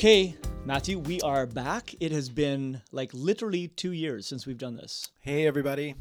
Okay, 0.00 0.34
Matthew, 0.64 0.98
we 0.98 1.20
are 1.20 1.44
back. 1.44 1.94
It 2.00 2.10
has 2.10 2.30
been 2.30 2.80
like 2.90 3.10
literally 3.12 3.68
two 3.68 3.92
years 3.92 4.26
since 4.26 4.46
we've 4.46 4.56
done 4.56 4.74
this. 4.74 5.10
Hey, 5.20 5.46
everybody. 5.46 5.94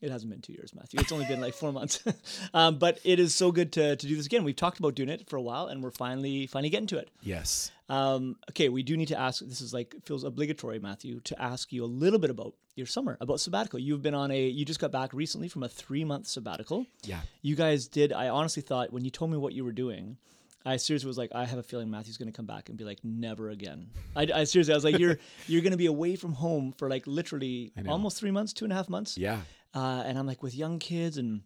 It 0.00 0.10
hasn't 0.10 0.30
been 0.30 0.40
two 0.40 0.54
years, 0.54 0.74
Matthew. 0.74 0.98
It's 0.98 1.12
only 1.12 1.26
been 1.26 1.42
like 1.42 1.52
four 1.52 1.70
months. 1.70 2.02
um, 2.54 2.78
but 2.78 3.00
it 3.04 3.20
is 3.20 3.34
so 3.34 3.52
good 3.52 3.70
to, 3.72 3.96
to 3.96 4.06
do 4.06 4.16
this 4.16 4.24
again. 4.24 4.44
We've 4.44 4.56
talked 4.56 4.78
about 4.78 4.94
doing 4.94 5.10
it 5.10 5.28
for 5.28 5.36
a 5.36 5.42
while, 5.42 5.66
and 5.66 5.82
we're 5.82 5.90
finally 5.90 6.46
finally 6.46 6.70
getting 6.70 6.86
to 6.86 6.96
it. 6.96 7.10
Yes. 7.20 7.70
Um, 7.90 8.36
okay, 8.48 8.70
we 8.70 8.82
do 8.82 8.96
need 8.96 9.08
to 9.08 9.20
ask. 9.20 9.44
This 9.44 9.60
is 9.60 9.74
like 9.74 9.94
feels 10.06 10.24
obligatory, 10.24 10.78
Matthew, 10.78 11.20
to 11.24 11.42
ask 11.42 11.70
you 11.70 11.84
a 11.84 11.92
little 12.00 12.18
bit 12.18 12.30
about 12.30 12.54
your 12.76 12.86
summer, 12.86 13.18
about 13.20 13.40
sabbatical. 13.40 13.78
You've 13.78 14.00
been 14.00 14.14
on 14.14 14.30
a. 14.30 14.40
You 14.40 14.64
just 14.64 14.80
got 14.80 14.90
back 14.90 15.12
recently 15.12 15.48
from 15.48 15.64
a 15.64 15.68
three 15.68 16.04
month 16.04 16.28
sabbatical. 16.28 16.86
Yeah. 17.02 17.20
You 17.42 17.56
guys 17.56 17.88
did. 17.88 18.10
I 18.10 18.30
honestly 18.30 18.62
thought 18.62 18.90
when 18.90 19.04
you 19.04 19.10
told 19.10 19.32
me 19.32 19.36
what 19.36 19.52
you 19.52 19.66
were 19.66 19.72
doing, 19.72 20.16
I 20.64 20.76
seriously 20.76 21.06
was 21.06 21.18
like, 21.18 21.30
I 21.34 21.44
have 21.44 21.58
a 21.58 21.62
feeling 21.62 21.90
Matthew's 21.90 22.16
going 22.16 22.30
to 22.30 22.36
come 22.36 22.46
back 22.46 22.70
and 22.70 22.78
be 22.78 22.84
like, 22.84 22.98
never 23.04 23.50
again. 23.50 23.90
I, 24.16 24.28
I 24.34 24.44
seriously, 24.44 24.72
I 24.72 24.76
was 24.76 24.84
like, 24.84 24.98
you're 24.98 25.18
you're 25.46 25.60
going 25.62 25.72
to 25.72 25.78
be 25.78 25.86
away 25.86 26.16
from 26.16 26.32
home 26.32 26.72
for 26.72 26.88
like 26.88 27.06
literally 27.06 27.72
almost 27.86 28.18
three 28.18 28.30
months, 28.30 28.52
two 28.52 28.64
and 28.64 28.72
a 28.72 28.76
half 28.76 28.88
months. 28.88 29.18
Yeah. 29.18 29.40
Uh, 29.74 30.02
and 30.06 30.18
I'm 30.18 30.26
like 30.26 30.42
with 30.42 30.54
young 30.54 30.78
kids, 30.78 31.18
and 31.18 31.42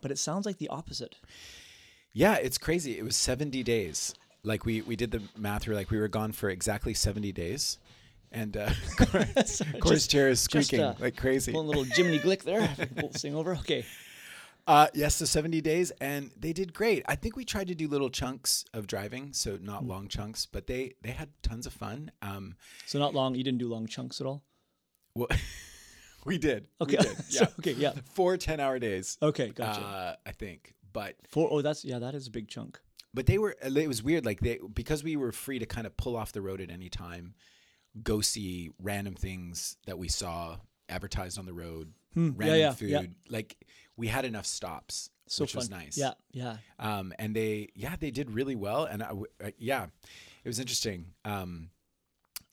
but 0.00 0.10
it 0.10 0.18
sounds 0.18 0.46
like 0.46 0.58
the 0.58 0.68
opposite. 0.68 1.16
Yeah, 2.12 2.34
it's 2.34 2.58
crazy. 2.58 2.98
It 2.98 3.04
was 3.04 3.16
70 3.16 3.62
days. 3.62 4.14
Like 4.44 4.64
we 4.64 4.82
we 4.82 4.96
did 4.96 5.10
the 5.10 5.22
math. 5.36 5.66
We 5.66 5.72
were 5.72 5.78
like 5.78 5.90
we 5.90 5.98
were 5.98 6.08
gone 6.08 6.32
for 6.32 6.50
exactly 6.50 6.94
70 6.94 7.32
days. 7.32 7.78
And 8.32 8.56
uh, 8.56 8.70
Corey's 9.80 10.06
chair 10.06 10.30
is 10.30 10.40
squeaking 10.40 10.80
uh, 10.80 10.94
like 10.98 11.16
crazy. 11.16 11.52
A 11.52 11.58
little 11.58 11.84
Jiminy 11.84 12.18
Glick 12.18 12.42
there. 12.42 12.66
Thing 13.12 13.34
over. 13.34 13.54
Okay. 13.56 13.84
Uh, 14.66 14.86
yes, 14.94 15.18
the 15.18 15.26
70 15.26 15.60
days, 15.60 15.90
and 16.00 16.30
they 16.38 16.52
did 16.52 16.72
great. 16.72 17.02
I 17.08 17.16
think 17.16 17.34
we 17.36 17.44
tried 17.44 17.66
to 17.68 17.74
do 17.74 17.88
little 17.88 18.10
chunks 18.10 18.64
of 18.72 18.86
driving, 18.86 19.32
so 19.32 19.58
not 19.60 19.84
long 19.84 20.06
chunks, 20.08 20.46
but 20.46 20.66
they 20.68 20.92
they 21.02 21.10
had 21.10 21.30
tons 21.42 21.66
of 21.66 21.72
fun. 21.72 22.12
Um, 22.22 22.54
So 22.86 22.98
not 23.00 23.12
long. 23.14 23.34
You 23.34 23.42
didn't 23.42 23.58
do 23.58 23.68
long 23.68 23.86
chunks 23.88 24.20
at 24.20 24.26
all. 24.26 24.44
well, 25.16 25.28
we 26.24 26.38
did. 26.38 26.68
Okay. 26.80 26.96
We 26.98 27.02
did. 27.04 27.16
So- 27.28 27.40
Yeah. 27.44 27.48
okay. 27.58 27.72
Yeah. 27.72 27.92
Four 28.14 28.36
10 28.36 28.60
hour 28.60 28.78
days. 28.78 29.18
Okay. 29.20 29.48
Gotcha. 29.48 29.80
Uh, 29.80 30.14
I 30.24 30.30
think, 30.32 30.74
but 30.92 31.16
Four. 31.28 31.48
Oh, 31.50 31.60
that's 31.62 31.84
yeah. 31.84 31.98
That 31.98 32.14
is 32.14 32.28
a 32.28 32.30
big 32.30 32.46
chunk. 32.48 32.80
but 33.12 33.26
they 33.26 33.38
were 33.38 33.56
it 33.62 33.88
was 33.88 34.02
weird 34.02 34.24
like 34.24 34.40
they 34.40 34.58
because 34.72 35.02
we 35.02 35.16
were 35.16 35.32
free 35.32 35.58
to 35.58 35.66
kind 35.66 35.86
of 35.88 35.96
pull 35.96 36.16
off 36.16 36.30
the 36.32 36.40
road 36.40 36.60
at 36.60 36.70
any 36.70 36.88
time 36.88 37.34
go 38.02 38.20
see 38.22 38.70
random 38.80 39.14
things 39.14 39.76
that 39.86 39.98
we 39.98 40.08
saw 40.08 40.56
advertised 40.88 41.38
on 41.38 41.44
the 41.46 41.52
road 41.52 41.92
Hmm, 42.14 42.26
yeah, 42.28 42.32
random 42.36 42.58
yeah, 42.60 42.72
food 42.72 42.90
yeah. 42.90 43.02
like 43.28 43.56
we 44.02 44.08
had 44.16 44.24
enough 44.32 44.46
stops 44.58 44.94
So 45.34 45.44
which 45.44 45.52
fun. 45.52 45.60
was 45.60 45.70
nice 45.80 45.96
Yeah. 46.04 46.14
Yeah. 46.42 46.56
um 46.88 47.06
and 47.22 47.30
they 47.38 47.54
yeah 47.74 47.94
they 48.04 48.10
did 48.18 48.28
really 48.38 48.56
well 48.66 48.82
and 48.92 48.98
I, 49.02 49.10
uh, 49.46 49.50
yeah 49.70 49.84
it 50.44 50.48
was 50.52 50.58
interesting 50.64 51.00
um 51.24 51.50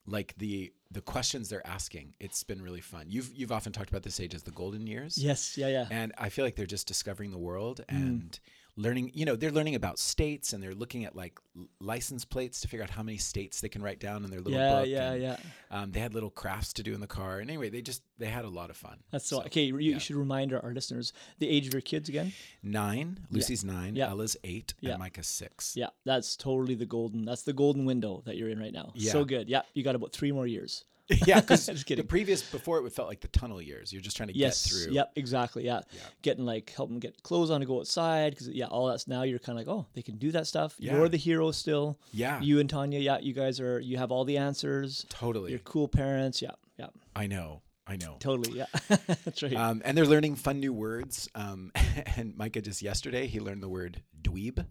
like 0.05 0.33
the 0.37 0.71
the 0.91 1.01
questions 1.01 1.49
they're 1.49 1.65
asking 1.77 2.13
it's 2.19 2.43
been 2.43 2.61
really 2.67 2.81
fun 2.93 3.05
you've 3.09 3.31
you've 3.37 3.51
often 3.57 3.71
talked 3.71 3.89
about 3.93 4.03
this 4.03 4.19
age 4.19 4.33
as 4.33 4.43
the 4.43 4.51
golden 4.61 4.83
years 4.87 5.17
Yes. 5.17 5.57
Yeah. 5.61 5.67
Yeah. 5.77 5.87
and 5.99 6.13
I 6.17 6.29
feel 6.29 6.45
like 6.45 6.55
they're 6.57 6.73
just 6.77 6.87
discovering 6.87 7.31
the 7.31 7.37
world 7.49 7.77
Mm. 7.89 8.39
Learning. 8.81 9.11
You 9.13 9.25
know, 9.25 9.35
they're 9.35 9.51
learning 9.51 9.75
about 9.75 9.99
states 9.99 10.53
and 10.53 10.63
they're 10.63 10.73
looking 10.73 11.03
at 11.05 11.15
like 11.15 11.37
license 11.81 12.23
plates 12.25 12.61
to 12.61 12.67
figure 12.67 12.83
out 12.83 12.89
how 12.89 13.03
many 13.03 13.17
states 13.17 13.59
they 13.61 13.69
can 13.69 13.81
write 13.81 13.99
down 13.99 14.23
in 14.23 14.31
their 14.31 14.39
little 14.39 14.53
Yeah. 14.59 14.79
book. 14.79 14.87
Yeah. 14.87 15.11
and, 15.11 15.21
Yeah. 15.21 15.37
Um, 15.71 15.91
they 15.91 15.99
had 15.99 16.13
little 16.13 16.29
crafts 16.29 16.73
to 16.73 16.83
do 16.83 16.93
in 16.93 17.01
the 17.01 17.07
car. 17.07 17.39
And 17.39 17.49
anyway, 17.49 17.69
they 17.69 17.81
just 17.81 18.01
they 18.17 18.27
had 18.27 18.45
a 18.45 18.49
lot 18.49 18.69
of 18.69 18.77
fun. 18.77 18.97
That's 19.11 19.25
so, 19.27 19.39
So, 19.39 19.45
okay. 19.45 19.63
You 19.65 19.77
yeah. 19.77 19.97
should 19.97 20.15
remind 20.15 20.53
our, 20.53 20.61
our 20.63 20.73
listeners 20.73 21.13
the 21.39 21.49
age 21.49 21.67
of 21.67 21.73
your 21.73 21.81
kids 21.81 22.09
again. 22.09 22.33
Nine. 22.63 23.19
Lucy's 23.31 23.63
nine. 23.63 23.95
Yeah. 23.95 24.09
Ella's 24.09 24.37
eight. 24.43 24.73
Yeah. 24.79 24.91
And 24.91 24.99
Micah's 24.99 25.27
six. 25.27 25.75
Yeah, 25.75 25.89
that's 26.05 26.35
totally 26.35 26.75
the 26.75 26.85
golden. 26.85 27.25
That's 27.25 27.43
the 27.43 27.53
golden 27.53 27.85
window 27.85 28.21
that 28.25 28.37
you're 28.37 28.49
in 28.49 28.59
right 28.59 28.73
now. 28.73 28.91
Yeah. 28.95 29.11
So 29.11 29.25
good. 29.25 29.49
Yeah, 29.49 29.61
you 29.73 29.83
got 29.83 29.95
about 29.95 30.13
three 30.13 30.31
more 30.31 30.47
years. 30.47 30.85
yeah, 31.25 31.39
because 31.41 31.65
Just 31.65 31.87
the 31.87 32.03
previous 32.03 32.41
before 32.41 32.85
it 32.85 32.93
felt 32.93 33.07
like 33.07 33.21
the 33.21 33.27
tunnel 33.29 33.61
years. 33.61 33.91
You're 33.91 34.01
just 34.01 34.15
trying 34.17 34.29
to 34.29 34.37
Yes. 34.37 34.63
get 34.71 34.71
through. 34.85 34.93
Yep. 34.93 35.11
Exactly. 35.15 35.65
Yeah. 35.65 35.81
Yeah. 35.91 35.99
Getting 36.21 36.45
like 36.45 36.71
helping 36.75 36.99
get 36.99 37.21
clothes 37.23 37.49
on 37.49 37.61
to 37.61 37.65
go 37.65 37.79
outside 37.79 38.31
because 38.31 38.47
yeah, 38.49 38.65
all 38.67 38.87
that's 38.87 39.07
now 39.07 39.23
you're 39.23 39.39
kind 39.39 39.59
of 39.59 39.65
like 39.67 39.73
oh 39.75 39.85
they 39.93 40.01
can 40.01 40.17
do 40.17 40.31
that 40.31 40.47
stuff. 40.47 40.75
Yeah. 40.79 40.95
You're 40.95 41.09
the 41.09 41.17
hero 41.17 41.51
still. 41.51 41.99
Yeah. 42.11 42.39
You 42.41 42.59
and 42.59 42.69
Tanya. 42.69 42.99
Yeah, 42.99 43.19
you 43.19 43.33
guys 43.33 43.59
are. 43.59 43.79
You 43.79 43.97
have 43.97 44.11
all 44.11 44.25
the 44.25 44.37
answers. 44.37 45.05
totally. 45.09 45.51
You're 45.51 45.59
cool 45.59 45.87
parents. 45.87 46.41
Yeah. 46.41 46.51
Yeah. 46.77 46.87
I 47.15 47.27
know. 47.27 47.61
I 47.87 47.95
know. 47.95 48.17
Totally. 48.19 48.55
Yeah. 48.59 48.67
that's 49.25 49.41
right. 49.41 49.55
Um, 49.55 49.81
and 49.83 49.97
they're 49.97 50.05
learning 50.05 50.35
fun 50.35 50.59
new 50.59 50.71
words. 50.73 51.27
Um, 51.33 51.71
and 52.17 52.37
Micah 52.37 52.61
just 52.61 52.83
yesterday 52.83 53.25
he 53.25 53.39
learned 53.39 53.63
the 53.63 53.69
word 53.69 54.03
dweeb. 54.21 54.63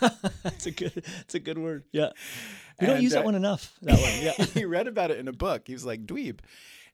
that's 0.42 0.66
a 0.66 0.70
good. 0.70 1.04
It's 1.20 1.34
a 1.34 1.40
good 1.40 1.58
word. 1.58 1.84
Yeah. 1.92 2.10
We 2.80 2.86
don't 2.86 2.96
And, 2.96 3.02
use 3.04 3.12
that 3.12 3.22
uh, 3.22 3.24
one 3.24 3.34
enough. 3.34 3.74
That 3.82 3.98
one. 3.98 4.22
Yeah. 4.22 4.44
he 4.54 4.64
read 4.64 4.86
about 4.86 5.10
it 5.10 5.18
in 5.18 5.28
a 5.28 5.32
book. 5.32 5.62
He 5.66 5.72
was 5.72 5.84
like 5.86 6.04
dweeb, 6.06 6.40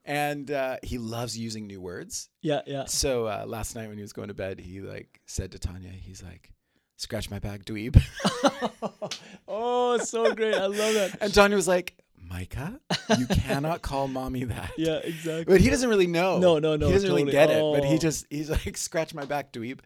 and 0.04 0.50
uh, 0.50 0.76
he 0.82 0.98
loves 0.98 1.36
using 1.36 1.66
new 1.66 1.80
words. 1.80 2.28
Yeah. 2.40 2.60
Yeah. 2.66 2.84
So 2.86 3.26
uh, 3.26 3.44
last 3.46 3.74
night 3.74 3.88
when 3.88 3.96
he 3.96 4.02
was 4.02 4.12
going 4.12 4.28
to 4.28 4.34
bed, 4.34 4.60
he 4.60 4.80
like 4.80 5.20
said 5.26 5.52
to 5.52 5.58
Tanya, 5.58 5.90
he's 5.90 6.22
like, 6.22 6.52
"Scratch 6.96 7.30
my 7.30 7.38
back, 7.40 7.64
dweeb," 7.64 8.00
Oh, 9.48 9.98
so 9.98 10.34
great. 10.34 10.54
I 10.54 10.66
love 10.66 10.94
that. 10.94 11.18
and 11.20 11.34
Tanya 11.34 11.56
was 11.56 11.68
like, 11.68 11.96
"Micah, 12.32 12.80
you 13.18 13.26
cannot 13.26 13.82
call 13.82 14.08
mommy 14.08 14.44
that." 14.44 14.70
Yeah. 14.78 14.96
Exactly. 14.96 15.44
But 15.44 15.60
he 15.60 15.68
doesn't 15.70 15.88
really 15.88 16.06
know. 16.06 16.38
No, 16.38 16.58
no, 16.58 16.76
no, 16.76 16.86
He 16.86 16.92
doesn't 16.94 17.08
really 17.10 17.24
totally. 17.24 17.32
get 17.32 17.50
it. 17.50 17.60
But 17.74 17.84
he 17.84 17.94
Oh. 17.96 17.98
just 17.98 18.26
he's 18.30 18.48
like, 18.50 18.76
"Scratch 18.76 19.14
my 19.14 19.24
back, 19.24 19.52
dweeb," 19.52 19.80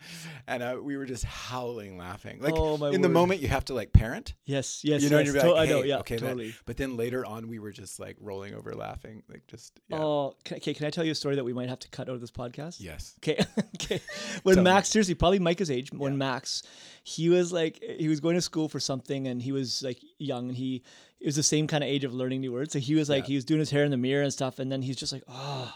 and 0.47 0.63
uh, 0.63 0.77
we 0.83 0.97
were 0.97 1.07
just 1.07 1.25
howling 1.25 1.99
laughing. 1.99 2.41
Like 2.41 2.55
Oh, 2.57 2.77
my 2.77 2.91
in 2.91 3.01
the 3.03 3.09
moment, 3.09 3.41
you 3.41 3.49
have 3.49 3.65
to 3.67 3.75
like 3.75 3.93
parent. 3.93 4.35
Yes. 4.45 4.83
Yes. 4.85 5.03
You 5.03 5.11
know, 5.11 5.19
yes. 5.19 5.27
you're 5.33 5.43
like, 5.43 5.69
I 5.69 5.71
know. 5.71 5.83
"Hey, 5.83 5.89
Yeah. 5.89 5.99
okay, 5.99 6.17
that-" 6.17 6.21
totally. 6.23 6.55
But 6.67 6.77
then 6.77 6.97
later 6.97 7.25
on, 7.27 7.49
we 7.49 7.59
were 7.59 7.73
just 7.73 7.99
like 8.01 8.17
rolling 8.21 8.55
over 8.55 8.75
laughing, 8.75 9.23
like 9.29 9.47
just 9.49 9.79
yeah. 9.89 9.99
Oh, 9.99 10.35
can, 10.45 10.59
okay. 10.59 10.75
Can 10.75 10.87
I 10.87 10.91
tell 10.91 11.05
you 11.05 11.13
a 11.13 11.15
story 11.17 11.37
that 11.37 11.45
we 11.45 11.53
might 11.53 11.69
have 11.69 11.81
to 11.81 11.89
cut 11.89 12.09
out 12.09 12.15
of 12.15 12.21
this 12.21 12.31
podcast? 12.31 12.77
yes. 12.81 13.15
Okay. 13.19 13.45
okay. 13.77 14.01
When 14.43 14.55
Tell 14.57 14.65
me. 14.65 14.71
Max, 14.71 14.89
seriously, 14.89 15.15
probably 15.15 15.39
Micah's 15.39 15.71
age, 15.71 15.91
when 15.93 16.13
Yeah. 16.13 16.19
Max, 16.19 16.63
he 17.09 17.29
was 17.29 17.53
like, 17.53 17.81
he 18.01 18.09
was 18.09 18.19
going 18.19 18.35
to 18.35 18.43
school 18.43 18.69
for 18.69 18.81
something 18.81 19.29
and 19.29 19.41
he 19.41 19.53
was 19.53 19.81
like 19.81 20.01
young 20.19 20.49
and 20.49 20.57
he, 20.57 20.83
it 21.21 21.27
was 21.27 21.37
the 21.37 21.43
same 21.45 21.69
kind 21.69 21.85
of 21.85 21.89
age 21.89 22.03
of 22.03 22.13
learning 22.13 22.41
new 22.41 22.51
words. 22.53 22.73
So 22.73 22.81
he 22.81 22.97
was 22.97 23.09
like, 23.09 23.23
Yeah. 23.23 23.29
he 23.29 23.35
was 23.37 23.45
doing 23.45 23.61
his 23.61 23.71
hair 23.71 23.85
in 23.85 23.93
the 23.93 23.97
mirror 23.97 24.25
and 24.25 24.33
stuff. 24.33 24.59
And 24.59 24.73
then 24.73 24.83
he's 24.83 24.97
just 24.97 25.13
like, 25.13 25.23
oh, 25.29 25.73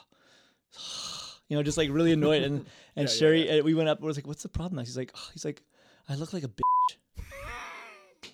you 1.48 1.56
know, 1.56 1.62
just 1.62 1.78
like 1.78 1.88
really 1.88 2.10
annoyed. 2.10 2.42
And, 2.42 2.54
and 2.56 2.66
Yeah, 2.96 3.02
yeah, 3.02 3.06
Sherry, 3.06 3.60
uh 3.60 3.62
we 3.62 3.74
went 3.74 3.88
up, 3.88 4.02
I 4.02 4.06
was 4.06 4.16
like, 4.16 4.26
what's 4.26 4.42
the 4.42 4.48
problem? 4.48 4.84
He's 4.84 4.96
like, 4.96 5.12
oh, 5.14 5.28
he's 5.32 5.44
like, 5.44 5.62
I 6.08 6.16
look 6.16 6.32
like 6.32 6.42
a 6.42 6.48
bitch. 6.48 8.30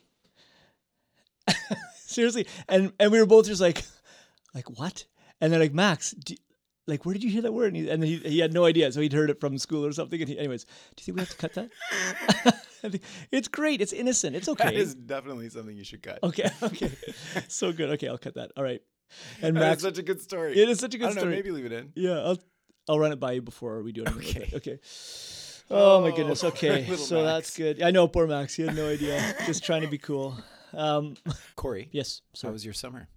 seriously. 1.97 2.47
And, 2.67 2.95
and 2.99 3.13
we 3.13 3.21
were 3.21 3.27
both 3.27 3.45
just 3.45 3.61
like, 3.61 3.85
like 4.55 4.71
what? 4.79 5.05
And 5.39 5.53
they're 5.53 5.61
like, 5.61 5.75
Max, 5.75 6.15
like, 6.87 7.05
where 7.05 7.13
did 7.13 7.23
you 7.23 7.29
hear 7.29 7.43
that 7.43 7.53
word? 7.53 7.75
And, 7.75 7.77
he, 7.77 7.91
and 7.91 8.03
he, 8.03 8.17
he 8.21 8.39
had 8.39 8.55
no 8.55 8.65
idea. 8.65 8.91
So 8.91 9.03
he'd 9.03 9.13
heard 9.13 9.29
it 9.29 9.39
from 9.39 9.59
school 9.59 9.85
or 9.85 9.93
something. 9.93 10.19
And 10.19 10.31
he, 10.31 10.39
anyways, 10.39 10.65
do 10.65 10.71
you 10.97 11.05
think 11.05 11.17
we 11.17 11.21
have 11.21 11.29
to 11.29 11.37
cut 11.37 11.53
that? 11.55 12.63
I 12.95 13.01
it's 13.33 13.49
great. 13.49 13.81
It's 13.81 13.93
innocent. 13.93 14.37
It's 14.37 14.49
okay. 14.49 14.75
is 14.77 14.95
definitely 14.95 15.49
something 15.51 15.77
you 15.77 15.85
should 15.85 16.03
cut. 16.03 16.19
okay. 16.23 16.51
Okay. 16.63 16.91
so 17.49 17.73
good. 17.73 17.91
Okay. 17.91 18.09
I'll 18.09 18.19
cut 18.19 18.35
that. 18.35 18.53
All 18.57 18.65
right. 18.65 18.81
And 19.43 19.55
Max, 19.55 19.83
such 19.83 19.99
a 19.99 20.03
good 20.03 20.21
story. 20.21 20.59
it 20.61 20.69
is 20.69 20.79
such 20.81 20.95
a 20.95 20.99
good 20.99 21.07
don't 21.07 21.15
know. 21.17 21.21
story. 21.23 21.37
Maybe 21.37 21.51
leave 21.53 21.67
it 21.67 21.73
in. 21.73 21.93
Yeah. 21.95 22.19
I'll, 22.19 22.39
I'll 22.89 22.99
run 22.99 23.13
it 23.13 23.21
by 23.21 23.33
you 23.33 23.43
before 23.43 23.83
we 23.83 23.93
do 23.93 24.03
it. 24.03 24.09
Okay. 24.09 24.41
Okay. 24.43 24.57
Okay. 24.57 24.79
Oh, 25.69 26.01
my 26.01 26.11
Oh, 26.11 26.17
goodness. 26.17 26.45
Okay. 26.45 26.87
little 26.89 26.97
So 27.05 27.25
that's 27.25 27.57
good. 27.57 27.83
I 27.83 27.91
know 27.91 28.07
poor 28.07 28.29
Max. 28.29 28.55
He 28.55 28.63
had 28.63 28.77
no 28.77 28.89
idea. 28.89 29.35
Just 29.47 29.65
trying 29.65 29.83
to 29.83 29.89
be 29.89 29.99
cool. 29.99 30.37
Um, 30.73 31.17
Corey, 31.57 31.89
yes. 31.91 32.21
how 32.35 32.39
So 32.51 32.53
was 32.53 32.65
your 32.65 32.73
summer? 32.73 33.09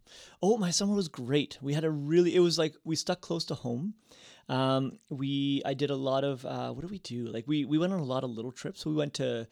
Oh, 0.42 0.58
my 0.58 0.72
summer 0.72 0.96
was 0.96 1.10
great. 1.10 1.60
We 1.62 1.74
had 1.76 1.84
a 1.84 1.92
really. 1.92 2.36
It 2.36 2.40
was 2.40 2.58
like 2.58 2.74
we 2.84 2.96
stuck 2.96 3.22
close 3.22 3.46
to 3.46 3.54
home. 3.54 3.94
Um, 4.50 5.00
we 5.10 5.62
I 5.66 5.74
did 5.74 5.90
a 5.92 5.96
lot 5.96 6.24
of 6.24 6.46
uh, 6.46 6.72
what 6.72 6.82
do 6.82 6.88
we 6.88 7.00
do? 7.00 7.26
Like 7.28 7.46
we 7.48 7.66
we 7.66 7.78
went 7.78 7.94
on 7.94 8.00
a 8.00 8.04
lot 8.04 8.24
of 8.24 8.32
little 8.32 8.52
trips. 8.52 8.82
So 8.82 8.90
we 8.90 8.96
went 8.96 9.14
to 9.16 9.48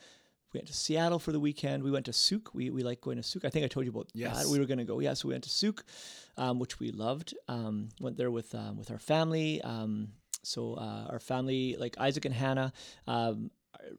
we 0.54 0.58
went 0.60 0.68
to 0.68 0.74
Seattle 0.74 1.20
for 1.20 1.32
the 1.32 1.40
weekend. 1.40 1.84
We 1.84 1.92
went 1.92 2.06
to 2.08 2.14
Sooke. 2.14 2.50
We 2.54 2.70
we 2.72 2.82
like 2.84 3.02
going 3.02 3.18
to 3.18 3.24
Sooke. 3.24 3.46
I 3.46 3.50
think 3.50 3.64
I 3.66 3.68
told 3.68 3.86
you 3.86 3.92
about 3.92 4.08
Yes. 4.14 4.44
that. 4.44 4.52
We 4.52 4.60
were 4.60 4.66
going 4.66 4.80
to 4.80 4.86
go. 4.86 5.00
Yeah, 5.00 5.14
so 5.14 5.28
we 5.28 5.34
went 5.34 5.44
to 5.44 5.50
Sooke, 5.52 5.86
um, 6.38 6.60
which 6.60 6.80
we 6.80 6.92
loved. 6.92 7.34
Um, 7.48 7.90
went 8.02 8.18
there 8.18 8.32
with 8.32 8.54
um, 8.56 8.78
with 8.78 8.90
our 8.92 9.00
family. 9.00 9.62
Um, 9.62 10.10
so 10.44 10.74
uh, 10.76 11.08
our 11.10 11.20
family, 11.20 11.76
like 11.80 11.96
Isaac 12.00 12.26
and 12.26 12.34
Hannah. 12.34 12.74
Um, 13.06 13.52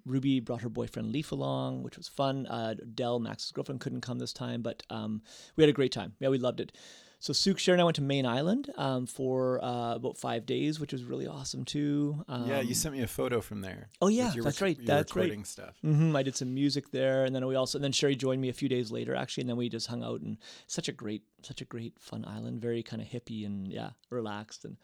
Ruby 0.05 0.41
brought 0.41 0.62
her 0.62 0.69
boyfriend 0.69 1.12
Leaf 1.12 1.31
along, 1.33 1.83
which 1.83 1.97
was 1.97 2.09
fun. 2.09 2.47
Uh, 2.47 2.75
Dell, 2.95 3.21
Max's 3.21 3.53
girlfriend, 3.53 3.81
couldn't 3.81 4.00
come 4.00 4.19
this 4.19 4.33
time, 4.33 4.61
but 4.61 4.83
um, 4.91 5.23
we 5.56 5.62
had 5.62 5.69
a 5.71 5.73
great 5.73 5.93
time. 5.93 6.15
Yeah, 6.19 6.29
we 6.29 6.39
loved 6.39 6.61
it. 6.61 6.73
So 7.20 7.32
Souk, 7.32 7.59
Sharon, 7.59 7.79
and 7.79 7.82
I 7.82 7.85
went 7.85 7.97
to 7.97 8.03
Mayne 8.03 8.26
Island 8.26 8.70
um, 8.76 9.06
for 9.06 9.62
uh, 9.62 9.97
about 9.97 10.17
five 10.17 10.47
days, 10.47 10.79
which 10.79 10.93
was 10.93 11.03
really 11.03 11.26
awesome 11.26 11.65
too. 11.65 12.25
Um, 12.29 12.49
yeah, 12.49 12.61
you 12.61 12.75
sent 12.75 12.94
me 12.94 13.03
a 13.03 13.09
photo 13.09 13.41
from 13.41 13.61
there. 13.61 13.88
Oh 14.00 14.06
yeah, 14.06 14.31
that's 14.35 14.61
rec- 14.61 14.61
right. 14.61 14.79
That's 14.87 15.17
right. 15.17 15.23
recording 15.23 15.44
stuff. 15.44 15.75
hmm 15.82 16.15
I 16.15 16.23
did 16.23 16.37
some 16.37 16.55
music 16.55 16.93
there, 16.93 17.25
and 17.25 17.35
then 17.35 17.44
we 17.47 17.56
also 17.56 17.79
and 17.79 17.85
then 17.85 17.93
Sherry 17.93 18.15
joined 18.15 18.41
me 18.41 18.49
a 18.49 18.53
few 18.53 18.69
days 18.69 18.93
later 18.93 19.17
actually, 19.17 19.43
and 19.43 19.50
then 19.50 19.56
we 19.56 19.69
just 19.69 19.88
hung 19.88 20.05
out 20.05 20.20
and 20.20 20.38
such 20.69 20.88
a 20.88 20.93
great, 20.93 21.23
such 21.43 21.61
a 21.61 21.65
great 21.65 21.94
fun 21.99 22.25
island, 22.25 22.61
very 22.61 22.82
kind 22.85 23.03
of 23.03 23.09
hippie 23.09 23.44
and 23.44 23.67
yeah, 23.67 23.91
relaxed 24.11 24.64
and 24.64 24.76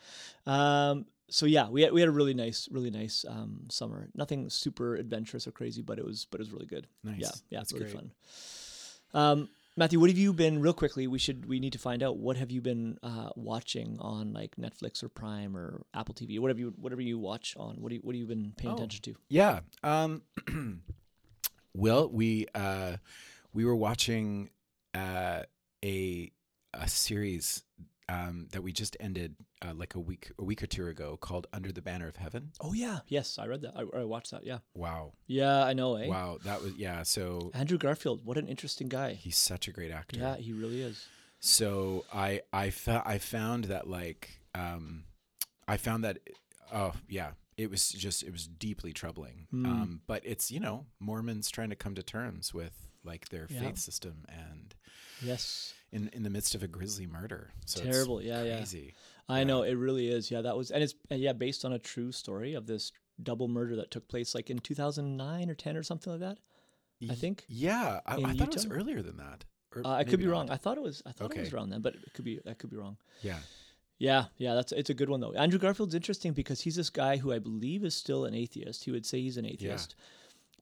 um, 0.52 1.06
so 1.28 1.46
yeah, 1.46 1.68
we 1.68 1.82
had 1.82 1.92
we 1.92 2.00
had 2.00 2.08
a 2.08 2.12
really 2.12 2.34
nice, 2.34 2.68
really 2.70 2.90
nice 2.90 3.24
um, 3.28 3.60
summer. 3.70 4.08
Nothing 4.14 4.50
super 4.50 4.96
adventurous 4.96 5.46
or 5.46 5.52
crazy, 5.52 5.82
but 5.82 5.98
it 5.98 6.04
was 6.04 6.26
but 6.30 6.40
it 6.40 6.42
was 6.42 6.52
really 6.52 6.66
good. 6.66 6.86
Nice. 7.02 7.16
Yeah, 7.18 7.30
yeah, 7.50 7.58
That's 7.60 7.72
really 7.72 7.84
great. 7.86 7.94
fun. 7.94 8.12
Um, 9.14 9.48
Matthew, 9.76 9.98
what 9.98 10.08
have 10.08 10.18
you 10.18 10.32
been 10.32 10.60
real 10.60 10.72
quickly? 10.72 11.08
We 11.08 11.18
should 11.18 11.46
we 11.46 11.58
need 11.58 11.72
to 11.72 11.78
find 11.80 12.00
out 12.02 12.16
what 12.16 12.36
have 12.36 12.52
you 12.52 12.60
been 12.60 12.96
uh, 13.02 13.30
watching 13.34 13.96
on 13.98 14.32
like 14.32 14.54
Netflix 14.56 15.02
or 15.02 15.08
Prime 15.08 15.56
or 15.56 15.82
Apple 15.92 16.14
TV, 16.14 16.38
whatever 16.38 16.60
you 16.60 16.72
whatever 16.76 17.02
you 17.02 17.18
watch 17.18 17.54
on. 17.56 17.76
What 17.80 17.88
do 17.88 17.96
you, 17.96 18.00
what 18.02 18.14
have 18.14 18.20
you 18.20 18.26
been 18.26 18.52
paying 18.56 18.72
Oh. 18.72 18.76
attention 18.76 19.02
to? 19.02 19.16
Yeah. 19.28 19.60
Um, 19.82 20.22
well, 21.74 22.08
we 22.08 22.46
uh, 22.54 22.98
we 23.52 23.64
were 23.64 23.74
watching 23.74 24.50
uh, 24.94 25.42
a 25.84 26.30
a 26.72 26.88
series 26.88 27.64
um, 28.08 28.48
that 28.52 28.62
we 28.62 28.72
just 28.72 28.96
ended 29.00 29.34
uh, 29.62 29.72
like 29.74 29.94
a 29.94 30.00
week 30.00 30.30
a 30.38 30.44
week 30.44 30.62
or 30.62 30.66
two 30.66 30.86
ago 30.88 31.16
called 31.16 31.46
Under 31.52 31.72
the 31.72 31.80
Banner 31.82 32.06
of 32.08 32.16
Heaven. 32.16 32.52
Oh 32.60 32.72
yeah, 32.74 32.98
yes, 33.08 33.38
I 33.38 33.46
read 33.46 33.62
that. 33.62 33.72
I, 33.76 34.00
I 34.00 34.04
watched 34.04 34.30
that. 34.32 34.44
Yeah, 34.44 34.58
Wow. 34.74 35.12
yeah, 35.26 35.64
I 35.64 35.72
know. 35.72 35.96
Eh? 35.96 36.06
Wow. 36.08 36.38
That 36.44 36.62
was 36.62 36.74
yeah. 36.74 37.02
So 37.02 37.50
Andrew 37.54 37.78
Garfield, 37.78 38.24
what 38.24 38.36
an 38.38 38.46
interesting 38.48 38.88
guy. 38.88 39.14
he's 39.14 39.36
such 39.38 39.68
a 39.68 39.72
great 39.72 39.90
actor. 39.90 40.18
Yeah, 40.20 40.36
he 40.36 40.52
really 40.52 40.82
is. 40.82 41.06
So 41.40 42.04
I 42.12 42.40
I 42.52 42.70
fa- 42.70 43.02
I 43.06 43.18
found 43.18 43.64
that 43.64 43.88
like 43.88 44.40
um 44.54 45.04
I 45.68 45.76
found 45.76 46.04
that 46.04 46.18
oh 46.72 46.92
yeah 47.08 47.30
it 47.56 47.70
was 47.70 47.88
just 47.90 48.22
it 48.22 48.32
was 48.32 48.46
deeply 48.46 48.92
troubling. 48.92 49.46
Hmm. 49.50 49.66
Um 49.66 50.00
but 50.06 50.22
it's 50.24 50.50
you 50.50 50.60
know 50.60 50.86
Mormons 51.00 51.50
trying 51.50 51.70
to 51.70 51.76
come 51.76 51.94
to 51.94 52.02
terms 52.02 52.52
with 52.52 52.88
like 53.04 53.28
their 53.30 53.46
Yeah. 53.50 53.60
faith 53.60 53.78
system 53.78 54.24
and 54.28 54.74
Yes, 55.22 55.72
in 55.94 56.10
in 56.12 56.22
the 56.22 56.30
midst 56.30 56.54
of 56.54 56.62
a 56.62 56.68
grisly 56.68 57.06
murder. 57.06 57.52
So 57.64 57.80
it's 57.80 57.88
terrible. 57.88 58.20
Yeah, 58.20 58.42
yeah. 58.42 58.56
crazy. 58.56 58.94
I 59.28 59.44
know 59.44 59.62
it 59.62 59.74
really 59.74 60.08
is. 60.08 60.30
Yeah, 60.30 60.42
that 60.42 60.56
was, 60.56 60.70
and 60.70 60.82
it's 60.82 60.94
yeah 61.08 61.32
based 61.32 61.64
on 61.64 61.72
a 61.72 61.78
true 61.78 62.12
story 62.12 62.54
of 62.54 62.66
this 62.66 62.92
double 63.22 63.48
murder 63.48 63.76
that 63.76 63.90
took 63.90 64.06
place 64.08 64.34
like 64.34 64.50
in 64.50 64.58
2009 64.58 65.48
or 65.48 65.54
10 65.54 65.76
or 65.76 65.82
something 65.82 66.12
like 66.12 66.20
that. 66.20 66.38
I 67.10 67.14
think. 67.14 67.44
Yeah, 67.48 68.00
I, 68.06 68.14
I 68.16 68.34
thought 68.34 68.48
it 68.48 68.54
was 68.54 68.66
earlier 68.66 69.02
than 69.02 69.18
that. 69.18 69.44
Uh, 69.76 69.88
I 69.88 70.04
could 70.04 70.20
be 70.20 70.26
not. 70.26 70.32
wrong. 70.32 70.50
I 70.50 70.56
thought 70.56 70.78
it 70.78 70.82
was. 70.82 71.02
I 71.04 71.12
thought 71.12 71.34
it 71.34 71.40
was 71.40 71.52
around 71.52 71.70
then, 71.70 71.80
but 71.80 71.94
it 71.94 72.14
could 72.14 72.24
be. 72.24 72.40
I 72.48 72.54
could 72.54 72.70
be 72.70 72.76
wrong. 72.76 72.96
Yeah. 73.22 73.38
Yeah, 73.98 74.24
yeah, 74.38 74.54
that's 74.54 74.72
it's 74.72 74.90
a 74.90 74.94
good 74.94 75.08
one 75.08 75.20
though. 75.20 75.32
Andrew 75.32 75.58
Garfield's 75.58 75.94
interesting 75.94 76.32
because 76.32 76.60
he's 76.60 76.76
this 76.76 76.90
guy 76.90 77.16
who 77.16 77.32
I 77.32 77.38
believe 77.38 77.84
is 77.84 77.94
still 77.94 78.24
an 78.24 78.34
atheist. 78.34 78.84
He 78.84 78.90
would 78.90 79.06
say 79.06 79.20
he's 79.20 79.36
an 79.36 79.46
atheist, 79.46 79.94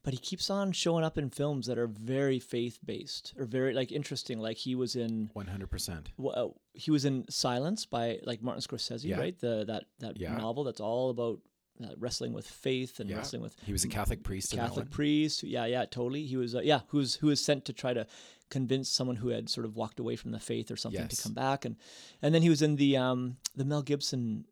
but 0.05 0.13
he 0.13 0.19
keeps 0.19 0.51
on 0.51 0.73
showing 0.73 1.05
up 1.05 1.17
in 1.19 1.31
films 1.31 1.67
that 1.67 1.79
are 1.79 1.87
very 1.87 2.39
faith 2.39 2.79
based 2.85 3.35
or 3.39 3.45
very 3.45 3.73
like 3.75 3.93
interesting. 3.93 4.39
Like 4.39 4.57
he 4.57 4.75
was 4.75 4.97
in 4.97 5.31
One 5.33 5.47
hundred 5.47 5.71
percent. 5.71 6.11
well, 6.17 6.35
uh, 6.37 6.59
he 6.75 6.91
was 6.91 7.05
in 7.05 7.25
Silence 7.31 7.87
by 7.87 8.19
like 8.25 8.43
Martin 8.43 8.63
Scorsese, 8.63 9.05
Yeah. 9.05 9.19
right? 9.19 9.39
The 9.39 9.65
that 9.67 9.85
that 10.01 10.19
Yeah. 10.19 10.37
novel 10.37 10.65
that's 10.65 10.81
all 10.81 11.11
about 11.11 11.41
uh, 11.83 11.95
wrestling 11.99 12.33
with 12.33 12.47
faith 12.47 13.01
and 13.01 13.09
Yeah. 13.11 13.17
wrestling 13.17 13.43
with 13.43 13.57
He 13.65 13.73
was 13.73 13.83
a 13.85 13.89
Catholic 13.89 14.23
priest 14.23 14.53
Catholic 14.53 14.91
priest. 14.91 15.43
Yeah, 15.43 15.65
yeah, 15.67 15.85
totally. 15.87 16.27
He 16.27 16.37
was, 16.37 16.55
uh, 16.55 16.61
yeah, 16.61 16.81
who 16.89 16.99
was 16.99 17.17
who 17.17 17.29
was 17.29 17.43
sent 17.43 17.65
to 17.65 17.73
try 17.73 17.93
to 17.95 18.07
convince 18.51 18.89
someone 18.91 19.17
who 19.17 19.29
had 19.29 19.49
sort 19.49 19.65
of 19.65 19.75
walked 19.77 19.99
away 19.99 20.15
from 20.15 20.31
the 20.33 20.39
faith 20.39 20.71
or 20.71 20.77
something 20.77 21.01
Yes. 21.01 21.17
to 21.17 21.23
come 21.23 21.33
back, 21.33 21.65
and 21.65 21.77
and 22.21 22.35
then 22.35 22.43
he 22.43 22.51
was 22.51 22.61
in 22.63 22.77
the 22.77 22.97
um 22.97 23.37
the 23.57 23.65
Mel 23.65 23.83
Gibson 23.83 24.45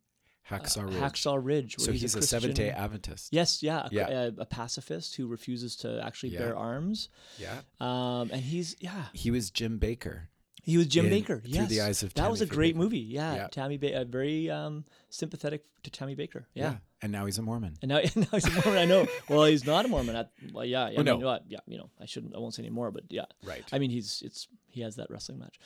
Hacksaw 0.51 0.83
uh, 0.83 0.85
Ridge. 0.87 0.95
Hacksaw 0.97 1.39
Ridge. 1.43 1.75
So 1.79 1.93
he's, 1.93 2.15
a 2.15 2.23
Seventh 2.23 2.55
Day 2.55 2.71
Adventist. 2.71 3.29
Yes, 3.33 3.63
yeah, 3.63 3.87
a, 3.87 3.89
Yeah. 3.93 4.09
A, 4.09 4.27
a 4.39 4.47
pacifist 4.47 5.17
who 5.17 5.27
refuses 5.27 5.77
to 5.77 6.01
actually 6.05 6.37
bear 6.37 6.57
arms. 6.57 7.09
Yeah. 7.39 7.61
Um, 7.81 8.31
and 8.33 8.41
he's 8.43 8.77
yeah, 8.81 9.05
He 9.13 9.31
was 9.31 9.51
Jim 9.51 9.79
Bakker. 9.79 10.23
he 10.63 10.77
was 10.77 10.87
Jim 10.87 11.07
in 11.07 11.13
Bakker. 11.25 11.43
Through 11.43 11.67
the 11.67 11.81
Eyes 11.83 12.03
of 12.03 12.13
that 12.15 12.31
was 12.31 12.41
a 12.41 12.47
Tammy 12.47 12.57
great 12.57 12.75
Bakker. 12.75 12.79
movie. 12.79 12.99
Yeah, 12.99 13.35
Yeah. 13.35 13.49
Tammy, 13.49 13.79
ba- 13.79 14.01
uh, 14.01 14.05
very 14.05 14.51
um, 14.51 14.85
sympathetic 15.09 15.65
to 15.85 15.91
Tammy 15.91 16.15
Bakker. 16.17 16.45
Yeah. 16.55 16.77
And 17.03 17.13
now 17.13 17.25
he's 17.25 17.39
a 17.39 17.43
Mormon. 17.43 17.79
And 17.81 17.89
now, 17.89 17.97
now 18.15 18.27
he's 18.33 18.45
a 18.47 18.51
Mormon. 18.51 18.77
I 18.77 18.85
know. 18.85 19.07
Well, 19.29 19.45
he's 19.45 19.65
not 19.65 19.87
a 19.87 19.89
Mormon. 19.89 20.17
At, 20.17 20.31
well, 20.53 20.67
yeah, 20.67 20.83
I 20.83 20.89
Well, 20.91 20.97
mean, 20.99 21.05
no. 21.07 21.19
well, 21.19 21.41
yeah, 21.49 21.61
you 21.67 21.79
know, 21.79 21.89
I 21.99 22.05
shouldn't, 22.05 22.35
I 22.35 22.39
won't 22.39 22.53
say 22.55 22.63
any 22.63 22.69
more, 22.71 22.91
but 22.91 23.05
yeah, 23.09 23.25
Right. 23.43 23.65
I 23.73 23.79
mean, 23.79 23.89
he's 23.91 24.23
it's 24.25 24.49
he 24.69 24.83
has 24.83 24.97
that 24.97 25.11
wrestling 25.11 25.39
match. 25.39 25.59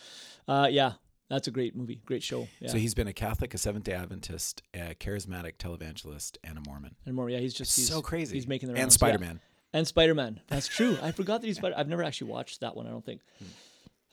Uh, 0.46 0.68
yeah, 0.70 0.92
that's 1.30 1.48
a 1.48 1.50
great 1.50 1.74
movie, 1.76 2.00
great 2.04 2.22
show. 2.22 2.46
Yeah, 2.60 2.68
So 2.70 2.76
he's 2.78 2.94
been 2.94 3.08
a 3.08 3.12
Catholic, 3.12 3.54
a 3.54 3.58
Seventh 3.58 3.84
Day 3.84 3.92
Adventist, 3.92 4.62
a 4.74 4.94
charismatic 4.94 5.56
televangelist, 5.58 6.36
and 6.44 6.58
a 6.58 6.60
Mormon. 6.66 6.94
and 7.06 7.14
more. 7.14 7.28
Yeah, 7.30 7.38
he's 7.38 7.54
just 7.54 7.74
he's 7.76 7.88
so 7.88 8.02
crazy. 8.02 8.36
He's 8.36 8.46
making 8.46 8.68
the 8.68 8.74
and 8.74 8.80
rounds, 8.82 8.94
yeah. 8.94 8.98
Spider 8.98 9.18
Man. 9.18 9.40
and 9.72 9.86
Spider 9.86 10.14
Man. 10.14 10.40
That's 10.48 10.68
true. 10.68 10.96
I 11.02 11.12
forgot 11.12 11.40
that 11.40 11.46
he's 11.46 11.56
Spider. 11.56 11.74
I've 11.76 11.88
never 11.88 12.02
actually 12.02 12.30
watched 12.30 12.60
that 12.60 12.76
one. 12.76 12.86
I 12.86 12.90
don't 12.90 13.04
think. 13.04 13.20
Hmm. 13.38 13.44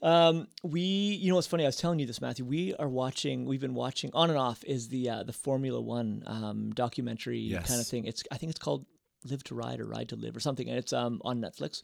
Um, 0.04 0.48
we, 0.64 0.82
you 0.82 1.30
know, 1.30 1.36
what's 1.36 1.46
funny? 1.48 1.64
I 1.64 1.68
was 1.68 1.76
telling 1.78 2.00
you 2.00 2.08
this, 2.08 2.22
Matthew. 2.22 2.44
We 2.44 2.74
are 2.76 2.90
watching. 2.90 3.46
We've 3.46 3.62
been 3.62 3.76
watching 3.76 4.10
on 4.14 4.30
and 4.32 4.40
off. 4.40 4.64
Is 4.66 4.88
the 4.88 5.10
uh, 5.10 5.24
the 5.24 5.34
Formula 5.34 5.80
One 5.80 6.24
um, 6.26 6.72
documentary 6.72 7.38
Yes. 7.40 7.68
kind 7.68 7.80
of 7.80 7.86
thing? 7.86 8.06
It's 8.06 8.24
I 8.32 8.38
think 8.38 8.50
it's 8.50 8.58
called 8.60 8.86
Live 9.26 9.44
to 9.46 9.56
Ride 9.56 9.80
or 9.80 9.86
Ride 9.86 10.10
to 10.10 10.16
Live 10.16 10.36
or 10.36 10.40
something, 10.40 10.68
and 10.68 10.78
it's 10.78 10.92
um 10.92 11.22
on 11.24 11.40
Netflix. 11.40 11.84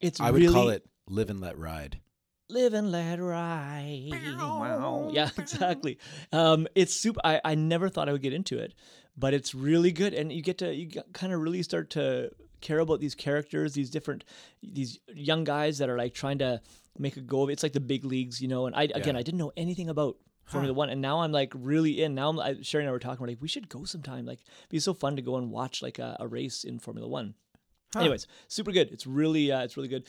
It's 0.00 0.20
I 0.20 0.30
would 0.30 0.40
really, 0.40 0.54
call 0.54 0.68
it 0.68 0.86
Live 1.08 1.30
and 1.30 1.40
Let 1.40 1.58
Ride. 1.58 1.98
Live 2.50 2.74
and 2.74 2.90
let 2.90 3.20
ride. 3.20 4.10
Wow. 4.38 5.10
Yeah, 5.12 5.30
exactly. 5.38 5.98
Um, 6.32 6.66
it's 6.74 6.94
super. 6.94 7.20
I, 7.24 7.40
I 7.44 7.54
never 7.54 7.88
thought 7.88 8.08
I 8.08 8.12
would 8.12 8.22
get 8.22 8.32
into 8.32 8.58
it, 8.58 8.74
but 9.16 9.34
it's 9.34 9.54
really 9.54 9.92
good, 9.92 10.14
and 10.14 10.32
you 10.32 10.42
get 10.42 10.58
to 10.58 10.74
you 10.74 11.02
kind 11.12 11.32
of 11.32 11.40
really 11.40 11.62
start 11.62 11.90
to 11.90 12.30
care 12.60 12.78
about 12.80 13.00
these 13.00 13.14
characters, 13.14 13.74
these 13.74 13.90
different, 13.90 14.24
these 14.62 14.98
young 15.14 15.44
guys 15.44 15.78
that 15.78 15.88
are 15.88 15.96
like 15.96 16.14
trying 16.14 16.38
to 16.38 16.60
make 16.98 17.16
a 17.16 17.20
go 17.20 17.42
of 17.42 17.50
it. 17.50 17.52
It's 17.54 17.62
like 17.62 17.72
the 17.72 17.80
big 17.80 18.04
leagues, 18.04 18.40
you 18.40 18.48
know. 18.48 18.66
And 18.66 18.74
I 18.74 18.84
again, 18.84 19.14
Yeah. 19.14 19.20
I 19.20 19.22
didn't 19.22 19.38
know 19.38 19.52
anything 19.56 19.88
about. 19.88 20.16
Formula 20.44 20.72
One, 20.72 20.88
and 20.88 21.02
now 21.02 21.20
I'm 21.20 21.30
like 21.30 21.52
really 21.54 22.02
in. 22.02 22.14
Now 22.14 22.30
I'm, 22.30 22.40
I, 22.40 22.56
Sherry 22.62 22.82
and 22.82 22.88
I 22.88 22.92
were 22.92 22.98
talking. 22.98 23.20
We're 23.20 23.32
like, 23.32 23.42
we 23.42 23.48
should 23.48 23.68
go 23.68 23.84
sometime. 23.84 24.24
Like, 24.24 24.38
it'd 24.40 24.70
be 24.70 24.78
so 24.78 24.94
fun 24.94 25.14
to 25.16 25.20
go 25.20 25.36
and 25.36 25.50
watch 25.50 25.82
like 25.82 25.98
a, 25.98 26.16
a 26.20 26.26
race 26.26 26.64
in 26.64 26.78
Formula 26.78 27.06
One. 27.06 27.34
Huh. 27.92 28.00
Anyways, 28.00 28.26
super 28.48 28.72
good. 28.72 28.90
It's 28.90 29.06
really, 29.06 29.52
uh, 29.52 29.62
it's 29.64 29.76
really 29.76 29.90
good. 29.90 30.04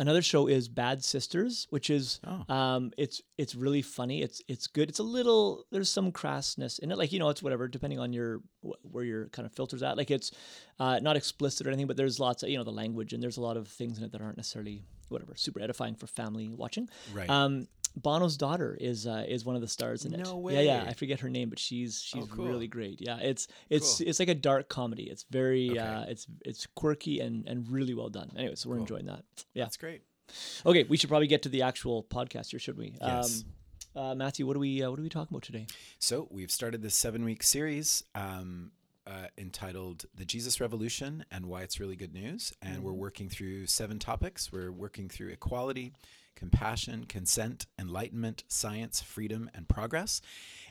Another 0.00 0.22
show 0.22 0.46
is 0.46 0.68
Bad 0.68 1.02
Sisters, 1.04 1.66
which 1.70 1.90
is 1.90 2.20
Oh. 2.26 2.54
um, 2.54 2.92
it's 2.96 3.20
it's 3.36 3.54
really 3.56 3.82
funny. 3.82 4.22
It's 4.22 4.40
it's 4.46 4.66
good. 4.68 4.88
It's 4.88 5.00
a 5.00 5.02
little 5.04 5.64
there's 5.72 5.90
some 5.90 6.12
crassness 6.12 6.78
in 6.78 6.92
it. 6.92 6.98
Like 6.98 7.10
you 7.12 7.18
know, 7.18 7.28
it's 7.30 7.42
whatever 7.42 7.66
depending 7.66 7.98
on 7.98 8.12
your 8.12 8.40
wh- 8.62 8.78
where 8.82 9.02
your 9.04 9.26
kind 9.30 9.44
of 9.44 9.52
filters 9.52 9.82
at. 9.82 9.96
Like 9.96 10.10
it's 10.12 10.30
uh, 10.78 11.00
not 11.02 11.16
explicit 11.16 11.66
or 11.66 11.70
anything, 11.70 11.88
but 11.88 11.96
there's 11.96 12.20
lots 12.20 12.42
of 12.44 12.48
you 12.48 12.56
know 12.58 12.64
the 12.64 12.70
language 12.70 13.12
and 13.12 13.20
there's 13.22 13.38
a 13.38 13.42
lot 13.42 13.56
of 13.56 13.66
things 13.66 13.98
in 13.98 14.04
it 14.04 14.12
that 14.12 14.20
aren't 14.20 14.36
necessarily 14.36 14.84
whatever 15.08 15.34
super 15.34 15.60
edifying 15.60 15.94
for 15.96 16.06
family 16.06 16.48
watching. 16.54 16.88
Right. 17.12 17.28
Um, 17.30 17.66
Bono's 17.96 18.36
daughter 18.36 18.76
is 18.80 19.06
uh, 19.06 19.24
is 19.28 19.44
one 19.44 19.54
of 19.56 19.60
the 19.62 19.68
stars 19.68 20.04
in 20.04 20.14
it. 20.14 20.20
No 20.24 20.36
way. 20.36 20.54
Yeah, 20.54 20.82
yeah. 20.82 20.84
I 20.88 20.92
forget 20.94 21.20
her 21.20 21.28
name, 21.30 21.48
but 21.48 21.58
she's 21.58 22.00
she's 22.02 22.22
Oh, 22.24 22.26
cool. 22.26 22.46
really 22.46 22.68
great. 22.68 23.00
Yeah, 23.00 23.18
it's 23.18 23.48
it's 23.70 23.98
Cool. 23.98 24.08
it's 24.08 24.18
like 24.20 24.28
a 24.28 24.34
dark 24.34 24.68
comedy. 24.68 25.04
It's 25.04 25.24
very 25.30 25.70
Okay. 25.70 25.78
uh, 25.80 26.02
it's 26.08 26.26
it's 26.44 26.66
quirky 26.74 27.20
and 27.20 27.46
and 27.48 27.68
really 27.70 27.94
well 27.94 28.08
done. 28.08 28.30
Anyway, 28.36 28.54
so 28.54 28.68
we're 28.68 28.76
Cool. 28.76 28.82
enjoying 28.82 29.06
that. 29.06 29.24
Yeah. 29.54 29.64
That's 29.64 29.76
great. 29.76 30.02
Okay, 30.66 30.84
we 30.84 30.96
should 30.96 31.08
probably 31.08 31.26
get 31.26 31.42
to 31.42 31.48
the 31.48 31.62
actual 31.62 32.02
podcast 32.04 32.50
here, 32.50 32.60
should 32.60 32.76
we? 32.76 32.94
Yes. 33.00 33.44
Um, 33.96 34.02
uh, 34.02 34.14
Matthew, 34.14 34.46
what 34.46 34.56
are 34.56 34.60
we 34.60 34.82
uh, 34.82 34.90
what 34.90 34.98
are 34.98 35.02
we 35.02 35.08
talking 35.08 35.34
about 35.34 35.42
today? 35.42 35.66
So 35.98 36.28
we've 36.30 36.50
started 36.50 36.82
this 36.82 36.94
seven 36.94 37.24
week 37.24 37.42
series 37.42 38.04
um, 38.14 38.70
uh, 39.06 39.28
entitled 39.38 40.04
The 40.14 40.26
Jesus 40.26 40.60
Revolution 40.60 41.24
and 41.30 41.46
Why 41.46 41.62
It's 41.62 41.80
Really 41.80 41.96
Good 41.96 42.12
News. 42.12 42.52
And 42.60 42.82
we're 42.84 42.92
working 42.92 43.28
through 43.30 43.66
seven 43.66 43.98
topics. 43.98 44.52
We're 44.52 44.70
working 44.70 45.08
through 45.08 45.28
equality, 45.28 45.94
compassion, 46.38 47.04
consent, 47.04 47.66
enlightenment, 47.78 48.44
science, 48.46 49.02
freedom, 49.02 49.50
and 49.54 49.68
progress. 49.68 50.20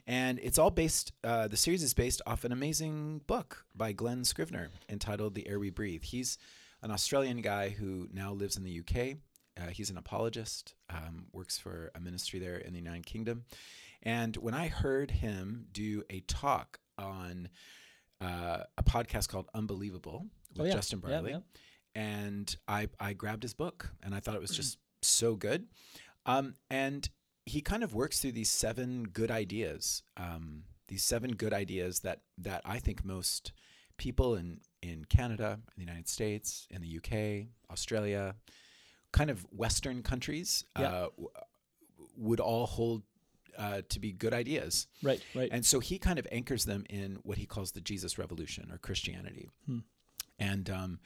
And 0.08 0.40
it's 0.42 0.58
all 0.58 0.72
based, 0.72 1.12
uh, 1.26 1.50
the 1.50 1.58
series 1.58 1.84
is 1.84 1.94
based 1.94 2.22
off 2.26 2.46
an 2.46 2.54
amazing 2.54 3.22
book 3.28 3.66
by 3.76 3.92
Glen 3.92 4.24
Scrivener 4.24 4.70
entitled 4.88 5.36
The 5.36 5.48
Air 5.48 5.60
We 5.60 5.70
Breathe. 5.70 6.04
He's 6.04 6.38
an 6.82 6.90
Australian 6.92 7.42
guy 7.42 7.70
who 7.70 8.08
now 8.14 8.32
lives 8.32 8.56
in 8.56 8.64
the 8.64 8.80
UK. 8.80 9.18
Uh, 9.60 9.70
he's 9.72 9.90
an 9.90 9.98
apologist, 9.98 10.76
um, 10.90 11.26
works 11.34 11.58
for 11.58 11.92
a 11.94 12.00
ministry 12.00 12.40
there 12.40 12.58
in 12.58 12.72
the 12.72 12.80
United 12.80 13.06
Kingdom. 13.06 13.44
And 14.04 14.38
when 14.38 14.54
I 14.54 14.68
heard 14.70 15.12
him 15.12 15.66
do 15.74 16.04
a 16.10 16.22
talk 16.22 16.80
on 16.98 17.50
uh, 18.22 18.60
a 18.78 18.84
podcast 18.84 19.28
called 19.28 19.50
Unbelievable 19.54 20.28
with 20.54 20.62
Oh, 20.62 20.66
yeah. 20.66 20.74
Justin 20.74 21.02
Yeah, 21.06 21.22
yeah. 21.28 21.40
and 21.96 22.56
I, 22.68 22.88
I 23.00 23.14
grabbed 23.14 23.44
his 23.44 23.54
book 23.54 23.90
and 24.02 24.16
I 24.16 24.22
thought 24.22 24.36
it 24.36 24.42
was 24.42 24.52
just 24.56 24.78
so 25.02 25.36
good. 25.36 25.68
Um, 26.26 26.56
and 26.70 27.10
he 27.46 27.62
kind 27.62 27.84
of 27.84 27.94
works 27.94 28.20
through 28.20 28.34
these 28.34 28.50
seven 28.50 29.04
good 29.06 29.32
ideas, 29.32 30.04
um, 30.18 30.64
these 30.88 31.04
seven 31.04 31.32
good 31.32 31.54
ideas 31.54 32.02
that, 32.02 32.20
that 32.38 32.62
I 32.66 32.80
think 32.80 33.06
most 33.06 33.54
people 33.98 34.36
in, 34.36 34.60
in 34.82 35.06
Canada, 35.06 35.60
in 35.76 35.84
the 35.84 35.86
United 35.90 36.08
States, 36.08 36.68
in 36.70 36.82
the 36.82 36.98
UK, 36.98 37.48
Australia, 37.72 38.36
kind 39.12 39.30
of 39.30 39.42
Western 39.52 40.04
countries 40.04 40.66
Yeah. 40.78 40.86
uh, 40.88 41.08
w- 41.16 41.30
would 42.18 42.40
all 42.40 42.66
hold 42.66 43.04
uh, 43.58 43.82
to 43.90 44.00
be 44.00 44.12
good 44.12 44.34
ideas. 44.34 44.88
Right, 45.02 45.22
right. 45.34 45.50
And 45.52 45.66
so 45.66 45.80
he 45.80 45.98
kind 45.98 46.20
of 46.20 46.28
anchors 46.32 46.66
them 46.66 46.86
in 46.90 47.18
what 47.24 47.38
he 47.38 47.46
calls 47.46 47.72
the 47.72 47.82
Jesus 47.82 48.18
Revolution 48.20 48.70
or 48.72 48.78
Christianity. 48.78 49.50
Hmm. 49.66 49.80
And 50.38 50.70
um, 50.70 51.00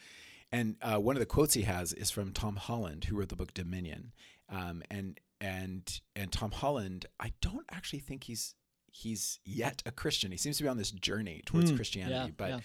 and 0.51 0.75
uh, 0.81 0.97
one 0.97 1.15
of 1.15 1.19
the 1.19 1.25
quotes 1.25 1.53
he 1.53 1.61
has 1.63 1.93
is 1.93 2.11
from 2.11 2.31
Tom 2.33 2.55
Holland, 2.55 3.05
who 3.05 3.15
wrote 3.17 3.29
the 3.29 3.35
book 3.35 3.53
Dominion. 3.53 4.11
Um, 4.49 4.83
and 4.91 5.19
and 5.39 6.01
and 6.15 6.31
Tom 6.31 6.51
Holland, 6.51 7.05
I 7.19 7.31
don't 7.41 7.65
actually 7.71 7.99
think 7.99 8.25
he's 8.25 8.55
he's 8.91 9.39
yet 9.45 9.81
a 9.85 9.91
Christian. 9.91 10.31
He 10.31 10.37
seems 10.37 10.57
to 10.57 10.63
be 10.63 10.69
on 10.69 10.77
this 10.77 10.91
journey 10.91 11.41
towards 11.45 11.69
Hmm, 11.69 11.75
Christianity, 11.77 12.15
yeah, 12.15 12.31
but. 12.37 12.49
yeah. 12.49 12.59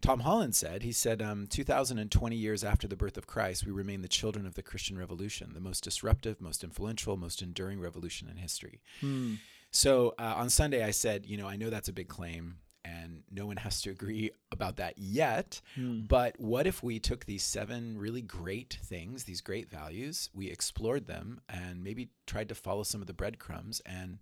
Tom 0.00 0.20
Holland 0.20 0.54
said, 0.54 0.82
he 0.82 0.92
said, 0.92 1.22
um, 1.22 1.46
2020 1.46 2.36
years 2.36 2.62
after 2.62 2.86
the 2.86 2.96
birth 2.96 3.16
of 3.16 3.26
Christ, 3.26 3.64
we 3.64 3.72
remain 3.72 4.02
the 4.02 4.08
children 4.08 4.44
of 4.44 4.52
the 4.54 4.62
Christian 4.62 4.98
Revolution, 4.98 5.52
the 5.54 5.60
most 5.60 5.82
disruptive, 5.82 6.42
most 6.42 6.62
influential, 6.62 7.16
most 7.16 7.40
enduring 7.40 7.80
revolution 7.80 8.28
in 8.28 8.36
history. 8.36 8.82
Hmm. 9.00 9.36
So 9.70 10.14
uh, 10.18 10.34
on 10.36 10.50
Sunday, 10.50 10.84
I 10.84 10.90
said, 10.90 11.24
you 11.24 11.38
know, 11.38 11.46
I 11.48 11.56
know 11.56 11.70
that's 11.70 11.88
a 11.88 11.92
big 11.92 12.08
claim, 12.08 12.56
and 12.84 13.22
no 13.30 13.46
one 13.46 13.56
has 13.66 13.80
to 13.82 13.90
agree 13.90 14.30
about 14.52 14.76
that 14.76 14.98
yet. 14.98 15.60
Hmm. 15.74 16.02
But 16.02 16.38
what 16.38 16.66
if 16.66 16.82
we 16.82 16.98
took 16.98 17.24
these 17.24 17.42
seven 17.42 17.96
really 17.98 18.22
great 18.22 18.78
things, 18.82 19.24
these 19.24 19.40
great 19.40 19.70
values, 19.70 20.28
we 20.34 20.50
explored 20.50 21.06
them, 21.06 21.40
and 21.48 21.82
maybe 21.82 22.10
tried 22.26 22.48
to 22.50 22.54
follow 22.54 22.82
some 22.82 23.00
of 23.00 23.06
the 23.06 23.14
breadcrumbs 23.14 23.80
and 23.86 24.18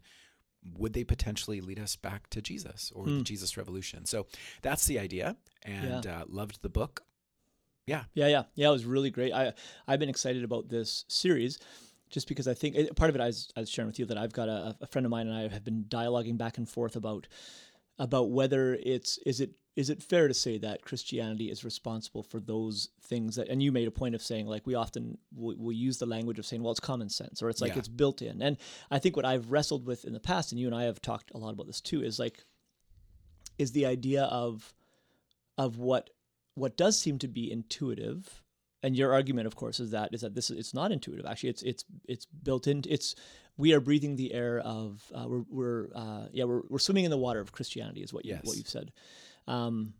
would 0.79 0.93
they 0.93 1.03
potentially 1.03 1.61
lead 1.61 1.81
us 1.81 1.97
back 1.97 2.31
to 2.31 2.41
Jesus 2.41 2.93
or 2.95 3.07
the 3.07 3.17
Hmm. 3.17 3.23
Jesus 3.23 3.57
Revolution? 3.57 4.07
So 4.07 4.27
that's 4.63 4.87
the 4.87 4.99
idea, 5.01 5.37
and 5.65 6.07
uh, 6.07 6.25
loved 6.29 6.63
the 6.63 6.69
book. 6.69 7.03
Yeah, 7.85 8.05
Yeah, 8.15 8.29
yeah, 8.29 8.43
yeah. 8.55 8.69
It 8.69 8.73
was 8.73 8.85
really 8.85 9.11
great. 9.11 9.33
I 9.33 9.55
I've 9.89 9.99
been 9.99 10.09
excited 10.09 10.45
about 10.45 10.69
this 10.69 11.05
series, 11.09 11.59
just 12.11 12.29
because 12.29 12.47
I 12.47 12.55
think 12.55 12.77
part 12.95 13.11
of 13.11 13.17
it 13.17 13.21
I 13.21 13.27
was, 13.27 13.51
I 13.57 13.61
was 13.61 13.71
sharing 13.71 13.89
with 13.89 13.99
you 13.99 14.07
that 14.07 14.17
I've 14.17 14.33
got 14.33 14.49
a, 14.49 14.77
a 14.81 14.87
friend 14.87 15.05
of 15.05 15.11
mine 15.11 15.27
and 15.27 15.37
I 15.37 15.49
have 15.49 15.65
been 15.65 15.87
dialoguing 15.89 16.39
back 16.39 16.59
and 16.59 16.69
forth 16.69 16.95
about 16.95 17.27
about 17.99 18.31
whether 18.31 18.75
it's 18.83 19.19
is 19.27 19.41
it 19.41 19.53
is 19.75 19.89
it 19.89 20.03
fair 20.03 20.29
to 20.29 20.35
say 20.35 20.59
that 20.59 20.83
Christianity 20.83 21.51
is 21.51 21.65
responsible 21.65 22.23
for 22.23 22.41
those 22.41 22.91
things 23.05 23.37
that 23.37 23.49
and 23.49 23.63
you 23.63 23.73
made 23.73 23.89
a 23.89 23.93
point 23.93 24.15
of 24.15 24.23
saying 24.23 24.47
like 24.47 24.67
we 24.67 24.75
often 24.75 25.19
we, 25.35 25.55
will 25.55 25.73
use 25.73 25.99
the 25.99 26.07
language 26.07 26.39
of 26.39 26.47
saying 26.47 26.63
well 26.63 26.73
it's 26.73 26.81
common 26.81 27.09
sense 27.09 27.43
or 27.43 27.49
it's 27.49 27.61
like 27.61 27.73
Yeah. 27.73 27.79
it's 27.79 27.89
built 27.89 28.23
in 28.23 28.43
and 28.43 28.57
I 28.91 28.99
think 28.99 29.17
what 29.17 29.25
I've 29.25 29.51
wrestled 29.51 29.87
with 29.87 30.05
in 30.05 30.13
the 30.13 30.21
past 30.21 30.53
and 30.53 30.61
you 30.61 30.67
and 30.67 30.77
I 30.77 30.85
have 30.85 31.01
talked 31.01 31.31
a 31.35 31.39
lot 31.39 31.53
about 31.53 31.67
this 31.67 31.81
too 31.81 32.03
is 32.03 32.19
like 32.19 32.45
is 33.59 33.73
the 33.73 33.87
idea 33.87 34.25
of 34.25 34.75
of 35.59 35.79
what 35.79 36.11
what 36.55 36.77
does 36.77 36.99
seem 36.99 37.19
to 37.21 37.29
be 37.29 37.51
intuitive 37.51 38.43
and 38.83 38.97
your 38.97 39.13
argument 39.13 39.47
of 39.47 39.57
course 39.57 39.81
is 39.81 39.91
that 39.93 40.11
is 40.13 40.21
that 40.21 40.35
this 40.35 40.51
is 40.51 40.59
it's 40.59 40.75
not 40.75 40.93
intuitive 40.93 41.25
actually 41.27 41.51
it's 41.51 41.63
it's 41.63 41.85
it's 42.09 42.27
built 42.27 42.67
in 42.67 42.83
it's 42.89 43.15
we 43.57 43.73
are 43.73 43.81
breathing 43.81 44.17
the 44.17 44.33
air 44.33 44.61
of 44.61 45.03
uh, 45.15 45.27
we're 45.27 45.45
we're 45.49 45.89
uh, 45.95 46.27
yeah 46.33 46.45
we're, 46.45 46.63
we're 46.69 46.79
swimming 46.79 47.05
in 47.05 47.11
the 47.11 47.19
water 47.19 47.41
of 47.41 47.53
Christianity 47.53 48.03
is 48.03 48.13
what 48.13 48.25
you 48.25 48.33
Yes. 48.33 48.45
what 48.45 48.57
you've 48.57 48.69
said 48.69 48.93
um, 49.47 49.95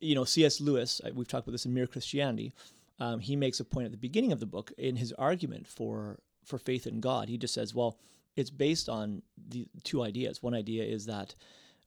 you 0.00 0.14
know 0.14 0.24
C.S. 0.24 0.60
Lewis 0.60 1.00
we've 1.14 1.28
talked 1.28 1.46
about 1.46 1.52
this 1.52 1.66
in 1.66 1.74
Mere 1.74 1.86
Christianity 1.86 2.52
um, 2.98 3.20
he 3.20 3.36
makes 3.36 3.60
a 3.60 3.64
point 3.64 3.86
at 3.86 3.92
the 3.92 3.98
beginning 3.98 4.32
of 4.32 4.40
the 4.40 4.46
book 4.46 4.72
in 4.78 4.96
his 4.96 5.12
argument 5.12 5.66
for 5.66 6.18
for 6.44 6.58
faith 6.58 6.86
in 6.86 7.00
God 7.00 7.28
he 7.28 7.38
just 7.38 7.54
says 7.54 7.74
well 7.74 7.98
it's 8.34 8.50
based 8.50 8.88
on 8.88 9.22
the 9.48 9.66
two 9.84 10.02
ideas 10.02 10.42
one 10.42 10.54
idea 10.54 10.84
is 10.84 11.06
that 11.06 11.34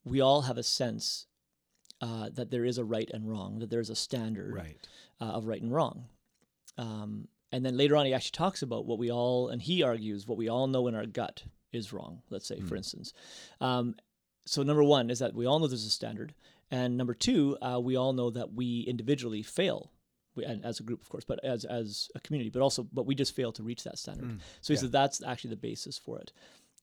we 0.06 0.22
all 0.22 0.42
have 0.42 0.58
a 0.58 0.64
sense 0.64 1.26
uh, 2.02 2.30
that 2.34 2.52
there 2.52 2.66
is 2.66 2.78
a 2.78 2.84
right 2.84 3.10
and 3.14 3.30
wrong, 3.30 3.60
that 3.60 3.70
there's 3.70 3.90
a 3.90 3.96
standard 3.96 4.54
right. 4.56 4.78
uh, 5.20 5.26
of 5.26 5.46
right 5.46 5.62
and 5.62 5.74
wrong. 5.74 6.06
Um, 6.78 7.28
and 7.52 7.66
then 7.66 7.78
later 7.78 7.96
on, 7.96 8.06
he 8.06 8.14
actually 8.14 8.32
talks 8.32 8.62
about 8.62 8.86
what 8.86 9.00
we 9.00 9.12
all, 9.12 9.50
and 9.50 9.62
he 9.62 9.84
argues 9.84 10.28
what 10.28 10.38
we 10.38 10.50
all 10.50 10.68
know 10.68 10.88
in 10.88 10.96
our 10.96 11.06
gut 11.06 11.44
is 11.72 11.94
wrong, 11.94 12.22
let's 12.30 12.48
say, 12.48 12.60
for 12.62 12.76
instance. 12.76 13.14
Um, 13.62 13.96
so, 14.46 14.64
number 14.64 14.84
one 14.84 15.10
is 15.10 15.20
that 15.20 15.34
we 15.36 15.46
all 15.46 15.60
know 15.60 15.68
there's 15.68 15.86
a 15.86 15.90
standard. 15.90 16.34
And 16.72 16.98
number 16.98 17.14
two, 17.16 17.58
uh, 17.62 17.80
we 17.80 17.96
all 17.96 18.14
know 18.14 18.30
that 18.30 18.54
we 18.54 18.82
individually 18.82 19.42
fail. 19.42 19.92
We, 20.36 20.46
and 20.46 20.64
as 20.64 20.80
a 20.80 20.84
group, 20.84 21.02
of 21.02 21.10
course, 21.10 21.24
but 21.26 21.44
as 21.44 21.66
as 21.66 22.10
a 22.16 22.20
community, 22.20 22.50
but 22.52 22.62
also, 22.62 22.88
but 22.94 23.06
we 23.08 23.16
just 23.16 23.36
fail 23.36 23.52
to 23.54 23.64
reach 23.64 23.84
that 23.84 23.98
standard. 23.98 24.40
So 24.62 24.74
he 24.74 24.76
Yeah. 24.78 24.82
said 24.82 24.92
that's 24.92 25.24
actually 25.24 25.50
the 25.52 25.56
basis 25.58 25.98
for 25.98 26.20
it. 26.20 26.32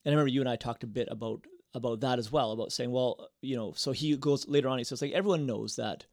And 0.05 0.13
I 0.13 0.15
remember 0.17 0.29
you 0.29 0.41
and 0.41 0.49
I 0.49 0.57
talked 0.57 0.83
a 0.85 0.89
bit 0.89 1.09
about 1.11 1.45
about 1.75 2.01
that 2.01 2.19
as 2.19 2.33
well, 2.33 2.53
about 2.53 2.73
saying, 2.73 2.91
well, 2.91 3.29
you 3.43 3.55
know, 3.57 3.73
so 3.77 3.93
he 3.93 4.17
goes 4.17 4.49
later 4.49 4.69
on, 4.69 4.79
he 4.79 4.85
says, 4.85 5.03
like, 5.03 5.13
everyone 5.13 5.47
knows 5.47 5.77
that. 5.77 6.07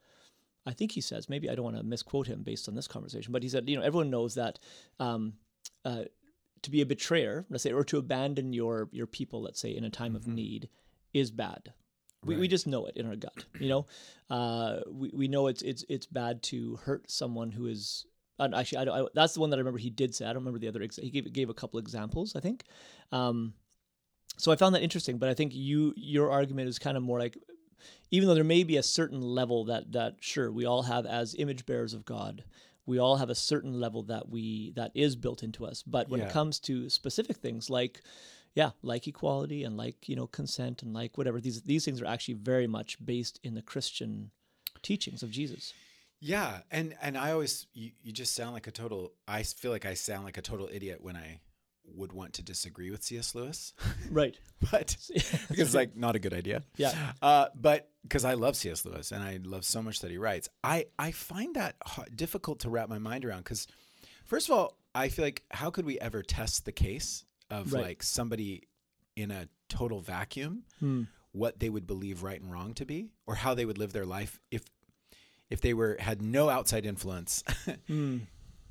I 0.66 0.72
think 0.72 0.92
he 0.92 1.02
says, 1.02 1.30
maybe 1.30 1.50
I 1.50 1.56
don't 1.56 1.66
want 1.66 1.78
to 1.78 1.84
misquote 1.84 2.28
him 2.28 2.44
based 2.44 2.68
on 2.68 2.76
this 2.76 2.88
conversation, 2.88 3.32
but 3.32 3.44
he 3.44 3.50
said, 3.50 3.68
you 3.70 3.78
know, 3.78 3.84
everyone 3.84 4.10
knows 4.10 4.36
that 4.36 4.60
um, 5.00 5.34
uh, 5.84 6.04
to 6.62 6.72
be 6.72 6.82
a 6.82 6.86
betrayer, 6.86 7.46
let's 7.50 7.64
say, 7.64 7.72
or 7.72 7.84
to 7.84 7.98
abandon 7.98 8.54
your 8.54 8.90
your 8.92 9.08
people, 9.08 9.42
let's 9.42 9.60
say, 9.60 9.76
in 9.76 9.84
a 9.84 9.90
time 9.90 10.16
of 10.16 10.28
need, 10.28 10.70
is 11.14 11.32
bad. 11.32 11.74
We, 12.26 12.38
we 12.38 12.48
just 12.48 12.68
know 12.68 12.86
it 12.86 12.96
in 12.96 13.06
our 13.06 13.18
gut, 13.18 13.44
you 13.60 13.68
know. 13.68 13.86
Uh, 14.30 14.80
we, 14.90 15.12
we 15.14 15.28
know 15.28 15.48
it's 15.48 15.62
it's 15.62 15.84
it's 15.90 16.06
bad 16.06 16.42
to 16.44 16.78
hurt 16.78 17.12
someone 17.12 17.52
who 17.52 17.68
is. 17.68 18.06
And 18.40 18.56
actually, 18.56 18.90
I, 18.90 19.02
I, 19.02 19.06
that's 19.14 19.34
the 19.34 19.42
one 19.42 19.50
that 19.50 19.58
I 19.58 19.60
remember 19.60 19.78
he 19.78 19.90
did 19.90 20.16
say. 20.16 20.26
I 20.26 20.30
don't 20.30 20.38
remember 20.38 20.60
the 20.60 20.70
other. 20.70 20.82
Ex- 20.82 20.96
he 20.96 21.10
gave 21.10 21.32
gave 21.34 21.50
a 21.50 21.54
couple 21.54 21.80
examples, 21.80 22.36
I 22.36 22.40
think. 22.40 22.64
Um, 23.12 23.54
so 24.38 24.52
I 24.52 24.56
found 24.56 24.74
that 24.74 24.82
interesting, 24.82 25.18
but 25.18 25.30
I 25.30 25.34
think 25.34 25.54
you 25.54 25.94
your 25.96 26.32
argument 26.32 26.70
is 26.70 26.80
kind 26.80 26.98
of 26.98 27.04
more 27.04 27.20
like, 27.20 27.38
even 28.12 28.28
though 28.28 28.36
there 28.36 28.44
may 28.44 28.64
be 28.64 28.78
a 28.78 28.84
certain 28.84 29.22
level 29.22 29.66
that 29.66 29.92
that 29.92 30.16
sure 30.20 30.52
we 30.52 30.66
all 30.66 30.84
have 30.84 31.06
as 31.06 31.36
image 31.36 31.66
bearers 31.66 31.94
of 31.94 32.06
God, 32.06 32.44
we 32.86 33.00
all 33.00 33.18
have 33.18 33.30
a 33.30 33.36
certain 33.36 33.80
level 33.80 34.04
that 34.04 34.30
we 34.30 34.72
that 34.76 34.92
is 34.94 35.16
built 35.16 35.44
into 35.44 35.66
us. 35.66 35.84
But 35.84 36.10
when 36.10 36.20
Yeah. 36.20 36.28
it 36.28 36.34
comes 36.34 36.60
to 36.62 36.90
specific 36.90 37.38
things 37.38 37.70
like, 37.70 38.02
yeah, 38.56 38.72
like 38.82 39.08
equality 39.08 39.64
and 39.64 39.78
like 39.78 40.08
you 40.10 40.16
know 40.16 40.28
consent 40.28 40.84
and 40.84 40.94
like 40.94 41.18
whatever 41.18 41.40
these 41.42 41.62
these 41.64 41.86
things 41.86 42.02
are 42.02 42.06
actually 42.06 42.36
very 42.36 42.68
much 42.68 43.04
based 43.04 43.40
in 43.44 43.54
the 43.56 43.62
Christian 43.62 44.32
teachings 44.82 45.24
of 45.24 45.32
Jesus. 45.32 45.74
Yeah, 46.20 46.60
and 46.72 46.96
and 47.02 47.18
I 47.18 47.32
always 47.32 47.68
you, 47.74 47.92
you 48.02 48.12
just 48.12 48.34
sound 48.34 48.54
like 48.54 48.68
a 48.68 48.72
total. 48.72 49.12
I 49.28 49.44
feel 49.44 49.72
like 49.72 49.86
I 49.86 49.94
sound 49.94 50.24
like 50.24 50.38
a 50.38 50.42
total 50.42 50.70
idiot 50.72 51.00
when 51.02 51.16
I 51.16 51.40
would 51.94 52.12
want 52.14 52.34
to 52.34 52.42
disagree 52.44 52.90
with 52.92 53.04
C.S. 53.04 53.36
Lewis, 53.36 53.74
Right. 54.12 54.36
but 54.72 54.96
because 55.14 55.50
it's 55.50 55.74
like 55.76 55.96
not 55.96 56.16
a 56.16 56.20
good 56.20 56.34
idea. 56.34 56.64
Yeah. 56.78 57.14
Uh, 57.22 57.48
but 57.56 57.90
because 58.04 58.26
I 58.26 58.34
love 58.34 58.56
C.S. 58.56 58.86
Lewis 58.86 59.12
and 59.12 59.24
I 59.24 59.40
love 59.44 59.64
so 59.66 59.82
much 59.82 60.00
that 60.02 60.12
he 60.12 60.18
writes, 60.18 60.50
I 60.64 60.86
I 61.00 61.12
find 61.12 61.56
that 61.56 61.76
ha- 61.86 62.06
difficult 62.16 62.60
to 62.62 62.70
wrap 62.70 62.90
my 62.90 63.00
mind 63.00 63.26
around. 63.26 63.40
Because 63.44 63.68
first 64.26 64.50
of 64.50 64.56
all, 64.58 64.78
I 64.96 65.10
feel 65.10 65.26
like 65.26 65.44
how 65.52 65.70
could 65.70 65.86
we 65.86 66.00
ever 66.00 66.22
test 66.24 66.66
the 66.66 66.72
case 66.72 67.26
of 67.50 67.74
Right. 67.74 67.84
like 67.84 68.04
somebody 68.04 68.68
in 69.16 69.32
a 69.32 69.48
total 69.70 70.00
vacuum, 70.00 70.64
Hmm. 70.80 71.04
what 71.32 71.60
they 71.60 71.70
would 71.70 71.86
believe 71.88 72.24
right 72.24 72.40
and 72.42 72.52
wrong 72.52 72.74
to 72.76 72.86
be, 72.86 73.10
or 73.26 73.36
how 73.36 73.54
they 73.54 73.66
would 73.66 73.78
live 73.78 73.94
their 73.94 74.06
life 74.06 74.40
if 74.52 74.64
if 75.50 75.62
they 75.62 75.74
were 75.74 75.98
had 76.00 76.22
no 76.22 76.50
outside 76.50 76.86
influence. 76.86 77.44
Hmm. 77.88 78.18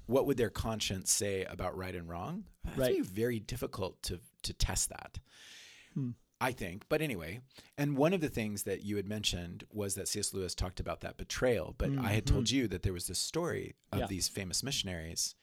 What 0.07 0.27
would 0.27 0.37
their 0.37 0.51
conscience 0.51 1.11
say 1.11 1.45
about 1.45 1.77
right 1.77 1.95
and 1.95 2.09
wrong? 2.09 2.45
Right. 2.77 3.05
very 3.05 3.39
difficult 3.41 4.03
to 4.05 4.21
to 4.43 4.53
test 4.53 4.89
that. 4.91 5.19
Hmm. 5.95 6.11
I 6.41 6.51
think. 6.51 6.87
But 6.89 7.01
anyway, 7.03 7.41
and 7.79 7.97
one 7.97 8.13
of 8.13 8.21
the 8.21 8.29
things 8.29 8.65
that 8.65 8.83
you 8.83 8.97
had 8.97 9.07
mentioned 9.07 9.63
was 9.71 9.95
that 9.95 10.09
C.S. 10.09 10.35
Lewis 10.35 10.57
talked 10.57 10.81
about 10.81 11.01
that 11.03 11.17
betrayal. 11.17 11.75
But 11.79 11.91
I 12.01 12.11
had 12.13 12.27
told 12.27 12.51
you 12.51 12.67
that 12.69 12.83
there 12.83 12.93
was 12.93 13.07
this 13.07 13.21
story 13.21 13.75
of 13.93 13.97
Mm-hmm. 13.97 14.01
Yeah. 14.01 14.07
these 14.09 14.27
famous 14.29 14.63
missionaries, 14.65 15.37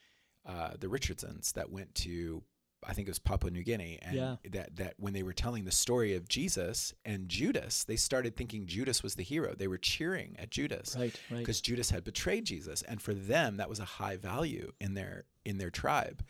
uh, 0.45 0.71
the 0.77 0.89
Richardsons, 0.89 1.53
that 1.53 1.71
went 1.71 1.95
to 1.95 2.43
I 2.88 2.93
think 2.93 3.07
it 3.07 3.12
was 3.12 3.19
Papua 3.19 3.51
New 3.51 3.63
Guinea, 3.63 4.00
and 4.01 4.15
Yeah. 4.15 4.36
that 4.51 4.75
that 4.77 4.93
when 4.98 5.13
they 5.13 5.24
were 5.24 5.33
telling 5.33 5.65
the 5.65 5.71
story 5.71 6.13
of 6.15 6.27
Jesus 6.29 6.93
and 7.03 7.27
Judas, 7.29 7.83
they 7.83 7.95
started 7.98 8.36
thinking 8.36 8.65
Judas 8.67 9.03
was 9.03 9.15
the 9.15 9.24
hero. 9.24 9.53
They 9.53 9.67
were 9.67 9.77
cheering 9.77 10.36
at 10.39 10.50
Judas 10.50 10.95
Right. 10.98 11.13
Right. 11.29 11.39
because 11.39 11.59
Judas 11.62 11.89
had 11.89 12.03
betrayed 12.03 12.45
Jesus, 12.45 12.81
and 12.83 13.01
for 13.01 13.13
them 13.13 13.57
that 13.57 13.69
was 13.69 13.79
a 13.79 13.86
high 13.86 14.15
value 14.17 14.71
in 14.79 14.93
their 14.93 15.25
in 15.45 15.57
their 15.57 15.69
tribe. 15.71 16.24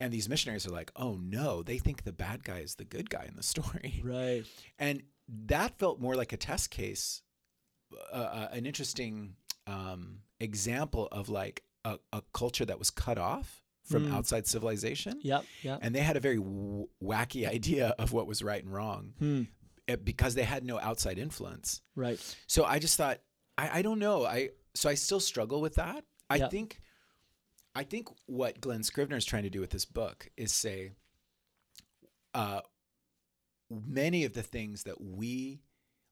And 0.00 0.12
these 0.12 0.28
missionaries 0.28 0.66
are 0.66 0.70
like, 0.70 0.90
"Oh 0.96 1.14
no, 1.16 1.62
they 1.62 1.78
think 1.78 2.02
the 2.02 2.12
bad 2.12 2.44
guy 2.44 2.58
is 2.58 2.74
the 2.76 2.84
good 2.84 3.10
guy 3.10 3.24
in 3.26 3.36
the 3.36 3.42
story," 3.54 4.00
Right. 4.04 4.44
and 4.78 5.02
that 5.28 5.78
felt 5.78 6.00
more 6.00 6.14
like 6.14 6.32
a 6.32 6.36
test 6.36 6.70
case, 6.70 7.22
uh, 8.12 8.16
uh, 8.16 8.48
an 8.52 8.66
interesting 8.66 9.36
um, 9.66 10.18
example 10.40 11.08
of 11.10 11.28
like 11.28 11.62
a, 11.84 11.98
a 12.12 12.22
culture 12.32 12.64
that 12.64 12.78
was 12.78 12.90
cut 12.90 13.18
off 13.18 13.63
from 13.84 14.06
Hmm. 14.06 14.14
outside 14.14 14.46
civilization, 14.46 15.20
Yep. 15.22 15.44
Yep. 15.62 15.78
and 15.82 15.94
they 15.94 16.00
had 16.00 16.16
a 16.16 16.20
very 16.20 16.38
w- 16.38 16.88
wacky 17.02 17.46
idea 17.56 17.88
of 17.98 18.12
what 18.12 18.26
was 18.26 18.42
right 18.42 18.62
and 18.64 18.72
wrong 18.72 19.14
eh, 19.88 19.96
because 19.96 20.34
they 20.34 20.42
had 20.44 20.64
no 20.64 20.78
outside 20.80 21.18
influence. 21.18 21.82
Right. 21.94 22.18
So 22.46 22.64
I 22.64 22.78
just 22.78 22.96
thought, 22.96 23.20
I, 23.58 23.78
I 23.78 23.82
don't 23.82 23.98
know. 23.98 24.24
I 24.24 24.50
so 24.74 24.88
I 24.88 24.94
still 24.94 25.20
struggle 25.20 25.60
with 25.60 25.74
that. 25.76 26.04
I 26.30 26.36
Yeah. 26.36 26.48
think, 26.48 26.80
I 27.74 27.84
think 27.84 28.08
what 28.26 28.60
Glen 28.60 28.82
Scrivener 28.82 29.16
is 29.16 29.24
trying 29.24 29.42
to 29.44 29.50
do 29.50 29.60
with 29.60 29.70
this 29.70 29.84
book 29.84 30.30
is 30.36 30.52
say, 30.52 30.92
uh, 32.32 32.60
many 33.70 34.24
of 34.24 34.32
the 34.32 34.42
things 34.42 34.82
that 34.84 35.00
we 35.00 35.60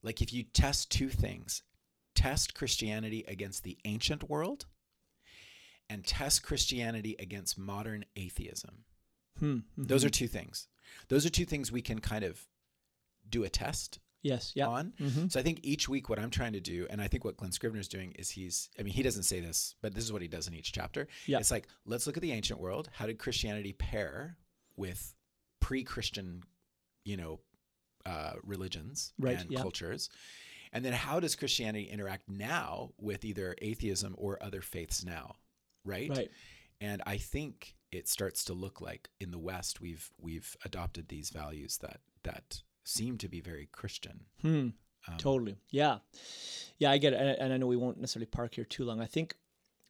like, 0.02 0.20
if 0.20 0.32
you 0.32 0.42
test 0.42 0.90
two 0.90 1.08
things, 1.08 1.62
test 2.14 2.54
Christianity 2.54 3.24
against 3.28 3.62
the 3.62 3.78
ancient 3.84 4.28
world, 4.28 4.66
and 5.92 6.04
test 6.06 6.42
Christianity 6.42 7.16
against 7.18 7.58
modern 7.58 8.04
atheism. 8.16 8.84
Hmm. 9.38 9.58
Those 9.76 10.04
are 10.04 10.10
two 10.10 10.28
things. 10.28 10.68
Those 11.08 11.26
are 11.26 11.30
two 11.30 11.44
things 11.44 11.70
we 11.72 11.82
can 11.82 12.00
kind 12.00 12.24
of 12.24 12.46
do 13.28 13.44
a 13.44 13.48
test 13.48 13.98
Yes. 14.22 14.52
Yeah. 14.54 14.68
on. 14.68 14.92
Mm-hmm. 15.00 15.28
So 15.28 15.40
I 15.40 15.42
think 15.42 15.60
each 15.64 15.88
week 15.88 16.08
what 16.08 16.18
I'm 16.20 16.30
trying 16.30 16.52
to 16.52 16.60
do, 16.60 16.86
and 16.88 17.02
I 17.02 17.08
think 17.08 17.24
what 17.24 17.36
Glen 17.36 17.50
Scrivener 17.50 17.80
is 17.80 17.88
doing 17.88 18.12
is 18.12 18.30
he's, 18.30 18.70
I 18.78 18.82
mean, 18.84 18.94
he 18.94 19.02
doesn't 19.02 19.24
say 19.24 19.40
this, 19.40 19.74
but 19.82 19.94
this 19.94 20.04
is 20.04 20.12
what 20.12 20.22
he 20.22 20.28
does 20.28 20.46
in 20.46 20.54
each 20.54 20.72
chapter. 20.72 21.08
Yeah. 21.26 21.38
It's 21.38 21.50
like, 21.50 21.66
let's 21.86 22.06
look 22.06 22.16
at 22.16 22.22
the 22.22 22.30
ancient 22.32 22.60
world. 22.60 22.88
How 22.92 23.06
did 23.06 23.18
Christianity 23.18 23.72
pair 23.72 24.36
with 24.76 25.14
pre 25.60 25.82
Christian, 25.82 26.44
you 27.04 27.16
know, 27.16 27.40
uh, 28.06 28.34
religions 28.44 29.12
Right, 29.18 29.40
and 29.40 29.50
yeah. 29.50 29.60
cultures? 29.60 30.08
And 30.72 30.84
then 30.84 30.92
how 30.92 31.18
does 31.20 31.34
Christianity 31.34 31.84
interact 31.90 32.28
now 32.30 32.92
with 32.98 33.24
either 33.24 33.56
atheism 33.60 34.14
or 34.16 34.42
other 34.42 34.62
faiths 34.62 35.04
now? 35.04 35.34
Right? 35.84 36.10
Right. 36.10 36.30
And 36.80 37.02
I 37.06 37.16
think 37.16 37.74
it 37.90 38.08
starts 38.08 38.44
to 38.44 38.54
look 38.54 38.80
like 38.80 39.08
in 39.20 39.30
the 39.30 39.38
West 39.38 39.80
we've 39.80 40.10
we've 40.20 40.56
adopted 40.64 41.08
these 41.08 41.30
values 41.30 41.78
that 41.78 42.00
that 42.24 42.62
seem 42.84 43.18
to 43.18 43.28
be 43.28 43.40
very 43.40 43.68
Christian. 43.72 44.24
Hmm. 44.40 44.68
Um, 45.08 45.18
Totally. 45.18 45.56
Yeah. 45.70 45.98
Yeah, 46.78 46.90
I 46.92 46.98
get 46.98 47.12
it. 47.12 47.20
And, 47.20 47.28
and 47.38 47.52
I 47.52 47.56
know 47.56 47.66
we 47.66 47.76
won't 47.76 47.98
necessarily 47.98 48.26
park 48.26 48.54
here 48.54 48.64
too 48.64 48.84
long. 48.84 49.00
I 49.00 49.06
think, 49.06 49.34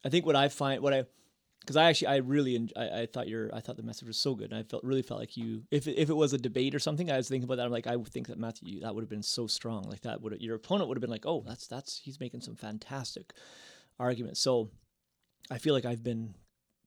I 0.04 0.08
think 0.08 0.24
what 0.24 0.36
I 0.36 0.48
find, 0.48 0.82
what 0.82 0.94
I, 0.94 1.04
because 1.60 1.76
I 1.76 1.84
actually, 1.90 2.06
I 2.08 2.16
really, 2.16 2.68
I, 2.76 3.00
I 3.02 3.06
thought 3.06 3.28
your, 3.28 3.54
I 3.54 3.60
thought 3.60 3.76
the 3.76 3.82
message 3.82 4.08
was 4.08 4.16
so 4.16 4.34
good. 4.34 4.50
And 4.52 4.58
I 4.58 4.62
felt, 4.62 4.82
really 4.84 5.02
felt 5.02 5.20
like 5.20 5.36
you, 5.36 5.64
if, 5.70 5.86
it- 5.86 5.98
if 5.98 6.08
it 6.08 6.14
was 6.14 6.32
a 6.32 6.38
debate 6.38 6.74
or 6.74 6.78
something, 6.78 7.10
I 7.10 7.18
was 7.18 7.28
thinking 7.28 7.44
about 7.44 7.56
that. 7.56 7.66
I'm 7.66 7.72
like, 7.72 7.86
I 7.86 7.96
would 7.96 8.08
think 8.08 8.28
that 8.28 8.38
Matthew, 8.38 8.80
that 8.80 8.94
would 8.94 9.02
have 9.02 9.10
been 9.10 9.22
so 9.22 9.46
strong. 9.46 9.82
Like 9.84 10.00
that 10.02 10.22
would, 10.22 10.40
your 10.40 10.56
opponent 10.56 10.88
would 10.88 10.96
have 10.96 11.02
been 11.02 11.10
like, 11.10 11.26
oh, 11.26 11.44
that's, 11.46 11.66
that's, 11.66 11.98
he's 12.02 12.18
making 12.20 12.40
some 12.40 12.56
fantastic 12.56 13.34
arguments. 13.98 14.40
So 14.40 14.70
I 15.52 15.58
feel 15.58 15.74
like 15.74 15.84
I've 15.84 16.02
been 16.02 16.34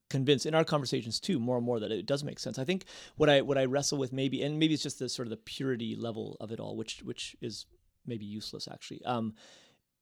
convinced 0.08 0.46
in 0.46 0.54
our 0.54 0.64
conversations 0.64 1.18
too 1.18 1.38
more 1.40 1.56
and 1.56 1.66
more 1.66 1.80
that 1.80 1.90
it 1.90 2.06
does 2.06 2.22
make 2.22 2.38
sense. 2.38 2.58
I 2.58 2.64
think 2.64 2.84
what 3.16 3.28
I 3.28 3.40
what 3.42 3.58
I 3.58 3.64
wrestle 3.64 3.98
with 3.98 4.12
maybe 4.12 4.42
and 4.42 4.58
maybe 4.58 4.74
it's 4.74 4.82
just 4.82 4.98
the 4.98 5.08
sort 5.08 5.26
of 5.26 5.30
the 5.30 5.36
purity 5.36 5.96
level 5.96 6.36
of 6.40 6.52
it 6.52 6.60
all 6.60 6.76
which 6.76 7.00
which 7.02 7.34
is 7.40 7.66
maybe 8.06 8.24
useless 8.24 8.68
actually. 8.70 9.04
Um 9.04 9.34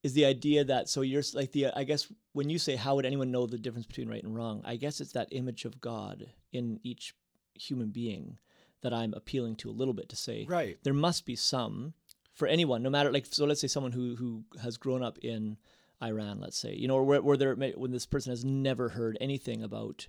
is 0.03 0.13
the 0.13 0.27
idea 0.27 0.65
that 0.65 0.89
so 0.91 1.01
you're 1.01 1.23
like 1.33 1.53
the 1.53 1.69
I 1.75 1.85
guess 1.85 2.13
when 2.33 2.51
you 2.51 2.59
say 2.59 2.77
how 2.77 2.95
would 2.97 3.07
anyone 3.07 3.31
know 3.31 3.47
the 3.47 3.59
difference 3.59 3.87
between 3.87 4.09
right 4.09 4.23
and 4.23 4.35
wrong? 4.37 4.61
I 4.65 4.77
guess 4.77 5.01
it's 5.01 5.13
that 5.13 5.29
image 5.31 5.65
of 5.65 5.81
God 5.81 6.27
in 6.53 6.81
each 6.83 7.15
human 7.55 7.89
being 7.91 8.39
that 8.83 8.93
I'm 8.93 9.15
appealing 9.15 9.57
to 9.57 9.71
a 9.71 9.79
little 9.81 9.95
bit 9.95 10.11
to 10.11 10.17
say 10.17 10.45
Right. 10.47 10.77
there 10.85 10.93
must 10.93 11.25
be 11.25 11.37
some 11.37 11.95
for 12.35 12.47
anyone, 12.47 12.83
no 12.83 12.91
matter 12.91 13.11
like 13.11 13.25
so. 13.27 13.47
Let's 13.47 13.61
say 13.63 13.69
someone 13.69 13.93
who 13.93 14.17
who 14.17 14.45
has 14.63 14.77
grown 14.77 15.03
up 15.03 15.19
in 15.21 15.57
Iran, 16.03 16.41
let's 16.41 16.57
say, 16.59 16.75
you 16.75 16.89
know, 16.89 16.97
or 16.97 17.05
where, 17.05 17.23
where 17.23 17.37
there 17.37 17.55
may- 17.57 17.73
when 17.73 17.91
this 17.93 18.07
person 18.07 18.31
has 18.31 18.45
never 18.45 18.91
heard 18.91 19.17
anything 19.21 19.63
about 19.63 20.09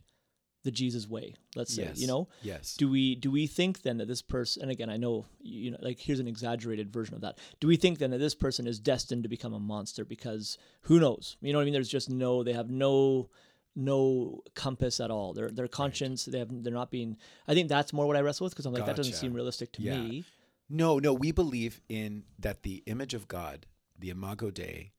the 0.63 0.71
Jesus 0.71 1.07
way, 1.07 1.35
let's 1.55 1.73
say, 1.75 1.83
Yes. 1.83 1.99
you 1.99 2.07
know, 2.07 2.27
Yes. 2.41 2.75
do 2.75 2.89
we 2.89 3.13
do 3.15 3.29
we 3.29 3.45
think 3.45 3.83
then 3.83 3.97
that 3.97 4.07
this 4.07 4.23
person, 4.23 4.63
and 4.63 4.71
again, 4.71 4.89
I 4.89 4.97
know 4.97 5.25
you 5.39 5.69
know, 5.71 5.77
like 5.81 5.99
here's 5.99 6.19
an 6.19 6.27
exaggerated 6.27 6.91
version 6.91 7.13
of 7.13 7.21
that. 7.21 7.37
Do 7.59 7.67
we 7.67 7.77
think 7.77 7.99
then 7.99 8.09
that 8.11 8.17
this 8.17 8.33
person 8.33 8.65
is 8.65 8.79
destined 8.79 9.23
to 9.23 9.29
become 9.29 9.53
a 9.53 9.59
monster 9.59 10.03
because 10.03 10.57
who 10.81 10.99
knows? 10.99 11.37
You 11.39 11.53
know 11.53 11.59
what 11.59 11.63
I 11.63 11.65
mean? 11.65 11.73
There's 11.73 11.87
just 11.87 12.09
no, 12.09 12.43
they 12.43 12.53
have 12.53 12.69
no 12.71 13.29
no 13.75 14.41
compass 14.55 14.99
at 14.99 15.11
all. 15.11 15.33
Their 15.33 15.49
their 15.51 15.67
conscience, 15.67 16.25
they 16.25 16.39
have 16.39 16.63
they're 16.63 16.73
not 16.73 16.91
being. 16.91 17.17
I 17.47 17.53
think 17.53 17.69
that's 17.69 17.93
more 17.93 18.07
what 18.07 18.15
I 18.15 18.21
wrestle 18.21 18.45
with 18.45 18.53
because 18.53 18.65
I'm 18.65 18.73
like 18.73 18.85
that 18.85 18.95
doesn't 18.95 19.13
seem 19.19 19.33
realistic 19.33 19.71
to 19.73 19.81
Yeah. 19.83 20.01
me. 20.01 20.23
No, 20.67 20.97
no, 20.97 21.13
we 21.13 21.31
believe 21.31 21.79
in 21.89 22.23
that 22.39 22.63
the 22.63 22.81
image 22.87 23.13
of 23.13 23.27
God, 23.27 23.67
the 23.99 24.09
imago 24.09 24.49
Dei, 24.49 24.93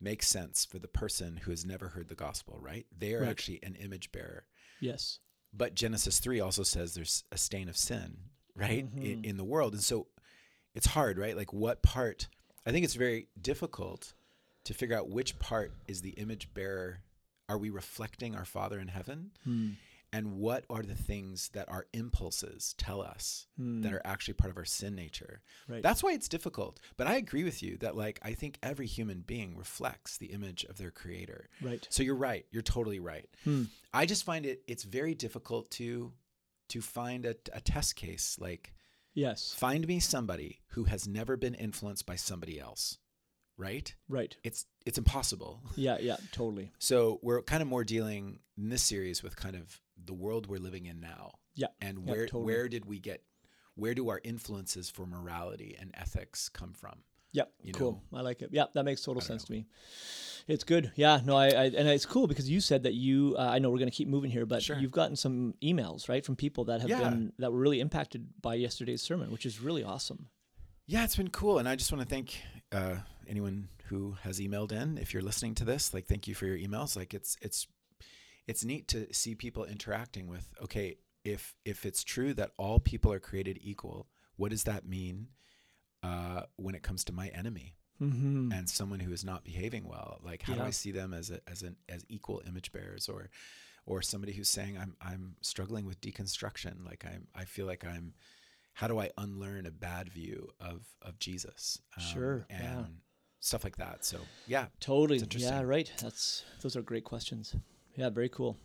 makes 0.00 0.26
sense 0.28 0.64
for 0.64 0.78
the 0.78 0.88
person 0.88 1.38
who 1.38 1.50
has 1.50 1.64
never 1.64 1.88
heard 1.88 2.08
the 2.08 2.14
gospel, 2.14 2.58
right? 2.60 2.86
They 2.96 3.14
are 3.14 3.20
Right. 3.20 3.28
actually 3.30 3.62
an 3.62 3.74
image 3.76 4.10
bearer. 4.12 4.46
Yes. 4.80 5.18
But 5.52 5.74
Genesis 5.74 6.20
3 6.20 6.40
also 6.40 6.62
says 6.62 6.94
there's 6.94 7.24
a 7.32 7.36
stain 7.38 7.68
of 7.68 7.76
sin, 7.76 8.30
right? 8.54 8.78
In, 8.96 9.22
Mhm. 9.22 9.24
in 9.24 9.36
the 9.36 9.44
world. 9.44 9.74
And 9.74 9.82
so 9.82 10.08
it's 10.74 10.86
hard, 10.88 11.18
right? 11.18 11.36
Like 11.36 11.52
what 11.52 11.82
part 11.82 12.28
I 12.66 12.72
think 12.72 12.84
it's 12.84 12.94
very 12.94 13.28
difficult 13.40 14.12
to 14.64 14.74
figure 14.74 14.96
out 14.96 15.08
which 15.08 15.38
part 15.38 15.72
is 15.88 16.02
the 16.02 16.10
image 16.10 16.52
bearer. 16.52 17.02
Are 17.48 17.56
we 17.58 17.70
reflecting 17.70 18.34
our 18.36 18.44
Father 18.44 18.78
in 18.78 18.88
heaven? 18.88 19.32
Hmm. 19.44 19.70
And 20.12 20.38
what 20.38 20.64
are 20.68 20.82
the 20.82 20.96
things 20.96 21.50
that 21.50 21.68
our 21.68 21.86
impulses 21.92 22.74
tell 22.76 23.00
us 23.00 23.46
Hmm. 23.56 23.82
that 23.82 23.92
are 23.92 24.02
actually 24.04 24.34
part 24.34 24.50
of 24.50 24.56
our 24.56 24.64
sin 24.64 24.94
nature? 24.96 25.40
Right. 25.68 25.82
That's 25.82 26.02
why 26.02 26.12
it's 26.14 26.28
difficult. 26.28 26.80
But 26.96 27.06
I 27.06 27.14
agree 27.16 27.44
with 27.44 27.62
you 27.62 27.76
that 27.78 27.96
like 27.96 28.18
I 28.22 28.34
think 28.34 28.58
every 28.62 28.86
human 28.86 29.20
being 29.20 29.56
reflects 29.56 30.16
the 30.18 30.32
image 30.32 30.64
of 30.64 30.78
their 30.78 30.90
creator. 30.90 31.48
right. 31.62 31.86
So 31.90 32.02
you're 32.02 32.16
right. 32.16 32.44
You're 32.50 32.62
totally 32.62 32.98
right. 32.98 33.28
Hmm. 33.44 33.64
I 33.94 34.04
just 34.06 34.24
find 34.24 34.46
it 34.46 34.62
it's 34.66 34.84
very 34.84 35.14
difficult 35.14 35.70
to 35.72 36.12
to 36.70 36.80
find 36.80 37.24
a, 37.24 37.36
a 37.52 37.60
test 37.60 37.94
case 37.96 38.36
like 38.40 38.72
Yes. 39.12 39.52
find 39.52 39.86
me 39.88 39.98
somebody 40.00 40.60
who 40.68 40.84
has 40.84 41.06
never 41.08 41.36
been 41.36 41.54
influenced 41.54 42.06
by 42.06 42.14
somebody 42.16 42.60
else. 42.60 42.98
Right? 43.60 43.94
Right. 44.08 44.36
It's 44.42 44.64
it's 44.86 44.96
impossible. 44.98 45.60
Yeah. 45.76 45.98
Yeah. 46.00 46.16
Totally. 46.32 46.72
So 46.78 47.18
we're 47.22 47.42
kind 47.42 47.62
of 47.62 47.68
more 47.68 47.84
dealing 47.84 48.38
in 48.56 48.70
this 48.70 48.82
series 48.82 49.22
with 49.22 49.36
kind 49.36 49.54
of 49.54 49.80
the 50.02 50.14
world 50.14 50.46
we're 50.46 50.58
living 50.60 50.86
in 50.86 50.98
now. 51.00 51.32
Yeah. 51.54 51.68
And 51.80 51.98
Yeah, 51.98 52.10
where 52.12 52.26
totally. 52.26 52.44
where 52.44 52.68
did 52.68 52.84
we 52.86 52.98
get 52.98 53.22
where 53.74 53.94
do 53.94 54.08
our 54.08 54.20
influences 54.24 54.88
for 54.90 55.06
morality 55.06 55.76
and 55.80 55.90
ethics 55.94 56.48
come 56.48 56.72
from? 56.72 56.96
Yeah, 57.32 57.44
You 57.62 57.72
cool. 57.72 58.02
I 58.12 58.22
like 58.22 58.42
it. 58.42 58.48
Yeah, 58.52 58.64
that 58.74 58.84
makes 58.84 59.02
total 59.02 59.20
sense 59.22 59.44
to 59.44 59.52
me. 59.52 59.66
It's 60.48 60.64
good. 60.64 60.90
Yeah. 60.96 61.20
No, 61.24 61.36
I, 61.36 61.46
I 61.48 61.64
and 61.66 61.88
it's 61.88 62.04
cool 62.06 62.26
because 62.26 62.50
you 62.50 62.60
said 62.60 62.82
that 62.82 62.94
you. 62.94 63.36
Uh, 63.38 63.42
I 63.42 63.58
know 63.60 63.70
we're 63.70 63.78
going 63.78 63.90
to 63.90 63.96
keep 63.96 64.08
moving 64.08 64.30
here, 64.32 64.46
but 64.46 64.62
Sure. 64.64 64.76
you've 64.78 64.90
gotten 64.90 65.14
some 65.14 65.54
emails 65.62 66.08
right 66.08 66.24
from 66.26 66.34
people 66.34 66.64
that 66.64 66.80
have 66.80 66.90
Yeah. 66.90 66.98
been 67.10 67.32
that 67.38 67.52
were 67.52 67.58
really 67.60 67.78
impacted 67.78 68.26
by 68.42 68.54
yesterday's 68.56 69.02
sermon, 69.02 69.30
which 69.30 69.46
is 69.46 69.60
really 69.60 69.84
awesome. 69.84 70.28
Yeah, 70.86 71.04
it's 71.04 71.14
been 71.14 71.30
cool, 71.30 71.58
and 71.60 71.68
I 71.68 71.76
just 71.76 71.92
want 71.92 72.02
to 72.02 72.08
thank 72.08 72.40
uh, 72.72 72.96
anyone 73.30 73.68
who 73.86 74.16
has 74.22 74.40
emailed 74.40 74.72
in. 74.72 74.98
If 74.98 75.14
you're 75.14 75.22
listening 75.22 75.54
to 75.56 75.64
this, 75.64 75.94
like, 75.94 76.06
thank 76.06 76.26
you 76.28 76.34
for 76.34 76.46
your 76.46 76.58
emails. 76.58 76.96
Like, 76.96 77.14
it's 77.14 77.36
it's 77.40 77.66
it's 78.46 78.64
neat 78.64 78.88
to 78.88 79.12
see 79.14 79.34
people 79.34 79.64
interacting 79.64 80.26
with. 80.26 80.52
Okay, 80.62 80.96
if 81.24 81.54
if 81.64 81.86
it's 81.86 82.02
true 82.04 82.34
that 82.34 82.50
all 82.58 82.78
people 82.80 83.12
are 83.12 83.20
created 83.20 83.58
equal, 83.62 84.08
what 84.36 84.50
does 84.50 84.64
that 84.64 84.86
mean 84.86 85.28
uh, 86.02 86.42
when 86.56 86.74
it 86.74 86.82
comes 86.82 87.04
to 87.04 87.12
my 87.12 87.28
enemy 87.28 87.74
Mm-hmm. 88.02 88.50
and 88.52 88.66
someone 88.66 88.98
who 89.00 89.12
is 89.12 89.26
not 89.26 89.44
behaving 89.44 89.86
well? 89.86 90.20
Like, 90.24 90.40
how 90.40 90.54
do 90.54 90.62
I 90.62 90.70
see 90.70 90.90
them 90.90 91.12
as 91.12 91.30
a, 91.30 91.40
as 91.46 91.60
an 91.62 91.76
as 91.86 92.02
equal 92.08 92.40
image 92.48 92.72
bearers, 92.72 93.10
or 93.10 93.28
or 93.84 94.00
somebody 94.00 94.32
who's 94.32 94.48
saying 94.48 94.78
I'm 94.78 94.96
I'm 95.02 95.36
struggling 95.42 95.84
with 95.84 96.00
deconstruction. 96.00 96.82
Like, 96.86 97.04
I'm 97.04 97.26
I 97.34 97.44
feel 97.44 97.66
like 97.66 97.84
I'm 97.84 98.14
how 98.72 98.88
do 98.88 98.98
I 98.98 99.10
unlearn 99.18 99.66
a 99.66 99.70
bad 99.70 100.08
view 100.08 100.48
of 100.58 100.86
of 101.02 101.18
Jesus? 101.18 101.78
Um, 101.98 102.02
Sure, 102.02 102.46
and 102.48 102.62
yeah. 102.62 102.84
Stuff 103.40 103.64
like 103.64 103.76
that. 103.78 104.04
So 104.04 104.18
yeah. 104.46 104.66
Totally. 104.78 105.20
Yeah. 105.36 105.62
Right. 105.62 105.90
That's 106.00 106.44
those 106.62 106.76
are 106.76 106.82
great 106.82 107.04
questions. 107.04 107.54
Yeah. 107.96 108.10
Very 108.10 108.28
cool. 108.28 108.56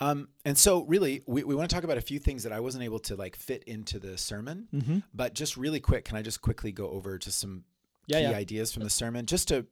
Um, 0.00 0.28
and 0.44 0.56
so 0.56 0.84
really, 0.84 1.22
we, 1.26 1.42
we 1.42 1.54
want 1.56 1.68
to 1.68 1.74
talk 1.74 1.82
about 1.84 1.98
a 1.98 2.02
few 2.02 2.20
things 2.20 2.44
that 2.44 2.52
I 2.52 2.60
wasn't 2.60 2.84
able 2.84 3.00
to 3.00 3.16
like 3.16 3.34
fit 3.34 3.64
into 3.64 3.98
the 3.98 4.16
sermon. 4.16 4.68
Mm-hmm. 4.72 4.98
But 5.12 5.34
just 5.34 5.56
really 5.56 5.80
quick, 5.80 6.04
can 6.04 6.16
I 6.16 6.22
just 6.22 6.40
quickly 6.40 6.70
go 6.70 6.88
over 6.90 7.18
just 7.18 7.40
some 7.40 7.64
Yeah. 8.06 8.18
key 8.18 8.22
Yeah. 8.24 8.30
ideas 8.36 8.72
from 8.72 8.84
the 8.84 8.90
sermon? 8.90 9.26
Just 9.26 9.48
to, 9.48 9.66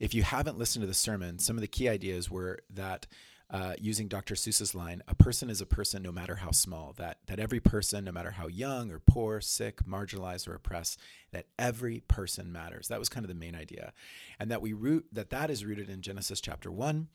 if 0.00 0.12
you 0.12 0.24
haven't 0.24 0.58
listened 0.58 0.82
to 0.82 0.86
the 0.88 0.94
sermon, 0.94 1.38
some 1.38 1.56
of 1.56 1.60
the 1.60 1.68
key 1.68 1.88
ideas 1.88 2.28
were 2.30 2.58
that. 2.70 3.06
Uh, 3.50 3.74
using 3.80 4.06
Dr. 4.06 4.36
Seuss's 4.36 4.76
line, 4.76 5.02
a 5.08 5.14
person 5.16 5.50
is 5.50 5.60
a 5.60 5.66
person 5.66 6.04
no 6.04 6.12
matter 6.12 6.36
how 6.36 6.52
small. 6.52 6.94
That 6.96 7.18
that 7.26 7.40
every 7.40 7.58
person, 7.58 8.04
no 8.04 8.12
matter 8.12 8.30
how 8.30 8.46
young 8.46 8.92
or 8.92 9.00
poor, 9.00 9.40
sick, 9.40 9.84
marginalized 9.84 10.46
or 10.46 10.54
oppressed, 10.54 11.00
that 11.32 11.46
every 11.58 12.00
person 12.06 12.52
matters. 12.52 12.86
That 12.86 13.00
was 13.00 13.08
kind 13.08 13.24
of 13.24 13.28
the 13.28 13.34
main 13.34 13.56
idea, 13.56 13.92
and 14.38 14.52
that 14.52 14.62
we 14.62 14.72
root 14.72 15.06
that 15.10 15.30
that 15.30 15.50
is 15.50 15.64
rooted 15.64 15.90
in 15.90 16.00
Genesis 16.00 16.40
chapter 16.40 16.70
one, 16.70 17.08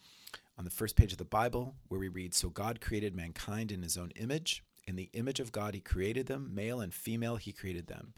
on 0.57 0.65
the 0.65 0.71
first 0.71 0.97
page 0.97 1.13
of 1.13 1.19
the 1.19 1.23
Bible, 1.23 1.75
where 1.87 2.01
we 2.01 2.09
read, 2.09 2.33
"So 2.33 2.49
God 2.49 2.81
created 2.81 3.15
mankind 3.15 3.71
in 3.71 3.81
His 3.81 3.97
own 3.97 4.11
image. 4.17 4.61
In 4.85 4.97
the 4.97 5.09
image 5.13 5.39
of 5.39 5.53
God, 5.53 5.73
He 5.73 5.79
created 5.79 6.27
them, 6.27 6.53
male 6.53 6.81
and 6.81 6.93
female. 6.93 7.37
He 7.37 7.53
created 7.53 7.87
them." 7.87 8.13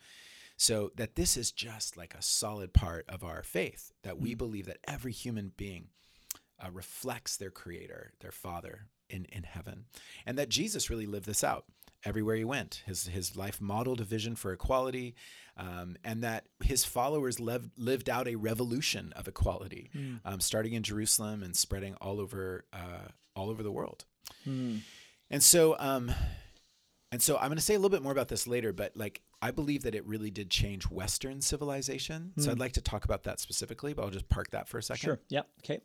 So 0.57 0.91
that 0.95 1.13
this 1.13 1.37
is 1.37 1.51
just 1.51 1.95
like 1.95 2.15
a 2.15 2.21
solid 2.23 2.73
part 2.73 3.05
of 3.07 3.23
our 3.23 3.43
faith 3.43 3.91
that 4.01 4.17
we 4.17 4.33
believe 4.33 4.65
that 4.65 4.79
every 4.87 5.11
human 5.11 5.51
being 5.55 5.89
uh, 6.63 6.69
reflects 6.71 7.37
their 7.37 7.51
creator, 7.51 8.13
their 8.19 8.31
father 8.31 8.87
in, 9.09 9.25
in 9.25 9.43
heaven. 9.43 9.85
And 10.25 10.37
that 10.37 10.49
Jesus 10.49 10.89
really 10.89 11.05
lived 11.05 11.25
this 11.25 11.43
out 11.43 11.65
everywhere 12.03 12.35
he 12.35 12.43
went. 12.43 12.83
His, 12.85 13.07
his 13.07 13.35
life 13.35 13.59
modeled 13.59 14.01
a 14.01 14.03
vision 14.03 14.35
for 14.35 14.51
equality, 14.53 15.15
um, 15.57 15.97
and 16.03 16.23
that 16.23 16.45
his 16.63 16.85
followers 16.85 17.39
lived, 17.39 17.71
lived 17.77 18.09
out 18.09 18.27
a 18.27 18.35
revolution 18.35 19.13
of 19.15 19.27
equality, 19.27 19.89
um, 20.23 20.39
starting 20.39 20.73
in 20.73 20.83
Jerusalem 20.83 21.41
and 21.43 21.55
spreading 21.55 21.95
all 21.95 22.19
over, 22.19 22.65
uh, 22.71 23.09
all 23.35 23.49
over 23.49 23.63
the 23.63 23.71
world. 23.71 24.05
Hmm. 24.43 24.77
And 25.29 25.43
so, 25.43 25.75
um, 25.79 26.11
and 27.11 27.21
so 27.21 27.37
I'm 27.37 27.47
going 27.47 27.57
to 27.57 27.61
say 27.63 27.73
a 27.73 27.77
little 27.79 27.89
bit 27.89 28.03
more 28.03 28.11
about 28.11 28.27
this 28.27 28.47
later, 28.47 28.71
but 28.73 28.95
like 28.95 29.21
I 29.41 29.51
believe 29.51 29.83
that 29.83 29.95
it 29.95 30.05
really 30.05 30.31
did 30.31 30.49
change 30.49 30.83
Western 30.85 31.41
civilization. 31.41 32.33
So 32.37 32.45
Hmm. 32.45 32.51
I'd 32.51 32.59
like 32.59 32.73
to 32.73 32.81
talk 32.81 33.05
about 33.05 33.23
that 33.23 33.39
specifically, 33.39 33.93
but 33.93 34.03
I'll 34.03 34.09
just 34.11 34.29
park 34.29 34.51
that 34.51 34.67
for 34.67 34.77
a 34.77 34.83
second. 34.83 35.01
Sure. 35.01 35.19
Yeah. 35.29 35.41
Okay. 35.59 35.79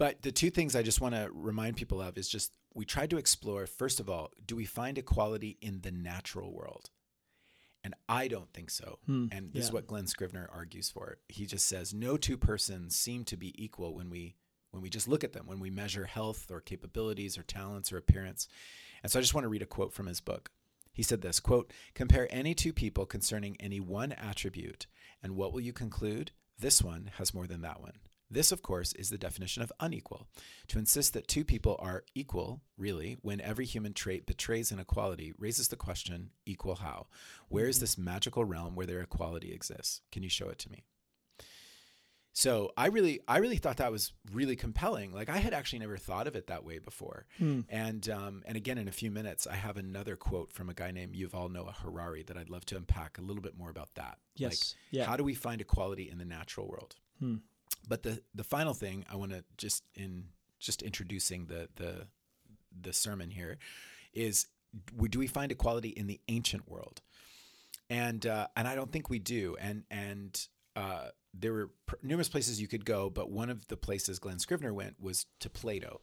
But 0.00 0.22
the 0.22 0.32
two 0.32 0.48
things 0.48 0.74
I 0.74 0.82
just 0.82 1.02
want 1.02 1.14
to 1.14 1.28
remind 1.30 1.76
people 1.76 2.00
of 2.00 2.16
is 2.16 2.26
just 2.26 2.52
we 2.72 2.86
tried 2.86 3.10
to 3.10 3.18
explore 3.18 3.66
first 3.66 4.00
of 4.00 4.08
all, 4.08 4.30
do 4.46 4.56
we 4.56 4.64
find 4.64 4.96
equality 4.96 5.58
in 5.60 5.82
the 5.82 5.92
natural 5.92 6.54
world? 6.54 6.88
And 7.84 7.94
I 8.08 8.26
don't 8.26 8.50
think 8.54 8.70
so. 8.70 8.98
Hmm, 9.04 9.26
And 9.30 9.52
this 9.52 9.64
is 9.66 9.72
what 9.72 9.86
Glen 9.86 10.06
Scrivener 10.06 10.48
argues 10.52 10.88
for. 10.90 11.18
He 11.28 11.44
just 11.44 11.68
says 11.68 11.92
no 11.92 12.16
two 12.16 12.38
persons 12.38 12.96
seem 12.96 13.24
to 13.26 13.36
be 13.36 13.52
equal 13.62 13.94
when 13.94 14.08
we 14.08 14.36
when 14.70 14.82
we 14.82 14.88
just 14.88 15.06
look 15.06 15.22
at 15.22 15.34
them, 15.34 15.46
when 15.46 15.60
we 15.60 15.68
measure 15.68 16.06
health 16.06 16.50
or 16.50 16.62
capabilities 16.62 17.36
or 17.36 17.42
talents 17.42 17.92
or 17.92 17.98
appearance. 17.98 18.48
And 19.02 19.12
so 19.12 19.18
I 19.18 19.22
just 19.22 19.34
want 19.34 19.44
to 19.44 19.48
read 19.48 19.62
a 19.62 19.66
quote 19.66 19.92
from 19.92 20.06
his 20.06 20.22
book. 20.22 20.50
He 20.92 21.02
said 21.02 21.20
this 21.20 21.40
quote, 21.40 21.72
compare 21.94 22.26
any 22.30 22.54
two 22.54 22.72
people 22.72 23.04
concerning 23.04 23.54
any 23.60 23.80
one 23.80 24.12
attribute, 24.12 24.86
and 25.22 25.36
what 25.36 25.52
will 25.52 25.60
you 25.60 25.74
conclude? 25.74 26.30
This 26.58 26.82
one 26.82 27.10
has 27.18 27.34
more 27.34 27.46
than 27.46 27.60
that 27.62 27.82
one. 27.82 27.98
This, 28.30 28.52
of 28.52 28.62
course, 28.62 28.92
is 28.92 29.10
the 29.10 29.18
definition 29.18 29.62
of 29.62 29.72
unequal. 29.80 30.28
To 30.68 30.78
insist 30.78 31.14
that 31.14 31.26
two 31.26 31.44
people 31.44 31.76
are 31.80 32.04
equal, 32.14 32.60
really, 32.78 33.16
when 33.22 33.40
every 33.40 33.64
human 33.66 33.92
trait 33.92 34.24
betrays 34.24 34.70
inequality, 34.70 35.32
raises 35.36 35.68
the 35.68 35.76
question 35.76 36.30
equal 36.46 36.76
how? 36.76 37.06
Where 37.48 37.66
is 37.66 37.80
this 37.80 37.98
magical 37.98 38.44
realm 38.44 38.76
where 38.76 38.86
their 38.86 39.00
equality 39.00 39.52
exists? 39.52 40.02
Can 40.12 40.22
you 40.22 40.28
show 40.28 40.48
it 40.48 40.58
to 40.60 40.70
me? 40.70 40.84
So 42.32 42.70
I 42.76 42.86
really, 42.86 43.20
I 43.26 43.38
really 43.38 43.56
thought 43.56 43.78
that 43.78 43.90
was 43.90 44.12
really 44.32 44.54
compelling. 44.54 45.12
Like 45.12 45.28
I 45.28 45.38
had 45.38 45.52
actually 45.52 45.80
never 45.80 45.96
thought 45.96 46.28
of 46.28 46.36
it 46.36 46.46
that 46.46 46.64
way 46.64 46.78
before. 46.78 47.26
Hmm. 47.38 47.62
And 47.68 48.08
um, 48.08 48.42
and 48.46 48.56
again, 48.56 48.78
in 48.78 48.86
a 48.86 48.92
few 48.92 49.10
minutes, 49.10 49.48
I 49.48 49.56
have 49.56 49.76
another 49.76 50.14
quote 50.14 50.52
from 50.52 50.70
a 50.70 50.74
guy 50.74 50.92
named 50.92 51.14
Yuval 51.16 51.50
Noah 51.50 51.74
Harari 51.82 52.22
that 52.24 52.36
I'd 52.36 52.48
love 52.48 52.64
to 52.66 52.76
unpack 52.76 53.18
a 53.18 53.22
little 53.22 53.42
bit 53.42 53.58
more 53.58 53.68
about 53.68 53.94
that. 53.96 54.18
Yes. 54.36 54.50
Like, 54.52 54.92
Yeah. 54.92 55.06
how 55.06 55.16
do 55.16 55.24
we 55.24 55.34
find 55.34 55.60
equality 55.60 56.08
in 56.08 56.18
the 56.18 56.24
natural 56.24 56.68
world? 56.68 56.94
Hmm. 57.18 57.36
But 57.86 58.02
the 58.02 58.22
the 58.34 58.44
final 58.44 58.74
thing 58.74 59.04
I 59.10 59.16
want 59.16 59.32
to 59.32 59.44
just 59.56 59.84
in 59.94 60.24
just 60.58 60.82
introducing 60.82 61.46
the 61.46 61.68
the 61.76 62.06
the 62.80 62.92
sermon 62.92 63.30
here 63.30 63.58
is 64.12 64.46
do 65.08 65.18
we 65.18 65.26
find 65.26 65.50
equality 65.50 65.88
in 65.88 66.06
the 66.06 66.20
ancient 66.28 66.68
world? 66.68 67.00
And 67.88 68.24
uh, 68.26 68.46
and 68.56 68.68
I 68.68 68.74
don't 68.74 68.92
think 68.92 69.10
we 69.10 69.18
do. 69.18 69.56
And 69.60 69.84
and 69.90 70.48
uh, 70.76 71.08
there 71.34 71.52
were 71.52 71.70
pr- 71.86 71.96
numerous 72.02 72.28
places 72.28 72.60
you 72.60 72.68
could 72.68 72.84
go, 72.84 73.10
but 73.10 73.30
one 73.30 73.50
of 73.50 73.66
the 73.68 73.76
places 73.76 74.18
Glen 74.18 74.38
Scrivener 74.38 74.72
went 74.72 74.96
was 75.00 75.26
to 75.40 75.50
Plato. 75.50 76.00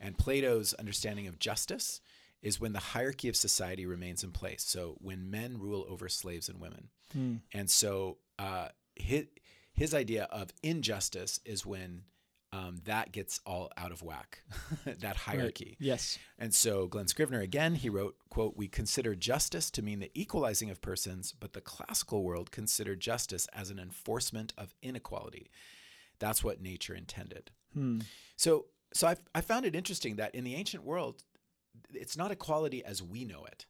And 0.00 0.18
Plato's 0.18 0.74
understanding 0.74 1.26
of 1.28 1.38
justice 1.38 2.00
is 2.42 2.60
when 2.60 2.72
the 2.72 2.80
hierarchy 2.80 3.28
of 3.28 3.36
society 3.36 3.86
remains 3.86 4.24
in 4.24 4.32
place. 4.32 4.64
So 4.64 4.96
when 5.00 5.30
men 5.30 5.58
rule 5.58 5.86
over 5.88 6.08
slaves 6.08 6.48
and 6.48 6.60
women. 6.60 6.88
Hmm. 7.12 7.36
And 7.54 7.70
so 7.70 8.18
uh, 8.38 8.68
his, 8.96 9.26
his 9.72 9.94
idea 9.94 10.24
of 10.30 10.50
injustice 10.62 11.40
is 11.44 11.64
when 11.66 12.02
um, 12.54 12.80
that 12.84 13.12
gets 13.12 13.40
all 13.46 13.70
out 13.78 13.92
of 13.92 14.02
whack, 14.02 14.42
that 14.84 15.02
Right. 15.02 15.16
hierarchy. 15.16 15.76
Yes. 15.80 16.18
And 16.38 16.54
so 16.54 16.86
Glen 16.86 17.08
Scrivener 17.08 17.40
again, 17.40 17.74
he 17.76 17.88
wrote, 17.88 18.16
quote, 18.28 18.56
"We 18.58 18.68
consider 18.68 19.14
justice 19.14 19.70
to 19.70 19.80
mean 19.82 20.00
the 20.00 20.10
equalizing 20.14 20.68
of 20.68 20.82
persons, 20.82 21.32
but 21.32 21.54
the 21.54 21.62
classical 21.62 22.22
world 22.22 22.50
considered 22.50 23.00
justice 23.00 23.46
as 23.54 23.70
an 23.70 23.78
enforcement 23.78 24.52
of 24.58 24.74
inequality. 24.82 25.50
That's 26.18 26.44
what 26.44 26.60
nature 26.60 26.94
intended." 26.94 27.52
Hmm. 27.72 28.00
So 28.36 28.66
so 28.92 29.08
I 29.08 29.16
I 29.34 29.40
found 29.40 29.64
it 29.64 29.74
interesting 29.74 30.16
that 30.16 30.34
in 30.34 30.44
the 30.44 30.54
ancient 30.54 30.84
world 30.84 31.22
it's 31.94 32.18
not 32.18 32.30
equality 32.30 32.84
as 32.84 33.02
we 33.02 33.24
know 33.24 33.46
it 33.46 33.64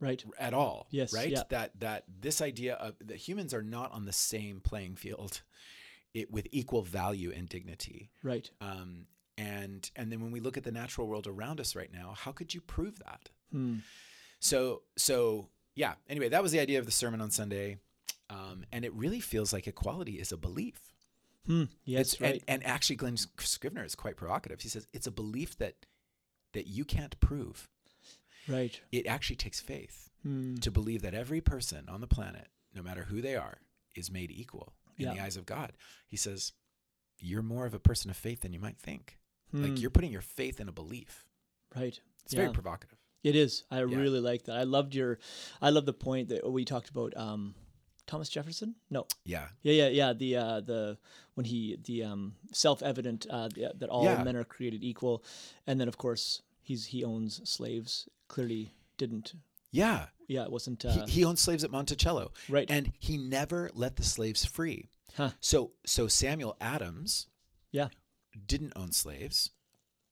Right. 0.00 0.22
at 0.38 0.54
all. 0.54 0.86
Yes, 0.90 1.12
Right? 1.12 1.30
yeah. 1.30 1.42
That 1.50 1.80
that 1.80 2.04
this 2.20 2.40
idea 2.40 2.74
of 2.74 2.94
that 3.00 3.16
humans 3.16 3.52
are 3.52 3.62
not 3.62 3.90
on 3.92 4.04
the 4.04 4.12
same 4.12 4.60
playing 4.60 4.96
field 4.96 5.42
it, 6.14 6.30
with 6.30 6.46
equal 6.52 6.82
value 6.82 7.32
and 7.34 7.48
dignity. 7.48 8.10
Right. 8.22 8.50
Um, 8.60 9.06
and 9.36 9.90
and 9.96 10.10
then 10.12 10.20
when 10.20 10.30
we 10.30 10.40
look 10.40 10.56
at 10.56 10.64
the 10.64 10.72
natural 10.72 11.06
world 11.06 11.26
around 11.26 11.60
us 11.60 11.74
right 11.76 11.92
now, 11.92 12.14
how 12.16 12.32
could 12.32 12.54
you 12.54 12.60
prove 12.60 12.98
that? 13.00 13.28
Hmm. 13.52 13.76
So 14.40 14.82
so 14.96 15.48
yeah. 15.74 15.94
Anyway, 16.08 16.28
that 16.28 16.42
was 16.42 16.52
the 16.52 16.60
idea 16.60 16.78
of 16.78 16.86
the 16.86 16.92
sermon 16.92 17.20
on 17.20 17.30
Sunday, 17.30 17.78
um, 18.30 18.64
and 18.72 18.84
it 18.84 18.92
really 18.94 19.20
feels 19.20 19.52
like 19.52 19.66
equality 19.66 20.14
is 20.18 20.32
a 20.32 20.36
belief. 20.36 20.80
Hmm. 21.46 21.64
Yes. 21.84 22.14
It's- 22.14 22.20
right. 22.20 22.42
and, 22.48 22.62
and 22.62 22.66
actually, 22.70 22.96
Glen 22.96 23.16
Scrivener 23.38 23.84
is 23.84 23.94
quite 23.94 24.16
provocative. 24.16 24.60
He 24.60 24.68
says 24.68 24.86
it's 24.92 25.06
a 25.06 25.12
belief 25.12 25.56
that 25.58 25.86
that 26.52 26.66
you 26.66 26.84
can't 26.84 27.18
prove. 27.20 27.68
Right. 28.48 28.80
It 28.92 29.06
actually 29.06 29.36
takes 29.36 29.60
faith 29.60 30.10
Hmm. 30.22 30.56
to 30.56 30.70
believe 30.70 31.02
that 31.02 31.14
every 31.14 31.40
person 31.40 31.88
on 31.88 32.00
the 32.00 32.06
planet, 32.08 32.48
no 32.74 32.82
matter 32.82 33.04
who 33.04 33.20
they 33.22 33.36
are, 33.36 33.58
is 33.94 34.10
made 34.10 34.30
equal 34.32 34.74
in 34.96 35.04
Yeah. 35.06 35.14
the 35.14 35.20
eyes 35.20 35.36
of 35.36 35.46
God. 35.46 35.72
He 36.08 36.16
says 36.16 36.52
you're 37.20 37.42
more 37.42 37.66
of 37.66 37.74
a 37.74 37.78
person 37.78 38.10
of 38.10 38.16
faith 38.16 38.40
than 38.42 38.52
you 38.52 38.60
might 38.60 38.78
think. 38.78 39.18
Hmm. 39.52 39.62
Like 39.64 39.80
you're 39.80 39.90
putting 39.90 40.12
your 40.12 40.20
faith 40.22 40.60
in 40.60 40.68
a 40.68 40.72
belief. 40.72 41.24
right. 41.76 42.00
It's 42.24 42.34
Yeah. 42.34 42.40
very 42.42 42.52
provocative. 42.52 42.98
It 43.22 43.34
is. 43.36 43.64
I 43.70 43.80
really 43.80 44.20
like 44.20 44.44
that. 44.44 44.56
I 44.56 44.62
loved 44.64 44.94
your. 44.94 45.18
I 45.60 45.70
love 45.70 45.86
the 45.86 45.92
point 45.92 46.28
that 46.28 46.50
we 46.50 46.64
talked 46.64 46.88
about. 46.88 47.16
Um, 47.16 47.54
Thomas 48.06 48.28
Jefferson? 48.28 48.74
No. 48.90 49.06
Yeah. 49.24 49.48
Yeah, 49.62 49.72
yeah, 49.72 49.88
yeah. 49.88 50.12
The 50.14 50.36
uh, 50.36 50.60
the 50.60 50.98
when 51.34 51.44
he 51.46 51.76
the 51.82 52.04
um, 52.04 52.36
self-evident 52.52 53.26
uh, 53.28 53.48
the, 53.48 53.72
that 53.76 53.88
all 53.90 54.04
Yeah. 54.04 54.22
men 54.22 54.36
are 54.36 54.44
created 54.44 54.82
equal, 54.84 55.24
and 55.66 55.78
then 55.80 55.88
of 55.88 55.98
course 55.98 56.42
he's 56.68 56.86
he 56.86 57.02
owns 57.04 57.40
slaves. 57.48 58.08
Clearly 58.28 58.72
didn't. 58.98 59.32
Yeah. 59.72 60.06
Yeah, 60.28 60.42
it 60.44 60.52
wasn't. 60.52 60.84
Uh, 60.84 61.06
he, 61.06 61.10
he 61.12 61.24
owned 61.24 61.38
slaves 61.38 61.64
at 61.64 61.70
Monticello. 61.70 62.32
right. 62.48 62.70
And 62.70 62.92
he 62.98 63.16
never 63.16 63.70
let 63.74 63.96
the 63.96 64.02
slaves 64.02 64.44
free. 64.44 64.90
Huh. 65.16 65.30
So 65.40 65.72
so 65.86 66.06
Samuel 66.06 66.56
Adams 66.60 67.26
yeah. 67.72 67.88
didn't 68.46 68.74
own 68.76 68.92
slaves. 68.92 69.50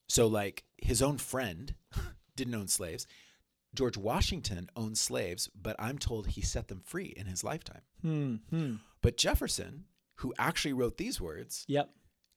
So 0.08 0.26
like 0.26 0.64
his 0.78 1.02
own 1.02 1.18
friend 1.18 1.74
didn't 2.36 2.54
own 2.54 2.68
slaves. 2.68 3.06
George 3.74 3.98
Washington 3.98 4.70
owned 4.74 4.96
slaves, 4.96 5.50
but 5.60 5.76
I'm 5.78 5.98
told 5.98 6.28
he 6.28 6.40
set 6.40 6.68
them 6.68 6.80
free 6.82 7.12
in 7.14 7.26
his 7.26 7.44
lifetime. 7.44 7.82
Hmm. 8.00 8.36
Hmm. 8.48 8.74
But 9.02 9.18
Jefferson, 9.18 9.84
who 10.16 10.32
actually 10.38 10.72
wrote 10.72 10.96
these 10.96 11.20
words, 11.20 11.64
Yep. 11.68 11.90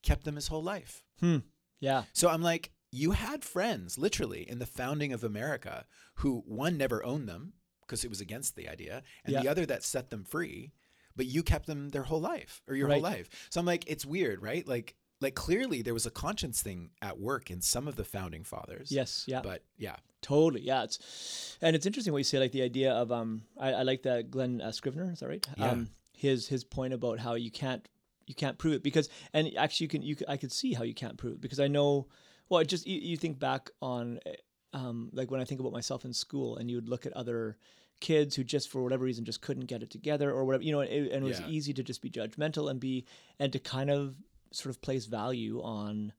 kept 0.04 0.26
them 0.26 0.36
his 0.36 0.48
whole 0.50 0.64
life. 0.64 1.04
Hmm. 1.22 1.38
Yeah. 1.80 2.04
So 2.12 2.28
I'm 2.28 2.42
like, 2.42 2.72
you 2.92 3.12
had 3.12 3.44
friends 3.44 3.98
literally 3.98 4.50
in 4.50 4.60
the 4.60 4.66
founding 4.66 5.14
of 5.14 5.24
America 5.24 5.86
who 6.16 6.44
one 6.46 6.78
never 6.78 7.04
owned 7.04 7.28
them 7.30 7.54
because 7.82 8.04
it 8.04 8.10
was 8.10 8.22
against 8.22 8.56
the 8.56 8.70
idea, 8.70 9.02
and 9.26 9.36
the 9.36 9.48
other 9.48 9.66
that 9.66 9.84
set 9.84 10.10
them 10.12 10.24
free, 10.24 10.72
but 11.16 11.26
you 11.26 11.42
kept 11.44 11.66
them 11.66 11.90
their 11.90 12.04
whole 12.04 12.22
life 12.22 12.62
or 12.68 12.76
your 12.76 12.88
Right. 12.88 12.94
whole 12.96 13.04
life. 13.04 13.30
So 13.50 13.60
I'm 13.60 13.66
like, 13.66 13.84
it's 13.88 14.06
weird, 14.06 14.42
right? 14.44 14.68
Like, 14.68 14.96
like 15.22 15.34
clearly 15.36 15.82
there 15.82 15.94
was 15.96 16.06
a 16.06 16.12
conscience 16.12 16.62
thing 16.62 16.92
at 17.02 17.20
work 17.20 17.50
in 17.50 17.62
some 17.62 17.88
of 17.88 17.96
the 17.96 18.04
founding 18.04 18.44
fathers. 18.44 18.92
Yes. 18.92 19.26
Yeah. 19.28 19.42
But 19.42 19.64
yeah, 19.78 19.96
Totally, 20.22 20.62
yeah. 20.62 20.84
It's 20.84 21.58
and 21.62 21.76
it's 21.76 21.86
interesting 21.86 22.12
what 22.14 22.20
you 22.20 22.24
say, 22.26 22.40
like 22.40 22.52
the 22.52 22.62
idea 22.62 22.92
of 22.92 23.12
um. 23.12 23.44
I, 23.58 23.72
I 23.74 23.82
like 23.84 24.04
that 24.04 24.30
Glen 24.30 24.62
uh, 24.62 24.72
Scrivener. 24.72 25.12
Is 25.12 25.20
that 25.22 25.30
right? 25.30 25.48
Yeah. 25.58 25.70
Um, 25.72 25.90
his 26.14 26.48
his 26.48 26.64
point 26.66 26.94
about 26.94 27.20
how 27.20 27.36
you 27.36 27.50
can't 27.50 27.88
you 28.28 28.36
can't 28.36 28.58
prove 28.58 28.74
it 28.74 28.84
because 28.84 29.08
and 29.34 29.50
actually 29.58 29.86
you 29.86 29.90
can 29.90 30.02
you 30.02 30.16
I 30.28 30.36
could 30.38 30.52
see 30.52 30.74
how 30.74 30.84
you 30.84 30.94
can't 30.94 31.18
prove 31.18 31.36
it 31.36 31.42
because 31.42 31.60
I 31.60 31.68
know. 31.70 32.08
Well, 32.50 32.64
just 32.64 32.86
you, 32.88 33.00
you 33.00 33.18
think 33.18 33.40
back 33.40 33.70
on 33.82 34.20
eh, 34.26 34.36
um 34.74 35.10
like 35.14 35.32
when 35.32 35.42
I 35.42 35.46
think 35.46 35.60
about 35.60 35.72
myself 35.72 36.06
in 36.06 36.14
school 36.14 36.58
and 36.58 36.70
you 36.70 36.78
would 36.78 36.90
look 36.90 37.06
at 37.06 37.14
other 37.14 37.58
kids 38.00 38.36
who 38.36 38.44
just 38.44 38.70
for 38.70 38.82
whatever 38.82 39.04
reason 39.04 39.26
just 39.26 39.42
couldn't 39.42 39.66
get 39.66 39.84
it 39.84 39.90
together 39.90 40.32
or 40.32 40.46
whatever 40.46 40.64
you 40.64 40.72
know 40.72 40.80
it, 40.82 41.12
and 41.12 41.24
it 41.24 41.24
was 41.24 41.40
Yeah. 41.42 41.48
easy 41.48 41.74
to 41.74 41.84
just 41.84 42.02
be 42.02 42.10
judgmental 42.10 42.70
and 42.72 42.80
be 42.80 43.06
and 43.40 43.52
to 43.52 43.60
kind 43.60 43.90
of 43.90 44.16
sort 44.52 44.74
of 44.74 44.82
place 44.82 45.06
value 45.06 45.62
on 45.62 46.14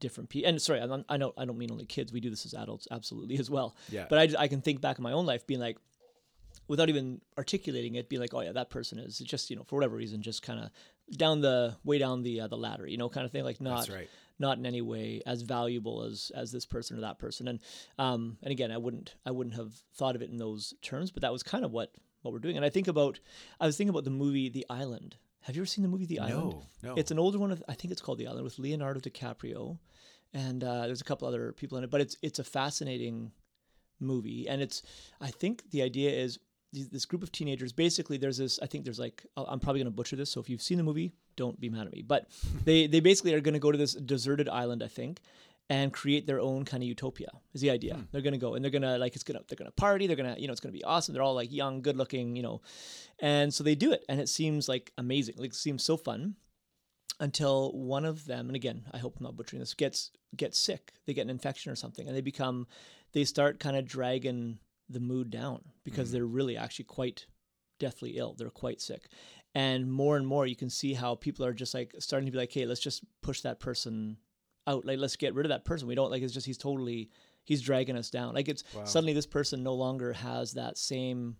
different 0.00 0.28
people 0.30 0.48
and 0.48 0.60
sorry 0.62 0.80
I'm 0.80 1.04
i 1.08 1.16
don't 1.16 1.34
i 1.36 1.44
don't 1.44 1.58
mean 1.58 1.70
only 1.70 1.84
kids 1.86 2.12
we 2.12 2.20
do 2.20 2.30
this 2.30 2.44
as 2.46 2.54
adults 2.54 2.88
absolutely 2.90 3.38
as 3.38 3.50
well 3.50 3.76
yeah, 3.90 4.06
but 4.08 4.18
I, 4.18 4.44
I 4.44 4.48
can 4.48 4.60
think 4.60 4.80
back 4.80 4.98
in 4.98 5.02
my 5.02 5.12
own 5.12 5.26
life 5.26 5.46
being 5.46 5.60
like 5.60 5.78
without 6.68 6.88
even 6.88 7.20
articulating 7.38 7.94
it 7.94 8.08
being 8.08 8.20
like 8.20 8.34
oh 8.34 8.40
yeah 8.40 8.52
that 8.52 8.70
person 8.70 8.98
is 8.98 9.18
just 9.18 9.50
you 9.50 9.56
know 9.56 9.62
for 9.64 9.76
whatever 9.76 9.96
reason 9.96 10.22
just 10.22 10.42
kind 10.42 10.60
of 10.60 10.70
down 11.16 11.40
the 11.40 11.76
way 11.84 11.98
down 11.98 12.22
the 12.22 12.40
uh, 12.40 12.46
the 12.48 12.56
ladder 12.56 12.86
you 12.86 12.96
know 12.96 13.08
kind 13.08 13.24
of 13.24 13.32
thing 13.32 13.44
like 13.44 13.60
not 13.60 13.76
that's 13.86 13.90
right. 13.90 14.10
Not 14.38 14.58
in 14.58 14.66
any 14.66 14.82
way 14.82 15.22
as 15.26 15.42
valuable 15.42 16.02
as 16.02 16.30
as 16.34 16.52
this 16.52 16.66
person 16.66 16.96
or 16.96 17.00
that 17.00 17.18
person. 17.18 17.48
And 17.48 17.60
um 17.98 18.38
and 18.42 18.52
again 18.52 18.70
i 18.70 18.76
wouldn't 18.76 19.14
i 19.24 19.30
wouldn't 19.30 19.56
have 19.56 19.72
thought 19.94 20.16
of 20.16 20.22
it 20.22 20.30
in 20.30 20.38
those 20.38 20.74
terms 20.82 21.10
but 21.10 21.22
that 21.22 21.32
was 21.32 21.42
kind 21.42 21.64
of 21.64 21.72
what 21.72 21.94
what 22.22 22.32
we're 22.32 22.40
doing. 22.40 22.56
And 22.56 22.64
i 22.64 22.70
think 22.70 22.88
about 22.88 23.20
i 23.60 23.66
was 23.66 23.76
thinking 23.76 23.90
about 23.90 24.04
the 24.04 24.10
movie 24.10 24.48
the 24.48 24.66
island. 24.68 25.16
Have 25.42 25.54
you 25.54 25.62
ever 25.62 25.66
seen 25.66 25.82
the 25.82 25.88
movie 25.88 26.06
the 26.06 26.18
island? 26.18 26.54
No, 26.82 26.88
no. 26.90 26.94
it's 26.96 27.10
an 27.10 27.18
older 27.18 27.38
one 27.38 27.52
of, 27.52 27.62
i 27.68 27.74
think 27.74 27.92
it's 27.92 28.02
called 28.02 28.18
the 28.18 28.26
island 28.26 28.44
with 28.44 28.58
leonardo 28.58 29.00
dicaprio. 29.00 29.78
And 30.34 30.62
uh, 30.62 30.86
there's 30.86 31.00
a 31.00 31.04
couple 31.04 31.26
other 31.28 31.52
people 31.52 31.78
in 31.78 31.84
it 31.84 31.90
but 31.90 32.00
it's 32.00 32.16
it's 32.22 32.38
a 32.38 32.44
fascinating 32.44 33.32
movie. 34.00 34.48
And 34.48 34.60
it's 34.60 34.82
i 35.20 35.28
think 35.28 35.70
the 35.70 35.82
idea 35.82 36.10
is 36.10 36.38
this 36.72 37.06
group 37.06 37.22
of 37.22 37.32
teenagers 37.32 37.72
basically 37.72 38.18
there's 38.18 38.36
this 38.36 38.58
i 38.62 38.66
think 38.66 38.84
there's 38.84 38.98
like 38.98 39.24
i'm 39.36 39.60
probably 39.60 39.80
going 39.80 39.86
to 39.86 39.96
butcher 39.96 40.16
this 40.16 40.30
so 40.30 40.40
if 40.40 40.48
you've 40.50 40.60
seen 40.60 40.76
the 40.76 40.84
movie 40.84 41.14
don't 41.36 41.60
be 41.60 41.68
mad 41.68 41.86
at 41.86 41.92
me. 41.92 42.02
But 42.02 42.28
they 42.64 42.86
they 42.86 43.00
basically 43.00 43.34
are 43.34 43.40
going 43.40 43.54
to 43.54 43.60
go 43.60 43.72
to 43.72 43.78
this 43.78 43.94
deserted 43.94 44.48
island 44.48 44.82
i 44.82 44.88
think 44.88 45.20
and 45.68 45.92
create 45.92 46.26
their 46.26 46.40
own 46.40 46.64
kind 46.64 46.82
of 46.82 46.88
utopia 46.88 47.28
is 47.52 47.60
the 47.60 47.70
idea. 47.70 47.94
Hmm. 47.94 48.02
They're 48.12 48.22
going 48.22 48.32
to 48.32 48.38
go 48.38 48.54
and 48.54 48.64
they're 48.64 48.70
going 48.70 48.82
to 48.82 48.98
like 48.98 49.14
it's 49.14 49.24
going 49.24 49.38
to 49.38 49.44
they're 49.48 49.56
going 49.56 49.70
to 49.70 49.74
party 49.74 50.06
they're 50.06 50.16
going 50.16 50.32
to 50.32 50.40
you 50.40 50.46
know 50.46 50.52
it's 50.52 50.60
going 50.60 50.72
to 50.72 50.78
be 50.78 50.84
awesome 50.84 51.12
they're 51.12 51.22
all 51.22 51.34
like 51.34 51.52
young 51.52 51.82
good 51.82 51.96
looking 51.96 52.36
you 52.36 52.42
know. 52.42 52.60
And 53.18 53.52
so 53.52 53.64
they 53.64 53.74
do 53.74 53.92
it 53.92 54.04
and 54.08 54.20
it 54.20 54.28
seems 54.28 54.68
like 54.68 54.92
amazing 54.98 55.36
like 55.38 55.50
it 55.50 55.54
seems 55.54 55.82
so 55.82 55.96
fun 55.96 56.36
until 57.18 57.72
one 57.72 58.04
of 58.04 58.26
them 58.26 58.46
and 58.48 58.56
again 58.56 58.84
i 58.92 58.98
hope 58.98 59.16
i'm 59.16 59.24
not 59.24 59.36
butchering 59.36 59.60
this 59.60 59.74
gets 59.74 60.10
gets 60.36 60.58
sick. 60.58 60.92
They 61.06 61.14
get 61.14 61.22
an 61.22 61.30
infection 61.30 61.72
or 61.72 61.76
something 61.76 62.06
and 62.06 62.16
they 62.16 62.20
become 62.20 62.66
they 63.12 63.24
start 63.24 63.58
kind 63.58 63.76
of 63.76 63.86
dragging 63.86 64.58
the 64.88 65.00
mood 65.00 65.30
down 65.30 65.62
because 65.84 66.08
hmm. 66.08 66.14
they're 66.14 66.26
really 66.26 66.56
actually 66.56 66.84
quite 66.84 67.26
deathly 67.78 68.16
ill. 68.16 68.34
They're 68.38 68.50
quite 68.50 68.80
sick 68.80 69.08
and 69.56 69.90
more 69.90 70.16
and 70.18 70.26
more 70.26 70.46
you 70.46 70.54
can 70.54 70.68
see 70.70 70.92
how 70.92 71.14
people 71.14 71.44
are 71.46 71.54
just 71.54 71.72
like 71.72 71.94
starting 71.98 72.26
to 72.26 72.32
be 72.32 72.36
like 72.38 72.52
hey 72.52 72.66
let's 72.66 72.80
just 72.88 73.02
push 73.22 73.40
that 73.40 73.58
person 73.58 74.16
out 74.66 74.84
like 74.84 74.98
let's 74.98 75.16
get 75.16 75.34
rid 75.34 75.46
of 75.46 75.50
that 75.50 75.64
person 75.64 75.88
we 75.88 75.94
don't 75.94 76.10
like 76.10 76.22
it's 76.22 76.34
just 76.34 76.46
he's 76.46 76.58
totally 76.58 77.08
he's 77.44 77.62
dragging 77.62 77.96
us 77.96 78.10
down 78.10 78.34
like 78.34 78.48
it's 78.48 78.62
Wow. 78.74 78.84
suddenly 78.84 79.14
this 79.14 79.26
person 79.26 79.62
no 79.62 79.74
longer 79.74 80.12
has 80.12 80.52
that 80.52 80.76
same 80.76 81.36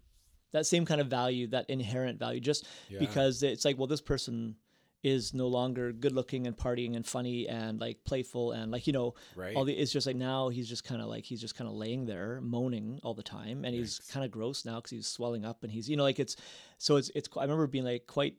that 0.52 0.64
same 0.66 0.86
kind 0.86 1.00
of 1.00 1.08
value 1.08 1.46
that 1.48 1.68
inherent 1.68 2.18
value 2.18 2.40
just 2.40 2.64
Yeah. 2.88 3.00
because 3.00 3.42
it's 3.42 3.64
like 3.66 3.76
well 3.76 3.86
this 3.88 4.00
person 4.00 4.56
is 5.02 5.34
no 5.34 5.46
longer 5.46 5.92
good 5.92 6.12
looking 6.12 6.46
and 6.46 6.56
partying 6.56 6.96
and 6.96 7.06
funny 7.06 7.46
and 7.48 7.78
like 7.80 7.98
playful 8.04 8.52
and 8.52 8.72
like 8.72 8.86
you 8.86 8.92
know 8.92 9.14
Right. 9.36 9.54
all 9.54 9.64
the 9.64 9.72
it's 9.74 9.92
just 9.92 10.06
like 10.06 10.16
now 10.16 10.48
he's 10.48 10.68
just 10.68 10.84
kind 10.84 11.00
of 11.00 11.08
like 11.08 11.24
he's 11.24 11.40
just 11.40 11.54
kind 11.54 11.68
of 11.68 11.76
laying 11.76 12.06
there 12.06 12.40
moaning 12.42 12.98
all 13.02 13.14
the 13.14 13.22
time 13.22 13.64
and 13.64 13.74
he's 13.74 13.98
kind 14.10 14.24
of 14.24 14.30
gross 14.32 14.64
now 14.64 14.76
because 14.76 14.90
he's 14.90 15.06
swelling 15.06 15.44
up 15.44 15.62
and 15.62 15.70
he's 15.70 15.88
you 15.88 15.96
know 15.96 16.02
like 16.02 16.18
it's 16.18 16.34
so 16.78 16.96
it's 16.96 17.10
it's 17.14 17.28
I 17.36 17.42
remember 17.42 17.66
being 17.66 17.84
like 17.84 18.06
quite 18.06 18.36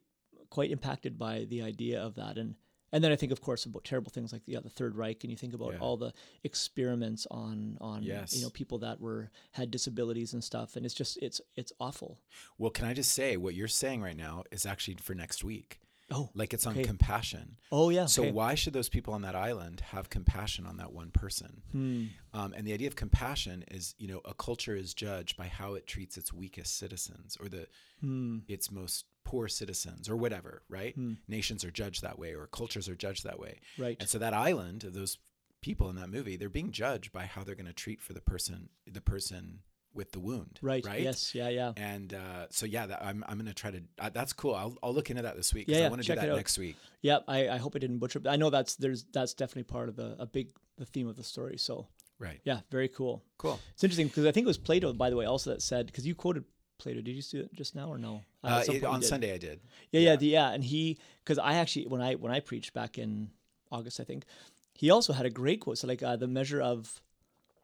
quite 0.50 0.72
impacted 0.72 1.18
by 1.18 1.46
the 1.48 1.62
idea 1.62 2.02
of 2.02 2.16
that 2.16 2.38
and 2.38 2.56
and 2.92 3.04
then 3.04 3.12
I 3.12 3.18
think 3.18 3.32
of 3.34 3.42
course 3.42 3.66
about 3.66 3.84
terrible 3.84 4.12
things 4.12 4.32
like 4.34 4.46
the 4.46 4.54
yeah, 4.54 4.60
the 4.62 4.70
Third 4.70 4.96
Reich 4.96 5.24
and 5.24 5.30
you 5.32 5.38
think 5.38 5.54
about 5.54 5.74
Yeah. 5.74 5.80
all 5.80 5.98
the 5.98 6.14
experiments 6.44 7.28
on 7.30 7.78
on 7.80 8.04
Yes. 8.04 8.36
you 8.36 8.42
know 8.44 8.50
people 8.50 8.80
that 8.80 9.00
were 9.00 9.30
had 9.52 9.70
disabilities 9.72 10.34
and 10.34 10.44
stuff 10.44 10.76
and 10.76 10.86
it's 10.86 10.96
just 10.96 11.18
it's 11.22 11.40
it's 11.56 11.72
awful 11.80 12.20
well, 12.58 12.72
can 12.72 12.86
I 12.86 12.94
just 12.94 13.12
say 13.12 13.38
what 13.38 13.54
you're 13.56 13.68
saying 13.68 14.02
right 14.02 14.18
now 14.18 14.44
is 14.52 14.66
actually 14.66 14.96
for 15.02 15.14
next 15.14 15.44
week. 15.44 15.80
Oh 16.12 16.30
Like 16.34 16.54
it's 16.54 16.66
on 16.66 16.74
Okay. 16.74 16.84
compassion. 16.84 17.58
oh 17.72 17.90
yeah 17.90 18.06
So 18.06 18.24
okay. 18.24 18.32
why 18.32 18.56
should 18.56 18.74
those 18.74 18.90
people 18.90 19.14
on 19.14 19.22
that 19.24 19.36
island 19.36 19.82
have 19.92 20.10
compassion 20.10 20.66
on 20.66 20.78
that 20.78 20.92
one 20.94 21.12
person? 21.12 21.62
Hmm. 21.72 22.06
Um, 22.34 22.54
and 22.54 22.66
the 22.68 22.74
idea 22.74 22.88
of 22.88 22.96
compassion 22.96 23.64
is, 23.70 23.96
you 23.98 24.08
know, 24.08 24.22
a 24.26 24.34
culture 24.34 24.76
is 24.76 24.94
judged 24.94 25.38
by 25.38 25.48
how 25.48 25.74
it 25.76 25.88
treats 25.88 26.18
its 26.18 26.32
weakest 26.34 26.78
citizens 26.78 27.38
or 27.40 27.50
the 27.50 27.68
Hmm. 28.02 28.40
its 28.48 28.72
most 28.72 29.06
poor 29.24 29.48
citizens 29.50 30.08
or 30.10 30.16
whatever, 30.16 30.64
right? 30.70 30.96
Nations 31.28 31.66
are 31.66 31.72
judged 31.72 32.02
that 32.02 32.18
way 32.18 32.34
or 32.34 32.48
cultures 32.48 32.88
are 32.88 32.96
judged 32.96 33.24
that 33.26 33.40
way. 33.40 33.60
Right. 33.78 33.98
And 34.00 34.08
so 34.08 34.18
that 34.20 34.34
island 34.34 34.84
of 34.86 34.94
those 34.94 35.18
people 35.62 35.90
in 35.90 35.96
that 35.98 36.10
movie, 36.10 36.38
they're 36.38 36.48
being 36.50 36.72
judged 36.72 37.12
by 37.12 37.26
how 37.26 37.44
they're 37.44 37.56
going 37.56 37.66
to 37.66 37.74
treat 37.74 38.02
for 38.02 38.14
the 38.14 38.22
person 38.22 38.70
the 38.86 39.02
person 39.02 39.60
with 39.98 40.12
the 40.12 40.20
wound. 40.20 40.60
right 40.62 40.86
Right. 40.86 41.02
yes 41.02 41.34
yeah 41.36 41.50
yeah 41.50 41.74
And 41.76 42.14
uh, 42.14 42.46
so 42.50 42.66
yeah, 42.66 42.86
that, 42.86 43.04
I'm 43.04 43.24
I'm 43.28 43.38
gonna 43.38 43.54
try 43.54 43.72
to. 43.72 43.82
Uh, 44.00 44.10
that's 44.14 44.32
cool. 44.34 44.56
I'll 44.56 44.78
I'll 44.84 44.94
look 44.94 45.10
into 45.10 45.24
that 45.24 45.36
this 45.36 45.54
week. 45.54 45.66
Yeah, 45.68 45.88
I 45.88 45.90
want 45.90 46.02
to 46.04 46.08
do 46.08 46.16
that 46.16 46.36
next 46.36 46.58
week. 46.58 46.76
Yeah, 47.02 47.20
I, 47.28 47.50
I 47.50 47.58
hope 47.58 47.76
I 47.76 47.80
didn't 47.80 47.98
butcher. 47.98 48.20
But 48.20 48.30
I 48.32 48.36
know 48.38 48.50
that's 48.50 48.76
there's 48.76 49.04
that's 49.12 49.34
definitely 49.34 49.64
part 49.64 49.90
of 49.90 49.96
the 49.96 50.16
a 50.20 50.26
big 50.26 50.48
the 50.78 50.86
theme 50.86 51.08
of 51.08 51.16
the 51.18 51.24
story. 51.24 51.58
So 51.58 51.88
Right. 52.20 52.40
yeah, 52.44 52.60
very 52.72 52.88
cool. 52.88 53.24
Cool. 53.38 53.60
It's 53.74 53.84
interesting 53.84 54.08
because 54.08 54.26
I 54.26 54.32
think 54.32 54.46
it 54.46 54.48
was 54.48 54.58
Plato, 54.58 54.92
by 54.94 55.10
the 55.12 55.16
way, 55.16 55.26
also 55.26 55.50
that 55.52 55.62
said 55.62 55.88
because 55.88 56.06
you 56.08 56.16
quoted 56.16 56.44
Plato. 56.80 57.02
Did 57.02 57.16
you 57.16 57.22
see 57.22 57.40
it 57.40 57.54
just 57.54 57.76
now 57.76 57.90
or 57.90 57.98
no? 57.98 58.22
Uh, 58.44 58.64
at 58.68 58.70
it- 58.70 58.84
on. 58.84 59.02
Sunday 59.04 59.34
I 59.34 59.38
did. 59.38 59.60
Yeah, 59.92 60.02
yeah, 60.02 60.16
the, 60.16 60.28
yeah. 60.28 60.50
And 60.54 60.64
he 60.64 60.98
because 61.24 61.38
I 61.40 61.54
actually 61.56 61.88
when 61.88 62.02
I 62.02 62.16
when 62.16 62.32
I 62.32 62.40
preached 62.40 62.74
back 62.74 62.98
in 62.98 63.32
August, 63.72 64.00
I 64.00 64.04
think 64.04 64.26
he 64.74 64.90
also 64.92 65.14
had 65.14 65.26
a 65.26 65.30
great 65.42 65.60
quote. 65.62 65.78
So 65.80 65.88
like 65.88 66.02
uh, 66.04 66.16
the 66.16 66.28
measure 66.28 66.62
of 66.62 67.02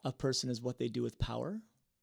a 0.04 0.12
person 0.12 0.50
is 0.50 0.60
what 0.60 0.78
they 0.78 0.88
do 0.88 1.02
with 1.02 1.18
power, 1.18 1.60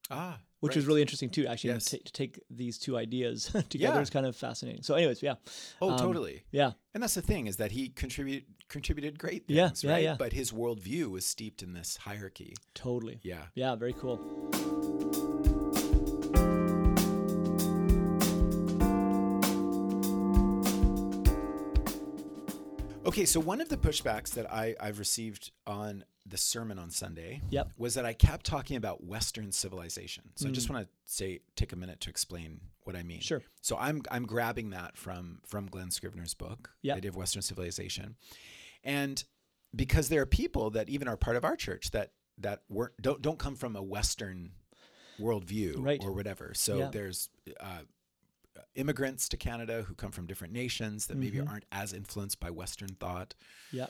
Ah, 0.10 0.40
which 0.60 0.72
right. 0.72 0.76
was 0.78 0.86
really 0.88 1.02
interesting 1.02 1.30
too. 1.30 1.48
Actually, 1.48 1.72
Yes. 1.74 1.86
to, 1.86 1.98
to 2.00 2.12
take 2.14 2.40
these 2.50 2.78
two 2.78 2.98
ideas 2.98 3.46
together 3.70 3.96
Yeah. 3.96 4.02
is 4.02 4.10
kind 4.10 4.26
of 4.26 4.36
fascinating. 4.36 4.84
So, 4.84 4.96
anyways, 4.96 5.22
yeah, 5.24 5.36
Oh, 5.82 5.92
um, 5.92 5.98
totally. 5.98 6.44
yeah, 6.52 6.72
And 6.94 7.02
that's 7.04 7.14
the 7.14 7.22
thing 7.22 7.48
is 7.48 7.58
that 7.58 7.72
he 7.72 7.90
contributed 7.90 8.46
contributed 8.68 9.20
great 9.20 9.44
Yeah, 9.48 9.68
things, 9.68 9.84
yeah, 9.84 9.92
right? 9.92 10.04
yeah. 10.04 10.16
But 10.18 10.32
his 10.34 10.52
worldview 10.52 11.08
was 11.12 11.26
steeped 11.26 11.62
in 11.62 11.74
this 11.74 11.98
hierarchy. 11.98 12.56
totally. 12.74 13.20
Yeah. 13.22 13.48
Yeah, 13.54 13.76
very 13.76 13.94
cool. 13.94 14.18
Okay, 23.12 23.26
so 23.26 23.42
one 23.42 23.60
of 23.60 23.68
the 23.68 23.76
pushbacks 23.76 24.30
that 24.36 24.50
I, 24.50 24.74
I've 24.80 24.98
received 24.98 25.52
on 25.68 26.06
the 26.26 26.38
sermon 26.38 26.80
on 26.80 26.90
Sunday 26.92 27.42
Yep. 27.50 27.72
was 27.78 27.96
that 27.96 28.06
I 28.06 28.14
kept 28.14 28.46
talking 28.46 28.78
about 28.78 29.04
Western 29.04 29.52
civilization. 29.52 30.30
So 30.36 30.48
I 30.48 30.52
just 30.54 30.68
Mm. 30.70 30.76
want 30.76 30.88
to 30.88 30.94
say, 31.14 31.42
take 31.58 31.74
a 31.74 31.76
minute 31.76 32.00
to 32.02 32.10
explain 32.10 32.62
what 32.84 32.96
I 32.96 33.04
mean. 33.04 33.20
Sure. 33.20 33.42
So 33.60 33.76
I'm 33.76 34.02
I'm 34.10 34.26
grabbing 34.26 34.70
that 34.70 34.96
from 34.96 35.42
from 35.46 35.66
Glen 35.68 35.92
Scrivener's 35.92 36.34
book, 36.34 36.70
Yep. 36.84 36.94
The 36.96 36.98
Idea 37.00 37.10
of 37.10 37.18
Western 37.18 37.42
Civilization, 37.42 38.16
and 38.82 39.22
because 39.76 40.08
there 40.08 40.22
are 40.22 40.26
people 40.26 40.70
that 40.70 40.88
even 40.88 41.10
are 41.10 41.18
part 41.18 41.36
of 41.36 41.44
our 41.44 41.58
church 41.58 41.92
that 41.92 42.14
that 42.38 42.62
weren't 42.70 42.94
don't 43.02 43.22
don't 43.22 43.38
come 43.40 43.56
from 43.58 43.76
a 43.76 43.84
Western 43.84 44.54
worldview 45.20 45.84
Right. 45.84 46.02
or 46.02 46.14
whatever. 46.14 46.54
So 46.54 46.78
Yeah. 46.80 46.90
there's 46.92 47.30
uh, 47.60 47.82
immigrants 48.76 49.28
to 49.30 49.38
Canada 49.38 49.84
who 49.84 49.94
come 49.96 50.12
from 50.12 50.26
different 50.28 50.54
nations 50.54 51.08
that 51.08 51.18
maybe 51.18 51.38
Mhm. 51.38 51.50
aren't 51.50 51.66
as 51.72 51.94
influenced 51.94 52.40
by 52.40 52.50
Western 52.50 52.96
thought. 52.96 53.34
Yeah, 53.72 53.88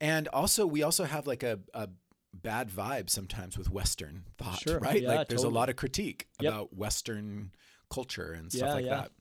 And 0.00 0.28
also, 0.28 0.66
we 0.66 0.82
also 0.82 1.04
have 1.04 1.26
like 1.26 1.42
a, 1.42 1.60
a 1.72 1.88
bad 2.32 2.68
vibe 2.68 3.08
sometimes 3.10 3.56
with 3.56 3.70
Western 3.70 4.24
thought, 4.38 4.58
Sure. 4.58 4.78
right? 4.80 5.00
Yeah, 5.02 5.14
like 5.14 5.28
there's 5.28 5.44
a 5.44 5.48
lot 5.48 5.68
of 5.68 5.76
critique 5.76 6.28
Yep. 6.40 6.52
about 6.52 6.76
Western 6.76 7.52
culture 7.90 8.32
and 8.32 8.50
stuff 8.52 8.68
Yeah, 8.68 8.74
like 8.74 8.84
yeah. 8.84 8.96
that. 9.02 9.12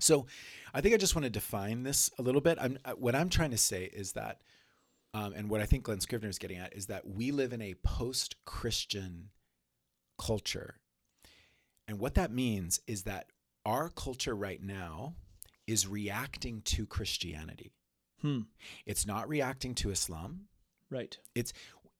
So 0.00 0.26
I 0.72 0.80
think 0.80 0.94
I 0.94 0.98
just 0.98 1.16
want 1.16 1.24
to 1.24 1.30
define 1.30 1.82
this 1.82 2.10
a 2.18 2.22
little 2.22 2.40
bit. 2.40 2.56
I'm, 2.60 2.78
uh, 2.84 2.92
what 2.92 3.16
I'm 3.16 3.28
trying 3.28 3.50
to 3.50 3.58
say 3.58 3.84
is 3.86 4.12
that, 4.12 4.40
um, 5.14 5.32
and 5.32 5.50
what 5.50 5.60
I 5.60 5.66
think 5.66 5.82
Glen 5.84 6.00
Scrivener 6.00 6.28
is 6.30 6.38
getting 6.38 6.58
at 6.58 6.72
is 6.74 6.86
that 6.86 7.06
we 7.08 7.32
live 7.32 7.52
in 7.52 7.60
a 7.60 7.74
post 7.74 8.36
Christian 8.44 9.30
culture. 10.18 10.78
And 11.88 11.98
what 11.98 12.14
that 12.14 12.30
means 12.30 12.80
is 12.86 13.02
that 13.04 13.30
our 13.68 13.88
culture 13.90 14.34
right 14.34 14.62
now 14.62 15.14
is 15.66 15.86
reacting 15.86 16.62
to 16.62 16.86
Christianity. 16.86 17.70
Hmm. 18.22 18.40
It's 18.86 19.06
not 19.06 19.28
reacting 19.28 19.74
to 19.76 19.90
Islam. 19.90 20.48
right. 20.90 21.18
It's 21.34 21.52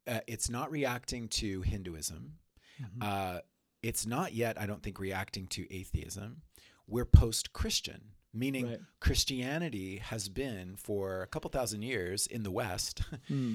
uh, 0.07 0.21
it's 0.27 0.49
not 0.49 0.71
reacting 0.71 1.29
to 1.29 1.61
Hinduism. 1.63 2.39
Mhm. 2.81 3.03
Uh, 3.03 3.41
it's 3.83 4.07
not 4.07 4.33
yet, 4.33 4.59
I 4.59 4.65
don't 4.67 4.83
think, 4.83 4.99
reacting 4.99 5.47
to 5.49 5.61
atheism. 5.73 6.43
We're 6.87 7.05
post-Christian, 7.05 8.01
meaning 8.33 8.67
Right. 8.71 8.81
Christianity 9.01 9.99
has 9.99 10.29
been 10.31 10.77
for 10.77 11.23
a 11.23 11.27
couple 11.27 11.51
thousand 11.51 11.83
years 11.83 12.27
in 12.27 12.43
the 12.43 12.51
West. 12.51 13.03
Hmm. 13.29 13.55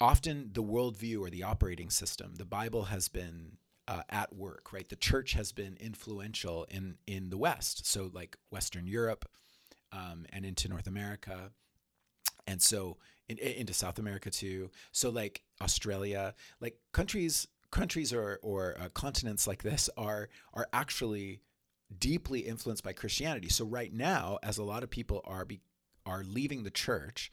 Often, 0.00 0.50
the 0.52 0.62
worldview 0.62 1.20
or 1.20 1.30
the 1.30 1.42
operating 1.42 1.88
system, 1.90 2.34
the 2.36 2.44
Bible 2.44 2.84
has 2.84 3.08
been 3.08 3.56
uh, 3.88 4.02
at 4.08 4.34
work, 4.34 4.72
right? 4.72 4.88
The 4.88 4.96
church 4.96 5.32
has 5.32 5.52
been 5.52 5.76
influential 5.80 6.66
in 6.70 6.96
in 7.06 7.30
the 7.30 7.38
West, 7.38 7.86
so 7.86 8.10
like 8.12 8.36
Western 8.50 8.86
Europe 8.86 9.26
um, 9.92 10.26
and 10.32 10.44
into 10.44 10.68
North 10.68 10.86
America, 10.86 11.50
and 12.46 12.60
so 12.60 12.98
in, 13.28 13.38
into 13.38 13.72
South 13.72 13.98
America 13.98 14.30
too. 14.30 14.70
So 14.92 15.10
like 15.10 15.42
Australia, 15.60 16.34
like 16.60 16.78
countries 16.92 17.46
countries 17.70 18.12
or 18.12 18.38
or 18.42 18.76
uh, 18.80 18.88
continents 18.90 19.46
like 19.46 19.62
this 19.62 19.90
are 19.96 20.28
are 20.54 20.66
actually 20.72 21.40
deeply 21.98 22.40
influenced 22.40 22.82
by 22.82 22.92
Christianity. 22.92 23.48
So 23.48 23.64
right 23.64 23.92
now, 23.92 24.38
as 24.42 24.58
a 24.58 24.64
lot 24.64 24.82
of 24.82 24.90
people 24.90 25.20
are 25.24 25.44
be, 25.44 25.60
are 26.04 26.24
leaving 26.24 26.64
the 26.64 26.70
church, 26.70 27.30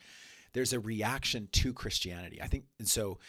there's 0.54 0.74
a 0.74 0.80
reaction 0.80 1.50
to 1.52 1.74
Christianity. 1.74 2.42
I 2.42 2.48
think, 2.48 2.66
and 2.80 2.88
so 2.88 3.20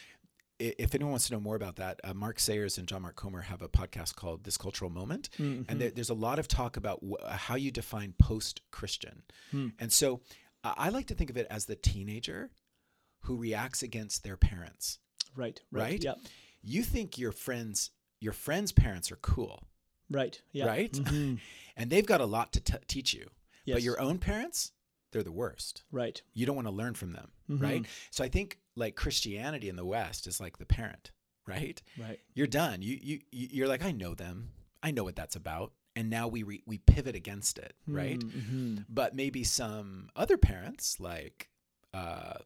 if 0.59 0.95
anyone 0.95 1.11
wants 1.11 1.27
to 1.27 1.33
know 1.33 1.39
more 1.39 1.55
about 1.55 1.75
that, 1.77 1.99
uh, 2.03 2.13
Mark 2.13 2.39
Sayers 2.39 2.77
and 2.77 2.87
John 2.87 3.01
Mark 3.01 3.15
Comer 3.15 3.41
have 3.41 3.61
a 3.61 3.67
podcast 3.69 4.15
called 4.15 4.43
This 4.43 4.57
Cultural 4.57 4.89
Moment, 4.89 5.29
Mhm. 5.37 5.65
and 5.67 5.81
there, 5.81 5.91
there's 5.91 6.09
a 6.09 6.13
lot 6.13 6.39
of 6.39 6.47
talk 6.47 6.77
about 6.77 7.03
wh- 7.03 7.25
how 7.29 7.55
you 7.55 7.71
define 7.71 8.13
post-Christian. 8.13 9.23
Hmm. 9.51 9.69
And 9.79 9.91
so 9.91 10.21
uh, 10.63 10.73
I 10.77 10.89
like 10.89 11.05
to 11.07 11.13
think 11.13 11.29
of 11.29 11.37
it 11.37 11.45
as 11.49 11.65
the 11.65 11.75
teenager 11.75 12.51
who 13.21 13.35
reacts 13.35 13.83
against 13.83 14.23
their 14.23 14.37
parents. 14.37 14.99
Right. 15.35 15.61
Right. 15.71 15.81
Right? 15.81 16.03
Yeah. 16.03 16.15
You 16.61 16.83
think 16.83 17.17
your 17.17 17.31
friends 17.31 17.91
your 18.21 18.33
friends' 18.33 18.71
parents 18.71 19.11
are 19.11 19.17
cool, 19.17 19.67
Right. 20.09 20.41
Yeah. 20.51 20.65
right? 20.65 20.91
Mhm. 20.91 21.39
and 21.75 21.89
they've 21.91 22.05
got 22.05 22.21
a 22.21 22.25
lot 22.25 22.53
to 22.53 22.61
t- 22.61 22.73
teach 22.87 23.13
you. 23.13 23.29
Yes. 23.65 23.75
But 23.75 23.83
your 23.83 23.99
own 23.99 24.17
parents, 24.19 24.71
they're 25.11 25.21
the 25.21 25.31
worst. 25.31 25.83
right. 25.91 26.19
You 26.33 26.45
don't 26.45 26.55
want 26.55 26.67
to 26.67 26.71
learn 26.73 26.93
from 26.95 27.11
them, 27.13 27.31
Mhm. 27.49 27.61
right? 27.61 27.85
So 28.09 28.23
I 28.23 28.29
think 28.29 28.59
like 28.75 28.95
Christianity 28.95 29.69
in 29.69 29.75
the 29.75 29.85
West 29.85 30.27
is 30.27 30.39
like 30.39 30.57
the 30.57 30.65
parent, 30.65 31.11
right? 31.47 31.81
Right. 31.97 32.19
You're 32.33 32.47
done. 32.47 32.81
You 32.81 32.97
you 33.01 33.19
you- 33.31 33.47
you're 33.51 33.67
like 33.67 33.83
I 33.83 33.91
know 33.91 34.13
them. 34.15 34.51
I 34.83 34.91
know 34.91 35.03
what 35.03 35.15
that's 35.15 35.35
about. 35.35 35.71
And 35.97 36.09
now 36.09 36.27
we 36.27 36.43
re- 36.43 36.63
we 36.65 36.77
pivot 36.79 37.15
against 37.15 37.57
it, 37.57 37.73
right? 37.87 38.19
Mm-hmm. 38.19 38.79
But 38.89 39.15
maybe 39.15 39.45
some 39.45 40.09
other 40.15 40.37
parents 40.37 40.99
like 40.99 41.47
uh, 41.93 42.39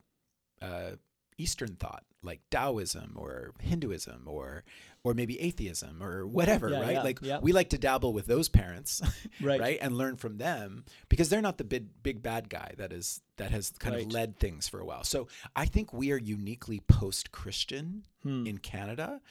uh, 0.62 0.92
Eastern 1.38 1.76
thought, 1.76 2.04
like 2.22 2.42
Taoism 2.52 3.14
or 3.16 3.54
Hinduism 3.60 4.24
or 4.28 4.64
or 5.04 5.14
maybe 5.14 5.40
atheism 5.40 6.04
or 6.04 6.28
whatever, 6.28 6.70
Yeah, 6.70 6.82
right? 6.82 6.92
yeah, 6.94 7.04
like 7.04 7.20
yeah. 7.22 7.40
we 7.42 7.54
like 7.54 7.70
to 7.70 7.78
dabble 7.78 8.12
with 8.12 8.26
those 8.26 8.50
parents, 8.50 9.02
Right. 9.42 9.60
right, 9.60 9.78
and 9.82 9.98
learn 9.98 10.18
from 10.18 10.38
them 10.38 10.84
because 11.08 11.30
they're 11.30 11.42
not 11.42 11.58
the 11.58 11.64
big 11.64 11.88
big 12.04 12.22
bad 12.22 12.50
guy 12.50 12.74
that 12.78 12.92
is 12.92 13.22
that 13.38 13.52
has 13.52 13.72
kind 13.80 13.96
Right. 13.96 14.06
of 14.06 14.12
led 14.12 14.38
things 14.40 14.68
for 14.68 14.80
a 14.80 14.86
while. 14.86 15.04
So 15.06 15.28
I 15.56 15.66
think 15.66 15.94
we 15.94 16.12
are 16.12 16.18
uniquely 16.18 16.82
post-Christian 16.88 18.04
Hmm. 18.24 18.46
in 18.46 18.58
Canada, 18.58 19.22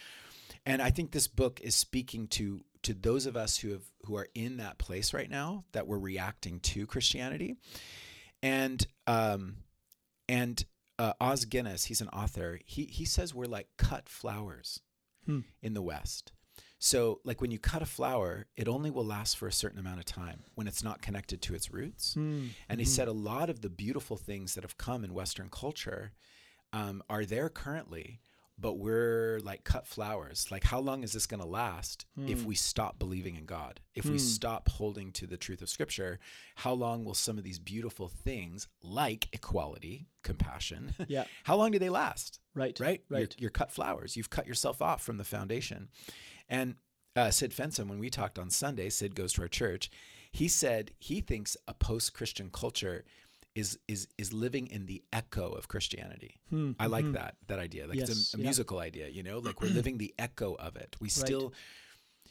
and 0.64 0.81
I 0.81 0.90
think 0.90 1.11
this 1.12 1.28
book 1.28 1.61
is 1.61 1.74
speaking 1.74 2.26
to 2.28 2.64
to 2.85 2.94
those 2.94 3.26
of 3.26 3.37
us 3.37 3.59
who 3.59 3.70
have 3.72 3.83
who 4.07 4.16
are 4.16 4.28
in 4.35 4.57
that 4.57 4.78
place 4.78 5.12
right 5.12 5.28
now 5.28 5.64
that 5.72 5.87
we're 5.87 5.98
reacting 5.98 6.61
to 6.61 6.87
Christianity, 6.87 7.57
and 8.42 8.87
um, 9.07 9.57
and 10.28 10.64
uh, 10.98 11.12
Os 11.20 11.44
Guinness, 11.44 11.85
he's 11.85 12.00
an 12.00 12.09
author. 12.09 12.59
He 12.64 12.85
he 12.87 13.04
says 13.04 13.35
we're 13.35 13.44
like 13.46 13.68
cut 13.76 14.09
flowers 14.09 14.81
Hmm. 15.26 15.40
in 15.62 15.74
the 15.74 15.83
West. 15.83 16.33
So, 16.81 17.20
like 17.24 17.40
when 17.40 17.50
you 17.50 17.59
cut 17.59 17.83
a 17.83 17.87
flower, 17.87 18.46
it 18.57 18.68
only 18.68 18.90
will 18.90 19.04
last 19.04 19.37
for 19.37 19.48
a 19.48 19.52
certain 19.52 19.81
amount 19.81 19.98
of 19.98 20.04
time 20.04 20.44
when 20.54 20.68
it's 20.68 20.85
not 20.85 21.02
connected 21.02 21.42
to 21.42 21.54
its 21.54 21.72
roots. 21.72 22.14
Hmm. 22.14 22.48
And 22.68 22.78
he 22.81 22.87
Mm-hmm. 22.87 22.92
said 22.94 23.09
a 23.09 23.12
lot 23.12 23.50
of 23.50 23.61
the 23.62 23.68
beautiful 23.68 24.16
things 24.16 24.54
that 24.54 24.62
have 24.64 24.78
come 24.78 25.02
in 25.04 25.12
Western 25.12 25.48
culture 25.50 26.12
um, 26.72 27.02
are 27.11 27.24
there 27.24 27.48
currently, 27.48 28.20
but 28.60 28.74
we're 28.78 29.38
like 29.44 29.62
cut 29.64 29.86
flowers. 29.86 30.48
Like, 30.50 30.64
how 30.64 30.80
long 30.80 31.04
is 31.04 31.12
this 31.12 31.26
going 31.26 31.40
to 31.40 31.46
last 31.46 32.06
if 32.26 32.40
Hmm. 32.40 32.46
we 32.48 32.54
stop 32.56 32.98
believing 32.98 33.36
in 33.36 33.44
God? 33.46 33.80
If 33.94 34.06
we 34.06 34.18
stop 34.18 34.68
holding 34.68 35.12
to 35.12 35.26
the 35.26 35.36
truth 35.36 35.62
of 35.62 35.68
Scripture, 35.68 36.18
how 36.56 36.72
long 36.72 37.04
will 37.04 37.14
some 37.14 37.38
of 37.38 37.44
these 37.44 37.58
beautiful 37.60 38.08
things 38.08 38.66
like 38.82 39.28
equality, 39.32 40.08
compassion, 40.22 40.94
Yeah. 41.08 41.24
how 41.44 41.56
long 41.56 41.70
do 41.70 41.78
they 41.78 41.88
last? 41.90 42.40
Right. 42.54 42.78
right? 42.80 43.02
You're, 43.08 43.18
Right. 43.20 43.34
you're 43.38 43.50
cut 43.50 43.70
flowers. 43.70 44.16
You've 44.16 44.30
cut 44.30 44.46
yourself 44.46 44.82
off 44.82 45.02
from 45.02 45.18
the 45.18 45.24
foundation. 45.24 45.88
And 46.48 46.76
uh, 47.14 47.30
Sid 47.30 47.52
Fenson, 47.52 47.88
when 47.88 47.98
we 47.98 48.10
talked 48.10 48.38
on 48.38 48.50
Sunday, 48.50 48.90
Sid 48.90 49.14
goes 49.14 49.32
to 49.34 49.42
our 49.42 49.48
church. 49.48 49.90
He 50.32 50.46
said 50.48 50.92
he 50.98 51.20
thinks 51.20 51.56
a 51.66 51.74
post-Christian 51.74 52.50
culture 52.50 53.04
is 53.58 53.78
is 53.88 54.08
is 54.16 54.32
living 54.32 54.66
in 54.76 54.86
the 54.86 55.02
echo 55.12 55.46
of 55.58 55.68
Christianity. 55.68 56.32
I 56.78 56.86
like 56.86 57.10
that 57.12 57.32
that 57.48 57.58
idea. 57.58 57.86
Like 57.86 57.98
it's 57.98 58.32
Hmm, 58.32 58.36
a, 58.36 58.36
a 58.36 58.42
yeah. 58.42 58.48
musical 58.48 58.78
idea. 58.78 59.08
You 59.08 59.22
know, 59.22 59.38
like 59.38 59.60
we're 59.60 59.70
living 59.80 59.98
the 59.98 60.14
echo 60.18 60.54
of 60.54 60.76
it. 60.76 60.96
We 61.00 61.08
still. 61.08 61.52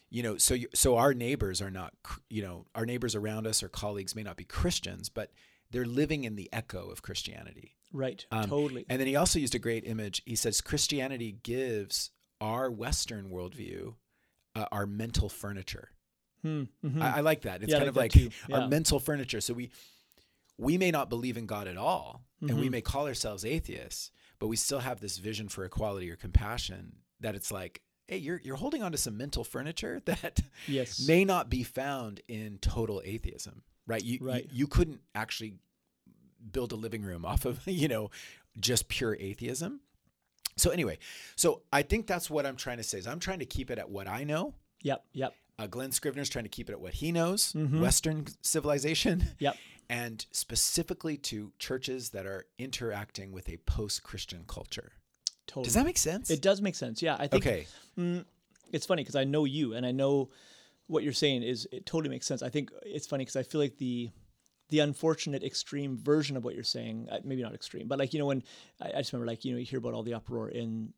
You 0.10 0.24
know, 0.24 0.38
so 0.38 0.54
you, 0.54 0.68
so 0.74 0.96
our 0.96 1.14
neighbors 1.14 1.62
are 1.62 1.70
not, 1.70 1.94
you 2.30 2.42
know, 2.42 2.66
our 2.74 2.86
neighbors 2.86 3.14
around 3.14 3.46
us 3.46 3.62
or 3.62 3.68
colleagues 3.68 4.16
may 4.16 4.24
not 4.24 4.38
be 4.38 4.46
Christians, 4.46 5.10
but 5.10 5.34
they're 5.70 5.84
living 6.02 6.24
in 6.24 6.38
the 6.38 6.48
echo 6.54 6.88
of 6.90 7.02
Christianity. 7.02 7.76
Right. 7.92 8.26
Um, 8.32 8.50
totally. 8.50 8.86
And 8.88 9.02
then 9.02 9.08
he 9.08 9.18
also 9.18 9.38
used 9.38 9.54
a 9.54 9.60
great 9.60 9.84
image. 9.86 10.22
He 10.26 10.36
says 10.38 10.62
Christianity 10.62 11.34
gives 11.44 12.12
our 12.40 12.72
Western 12.72 13.30
worldview 13.30 13.96
uh, 14.56 14.66
our 14.72 14.86
mental 14.86 15.28
furniture. 15.28 15.90
Hmm, 16.42 16.64
mhm. 16.86 17.02
I, 17.02 17.18
I 17.18 17.20
like 17.20 17.42
that. 17.42 17.62
It's 17.64 17.72
Yeah, 17.74 17.80
kind 17.80 17.88
like 17.88 17.90
of 17.90 17.98
like 17.98 18.12
too. 18.14 18.30
our 18.54 18.68
mental 18.70 19.00
furniture. 19.00 19.42
So 19.42 19.54
we 19.54 19.72
we 20.58 20.78
may 20.78 20.92
not 20.92 21.10
believe 21.10 21.38
in 21.38 21.46
God 21.46 21.68
at 21.68 21.78
all, 21.78 22.24
and 22.42 22.52
Mm-hmm. 22.52 22.60
we 22.60 22.70
may 22.70 22.82
call 22.82 23.08
ourselves 23.08 23.44
atheists, 23.44 24.12
but 24.40 24.48
we 24.48 24.56
still 24.56 24.80
have 24.80 25.00
this 25.00 25.18
vision 25.18 25.48
for 25.50 25.66
equality 25.66 26.10
or 26.12 26.16
compassion. 26.16 26.98
That 27.20 27.34
it's 27.36 27.52
like, 27.52 27.82
hey, 28.08 28.18
you're 28.18 28.40
you're 28.44 28.56
holding 28.58 28.84
on 28.84 28.92
to 28.92 28.98
some 28.98 29.18
mental 29.18 29.44
furniture 29.44 30.02
that 30.06 30.42
Yes. 30.68 31.00
may 31.08 31.26
not 31.26 31.50
be 31.50 31.64
found 31.64 32.22
in 32.28 32.60
total 32.60 33.02
atheism, 33.04 33.64
right? 33.88 34.04
You, 34.04 34.20
Right. 34.22 34.44
you 34.52 34.60
you 34.60 34.68
couldn't 34.68 35.02
actually 35.16 35.56
build 36.52 36.72
a 36.72 36.76
living 36.76 37.02
room 37.02 37.26
off 37.26 37.46
of 37.46 37.60
you 37.68 37.88
know 37.88 38.10
just 38.60 38.88
pure 38.88 39.16
atheism. 39.20 39.82
So 40.58 40.72
anyway, 40.72 40.98
so 41.36 41.62
I 41.72 41.84
think 41.84 42.08
that's 42.08 42.30
what 42.30 42.46
I'm 42.46 42.56
trying 42.56 42.78
to 42.78 42.84
say 42.84 42.98
is 43.00 43.06
I'm 43.08 43.20
trying 43.20 43.40
to 43.40 43.46
keep 43.46 43.70
it 43.70 43.78
at 43.78 43.90
what 43.90 44.08
I 44.08 44.24
know. 44.24 44.54
Yep. 44.84 45.04
Yep. 45.14 45.34
Uh, 45.60 45.68
Glen 45.68 45.92
Scrivener's 45.92 46.30
trying 46.30 46.46
to 46.46 46.50
keep 46.50 46.70
it 46.70 46.74
at 46.74 46.80
what 46.82 46.94
he 46.96 47.12
knows, 47.12 47.54
Mhm. 47.54 47.80
Western 47.82 48.26
civilization, 48.42 49.36
Yep. 49.40 49.56
And 49.90 50.26
specifically 50.32 51.18
to 51.18 51.52
churches 51.60 52.10
that 52.10 52.26
are 52.26 52.46
interacting 52.58 53.32
with 53.32 53.48
a 53.50 53.58
post-Christian 53.58 54.44
culture. 54.48 54.92
Totally. 55.46 55.64
Does 55.64 55.74
that 55.76 55.86
make 55.86 55.98
sense? 55.98 56.30
It 56.30 56.42
does 56.42 56.62
make 56.62 56.76
sense. 56.76 57.02
Yeah. 57.02 57.16
I 57.18 57.28
think 57.28 57.46
okay. 57.46 57.68
Mm, 57.98 58.26
it's 58.72 58.86
funny 58.86 59.02
because 59.04 59.16
I 59.16 59.24
know 59.24 59.46
you 59.46 59.74
and 59.74 59.86
I 59.86 59.92
know 59.92 60.30
what 60.88 61.04
you're 61.04 61.14
saying 61.14 61.44
is 61.44 61.68
it 61.72 61.86
totally 61.86 62.10
makes 62.10 62.26
sense. 62.26 62.42
I 62.42 62.50
think 62.50 62.70
it's 62.84 63.08
funny 63.08 63.24
because 63.24 63.36
I 63.36 63.44
feel 63.44 63.62
like 63.62 63.78
the 63.78 64.10
the 64.70 64.80
unfortunate 64.80 65.44
extreme 65.44 65.98
version 65.98 66.36
of 66.36 66.44
what 66.44 66.54
you're 66.54 66.64
saying, 66.64 67.08
uh, 67.10 67.20
maybe 67.24 67.42
not 67.42 67.54
extreme, 67.54 67.88
but 67.88 67.98
like 67.98 68.14
you 68.14 68.20
know 68.20 68.26
when 68.26 68.44
I, 68.82 68.90
I 68.90 68.98
just 68.98 69.14
remember 69.14 69.32
like 69.32 69.46
you 69.46 69.54
know 69.54 69.58
you 69.60 69.66
hear 69.66 69.80
about 69.80 69.94
all 69.94 70.04
the 70.04 70.14
uproar 70.14 70.50
in. 70.50 70.94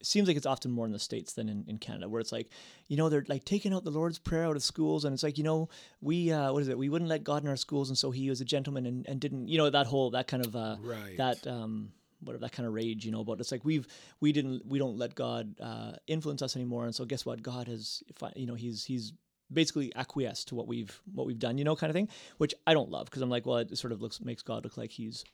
It 0.00 0.06
seems 0.06 0.28
like 0.28 0.36
it's 0.36 0.46
often 0.46 0.70
more 0.70 0.86
in 0.86 0.92
the 0.92 0.98
states 0.98 1.32
than 1.32 1.48
in, 1.48 1.64
in 1.66 1.78
Canada, 1.78 2.08
where 2.08 2.20
it's 2.20 2.30
like, 2.32 2.48
you 2.86 2.96
know, 2.96 3.08
they're 3.08 3.24
like 3.28 3.44
taking 3.44 3.74
out 3.74 3.82
the 3.84 3.90
Lord's 3.90 4.18
Prayer 4.18 4.44
out 4.44 4.54
of 4.56 4.62
schools, 4.62 5.04
and 5.04 5.12
it's 5.12 5.22
like, 5.24 5.38
you 5.38 5.44
know, 5.44 5.68
we 6.00 6.30
uh, 6.30 6.52
what 6.52 6.62
is 6.62 6.68
it? 6.68 6.78
We 6.78 6.88
wouldn't 6.88 7.08
let 7.08 7.24
God 7.24 7.42
in 7.42 7.48
our 7.48 7.56
schools, 7.56 7.88
and 7.88 7.98
so 7.98 8.10
He 8.10 8.28
was 8.30 8.40
a 8.40 8.44
gentleman 8.44 8.86
and, 8.86 9.06
and 9.08 9.20
didn't, 9.20 9.48
you 9.48 9.58
know, 9.58 9.70
that 9.70 9.86
whole 9.86 10.10
that 10.10 10.28
kind 10.28 10.44
of 10.46 10.54
uh, 10.54 10.76
Right. 10.80 11.16
that 11.16 11.46
um 11.46 11.92
whatever 12.20 12.40
that 12.40 12.50
kind 12.50 12.66
of 12.66 12.74
rage 12.74 13.04
you 13.06 13.12
know 13.12 13.20
about 13.20 13.38
it's 13.38 13.52
like 13.52 13.64
we've 13.64 13.86
we 14.20 14.32
didn't 14.32 14.66
we 14.66 14.76
don't 14.80 14.98
let 14.98 15.14
god 15.14 15.54
uh 15.60 15.92
influence 16.08 16.42
us 16.42 16.56
anymore 16.56 16.84
and 16.84 16.92
so 16.92 17.04
guess 17.04 17.24
what 17.24 17.40
god 17.44 17.68
has 17.68 18.02
you 18.34 18.44
know 18.44 18.54
he's 18.56 18.84
he's 18.84 19.12
basically 19.52 19.94
acquiesced 19.94 20.48
to 20.48 20.56
what 20.56 20.66
we've 20.66 21.00
what 21.14 21.28
we've 21.28 21.38
done 21.38 21.56
you 21.58 21.62
know 21.62 21.76
kind 21.76 21.90
of 21.90 21.94
thing 21.94 22.08
which 22.38 22.52
i 22.66 22.74
don't 22.74 22.90
love 22.90 23.04
because 23.04 23.22
i'm 23.22 23.30
like 23.30 23.46
well 23.46 23.58
it 23.58 23.78
sort 23.78 23.92
of 23.92 24.02
looks 24.02 24.20
makes 24.20 24.42
god 24.42 24.64
look 24.64 24.76
like 24.76 24.90
he's 24.90 25.24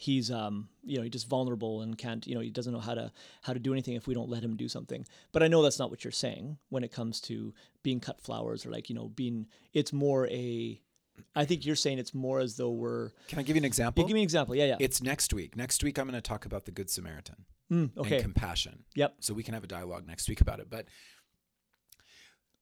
he's 0.00 0.30
um 0.30 0.68
you 0.84 0.96
know 0.96 1.02
he's 1.02 1.12
just 1.12 1.28
vulnerable 1.28 1.82
and 1.82 1.98
can't 1.98 2.26
you 2.26 2.34
know 2.34 2.40
he 2.40 2.50
doesn't 2.50 2.72
know 2.72 2.78
how 2.80 2.94
to 2.94 3.10
how 3.42 3.52
to 3.52 3.58
do 3.58 3.72
anything 3.72 3.94
if 3.94 4.06
we 4.06 4.14
don't 4.14 4.28
let 4.28 4.42
him 4.42 4.56
do 4.56 4.68
something 4.68 5.04
but 5.32 5.42
i 5.42 5.48
know 5.48 5.62
that's 5.62 5.78
not 5.78 5.90
what 5.90 6.04
you're 6.04 6.10
saying 6.12 6.56
when 6.70 6.82
it 6.84 6.92
comes 6.92 7.20
to 7.20 7.52
being 7.82 8.00
cut 8.00 8.20
flowers 8.20 8.64
or 8.64 8.70
like 8.70 8.88
you 8.88 8.94
know 8.94 9.08
being 9.08 9.46
it's 9.72 9.92
more 9.92 10.26
a 10.28 10.80
i 11.34 11.44
think 11.44 11.66
you're 11.66 11.74
saying 11.76 11.98
it's 11.98 12.14
more 12.14 12.38
as 12.40 12.56
though 12.56 12.70
we're 12.70 13.10
Can 13.28 13.38
I 13.38 13.42
give 13.42 13.56
you 13.56 13.60
an 13.60 13.64
example? 13.64 14.02
yeah, 14.02 14.08
give 14.08 14.14
me 14.14 14.20
an 14.20 14.24
example 14.24 14.54
yeah 14.54 14.66
yeah 14.66 14.76
It's 14.78 15.02
next 15.02 15.34
week. 15.34 15.56
Next 15.56 15.82
week, 15.82 15.98
I'm 15.98 16.06
going 16.06 16.14
to 16.14 16.20
talk 16.20 16.46
about 16.46 16.64
the 16.64 16.70
Good 16.72 16.88
Samaritan 16.90 17.44
Mm, 17.70 17.90
okay 17.98 18.14
and 18.16 18.22
compassion. 18.24 18.84
yep 18.94 19.14
So 19.20 19.34
we 19.34 19.42
can 19.42 19.52
have 19.54 19.64
a 19.64 19.66
dialogue 19.66 20.06
next 20.06 20.28
week 20.28 20.40
about 20.40 20.58
it. 20.60 20.70
But 20.70 20.86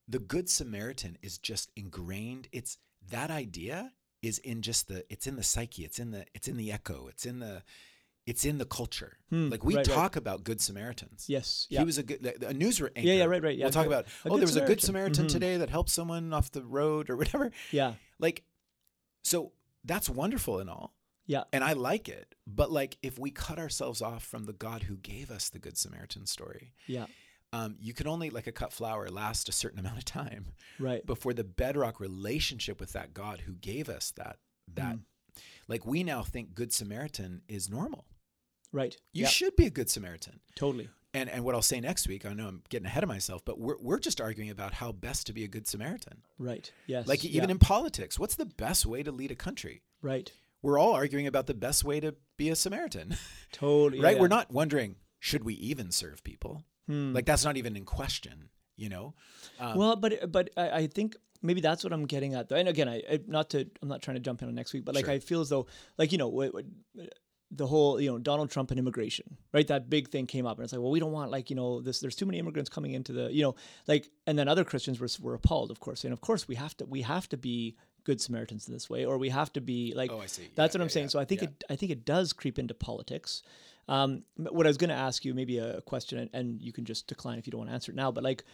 the 0.08 0.18
Good 0.18 0.48
Samaritan 0.48 1.18
is 1.22 1.38
just 1.38 1.70
ingrained. 1.76 2.48
It's 2.52 2.78
that 3.10 3.30
idea 3.30 3.92
is 4.22 4.38
in 4.38 4.62
just 4.62 4.88
the. 4.88 5.04
It's 5.12 5.26
in 5.26 5.36
the 5.36 5.42
psyche. 5.42 5.84
It's 5.84 5.98
in 5.98 6.10
the. 6.10 6.24
It's 6.34 6.48
in 6.48 6.56
the 6.56 6.72
echo. 6.72 7.06
It's 7.08 7.26
in 7.26 7.38
the. 7.40 7.62
It's 8.26 8.44
in 8.44 8.58
the 8.58 8.64
culture. 8.64 9.18
Hmm, 9.30 9.50
like 9.50 9.64
we 9.64 9.76
right, 9.76 9.86
right. 9.86 9.94
talk 9.94 10.16
about 10.16 10.42
Good 10.42 10.60
Samaritans. 10.60 11.26
Yes. 11.28 11.66
He 11.70 11.78
was 11.84 11.96
a 11.96 12.02
good 12.02 12.24
a 12.42 12.52
news 12.52 12.80
anchor. 12.80 12.92
yeah, 12.96 13.14
yeah, 13.14 13.24
right, 13.26 13.40
right, 13.40 13.56
yeah, 13.56 13.66
We'll 13.66 13.72
talk 13.72 13.86
about. 13.86 14.06
Oh, 14.24 14.30
there 14.36 14.40
was 14.46 14.56
a 14.56 14.62
good 14.62 14.80
Samaritan. 14.80 15.14
Samaritan 15.14 15.26
Mhm. 15.26 15.28
today 15.28 15.56
that 15.58 15.70
helped 15.70 15.90
someone 15.90 16.32
off 16.32 16.50
the 16.50 16.64
road 16.64 17.08
or 17.08 17.16
whatever. 17.20 17.52
yeah. 17.70 17.94
Like, 18.18 18.42
so 19.22 19.52
that's 19.84 20.08
wonderful 20.08 20.58
and 20.58 20.68
all. 20.68 20.92
Yeah. 21.26 21.44
And 21.52 21.62
I 21.62 21.74
like 21.74 22.08
it. 22.08 22.34
But 22.48 22.72
like 22.72 22.98
if 23.02 23.16
we 23.16 23.30
cut 23.30 23.58
ourselves 23.60 24.02
off 24.02 24.24
from 24.24 24.44
the 24.44 24.52
God 24.52 24.84
who 24.84 24.96
gave 24.96 25.30
us 25.30 25.48
the 25.48 25.58
Good 25.60 25.76
Samaritan 25.78 26.26
story, 26.26 26.72
Yeah. 26.88 27.06
Um, 27.52 27.76
you 27.80 27.94
can 27.94 28.06
only 28.06 28.30
like 28.30 28.46
a 28.46 28.52
cut 28.52 28.72
flower 28.72 29.08
last 29.08 29.48
a 29.48 29.52
certain 29.52 29.78
amount 29.84 29.98
of 29.98 30.04
time 30.04 30.46
Right. 30.78 31.04
before 31.06 31.32
the 31.32 31.44
bedrock 31.44 32.00
relationship 32.00 32.80
with 32.80 32.92
that 32.92 33.14
God 33.14 33.42
who 33.42 33.52
gave 33.54 33.88
us 33.88 34.12
that 34.16 34.38
that 34.74 34.98
like 35.68 35.86
we 35.86 36.02
now 36.02 36.22
think 36.22 36.54
Good 36.54 36.72
Samaritan 36.72 37.42
is 37.48 37.68
normal. 37.70 38.06
Right. 38.72 38.96
You 39.12 39.22
yeah. 39.22 39.28
should 39.28 39.54
be 39.56 39.66
a 39.66 39.70
Good 39.70 39.88
Samaritan. 39.90 40.40
Totally. 40.56 40.88
And 41.14 41.30
and 41.30 41.44
what 41.44 41.54
I'll 41.54 41.62
say 41.62 41.80
next 41.80 42.08
week, 42.08 42.26
I 42.26 42.32
know 42.34 42.48
I'm 42.48 42.62
getting 42.68 42.86
ahead 42.86 43.02
of 43.02 43.08
myself, 43.08 43.42
but 43.44 43.58
we're 43.58 43.76
we're 43.80 43.98
just 43.98 44.20
arguing 44.20 44.50
about 44.50 44.74
how 44.74 44.92
best 44.92 45.26
to 45.28 45.32
be 45.32 45.44
a 45.44 45.48
good 45.48 45.66
Samaritan. 45.66 46.22
Right. 46.38 46.70
Yes. 46.86 47.06
Like 47.06 47.24
even 47.24 47.48
yeah. 47.48 47.52
in 47.52 47.58
politics, 47.58 48.18
what's 48.18 48.34
the 48.34 48.44
best 48.44 48.84
way 48.86 49.02
to 49.02 49.12
lead 49.12 49.30
a 49.30 49.36
country? 49.36 49.82
right. 50.02 50.30
We're 50.62 50.78
all 50.80 50.94
arguing 50.94 51.28
about 51.28 51.46
the 51.46 51.54
best 51.54 51.84
way 51.84 52.00
to 52.00 52.16
be 52.38 52.48
a 52.48 52.56
Samaritan. 52.56 53.14
Totally. 53.52 54.02
right? 54.02 54.16
yeah. 54.16 54.20
We're 54.20 54.26
not 54.26 54.50
wondering 54.50 54.96
should 55.20 55.44
we 55.44 55.54
even 55.54 55.92
serve 55.92 56.24
people? 56.24 56.64
Hmm. 56.86 57.12
Like 57.12 57.26
that's 57.26 57.44
not 57.44 57.56
even 57.56 57.76
in 57.76 57.84
question, 57.84 58.48
you 58.76 58.88
know? 58.88 59.14
Um, 59.60 59.76
well, 59.78 59.96
but 59.96 60.30
but 60.30 60.50
I, 60.56 60.70
I 60.70 60.86
think 60.86 61.16
maybe 61.42 61.60
that's 61.60 61.82
what 61.84 61.92
I'm 61.92 62.06
getting 62.06 62.34
at. 62.34 62.48
Though. 62.48 62.56
And 62.56 62.68
again, 62.68 62.88
I, 62.88 63.02
I 63.10 63.20
not 63.26 63.50
to 63.50 63.68
I'm 63.82 63.88
not 63.88 64.02
trying 64.02 64.16
to 64.16 64.20
jump 64.20 64.42
in 64.42 64.48
on 64.48 64.54
next 64.54 64.72
week, 64.72 64.84
but 64.84 64.94
like 64.94 65.06
Sure. 65.06 65.14
I 65.14 65.18
feel 65.18 65.40
as 65.40 65.48
though 65.48 65.66
like 65.98 66.12
you 66.12 66.18
know 66.18 66.28
what, 66.28 66.54
what, 66.54 66.64
the 67.50 67.66
whole 67.66 68.00
you 68.00 68.10
know 68.10 68.18
Donald 68.18 68.50
Trump 68.50 68.70
and 68.70 68.78
immigration, 68.78 69.36
right? 69.52 69.66
That 69.68 69.88
big 69.88 70.08
thing 70.08 70.26
came 70.26 70.46
up, 70.46 70.58
and 70.58 70.64
it's 70.64 70.72
like, 70.72 70.82
well, 70.82 70.90
we 70.90 71.00
don't 71.00 71.12
want 71.12 71.30
like 71.30 71.48
you 71.50 71.56
know 71.56 71.80
this. 71.80 72.00
There's 72.00 72.16
too 72.16 72.26
many 72.26 72.38
immigrants 72.38 72.68
coming 72.70 72.92
into 72.92 73.12
the 73.12 73.32
you 73.32 73.42
know 73.42 73.54
like, 73.86 74.08
and 74.26 74.38
then 74.38 74.48
other 74.48 74.64
Christians 74.64 74.98
were 75.00 75.08
were 75.20 75.34
appalled, 75.34 75.70
of 75.70 75.80
course, 75.80 76.04
and 76.04 76.12
of 76.12 76.20
course 76.20 76.48
we 76.48 76.54
have 76.56 76.76
to 76.78 76.86
we 76.86 77.02
have 77.02 77.28
to 77.30 77.36
be 77.36 77.76
good 78.04 78.20
Samaritans 78.20 78.68
in 78.68 78.74
this 78.74 78.88
way, 78.90 79.04
or 79.04 79.18
we 79.18 79.28
have 79.30 79.52
to 79.54 79.60
be 79.60 79.92
like. 79.96 80.10
Oh, 80.12 80.20
I 80.20 80.26
see. 80.26 80.48
That's 80.54 80.74
Yeah, 80.74 80.78
what 80.78 80.82
I'm 80.82 80.88
yeah, 80.88 80.92
saying. 80.92 81.06
yeah, 81.06 81.10
So 81.10 81.18
I 81.20 81.24
think 81.24 81.42
it 81.42 81.64
I 81.70 81.76
think 81.76 81.92
it 81.92 82.04
does 82.04 82.32
creep 82.32 82.58
into 82.58 82.74
politics. 82.74 83.42
Um, 83.88 84.24
what 84.36 84.66
I 84.66 84.70
was 84.70 84.76
going 84.76 84.90
to 84.90 84.96
ask 84.96 85.24
you, 85.24 85.34
maybe 85.34 85.58
a 85.58 85.80
question, 85.82 86.28
and, 86.32 86.60
you 86.60 86.72
can 86.72 86.84
just 86.84 87.06
decline 87.06 87.38
if 87.38 87.46
you 87.46 87.52
don't 87.52 87.60
want 87.60 87.70
to 87.70 87.74
answer 87.74 87.92
it 87.92 87.96
now. 87.96 88.10
But 88.10 88.24
like, 88.24 88.44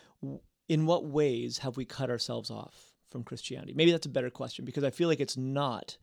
in 0.69 0.87
what 0.87 1.07
ways 1.07 1.59
have 1.59 1.77
we 1.77 1.85
cut 1.85 2.11
ourselves 2.11 2.51
off 2.51 2.93
from 3.11 3.25
Christianity? 3.25 3.73
Maybe 3.75 3.93
that's 3.93 4.07
a 4.07 4.11
better 4.11 4.31
question 4.31 4.65
because 4.65 4.85
I 4.85 4.91
feel 4.91 5.09
like 5.09 5.21
it's 5.21 5.37
not. 5.37 5.97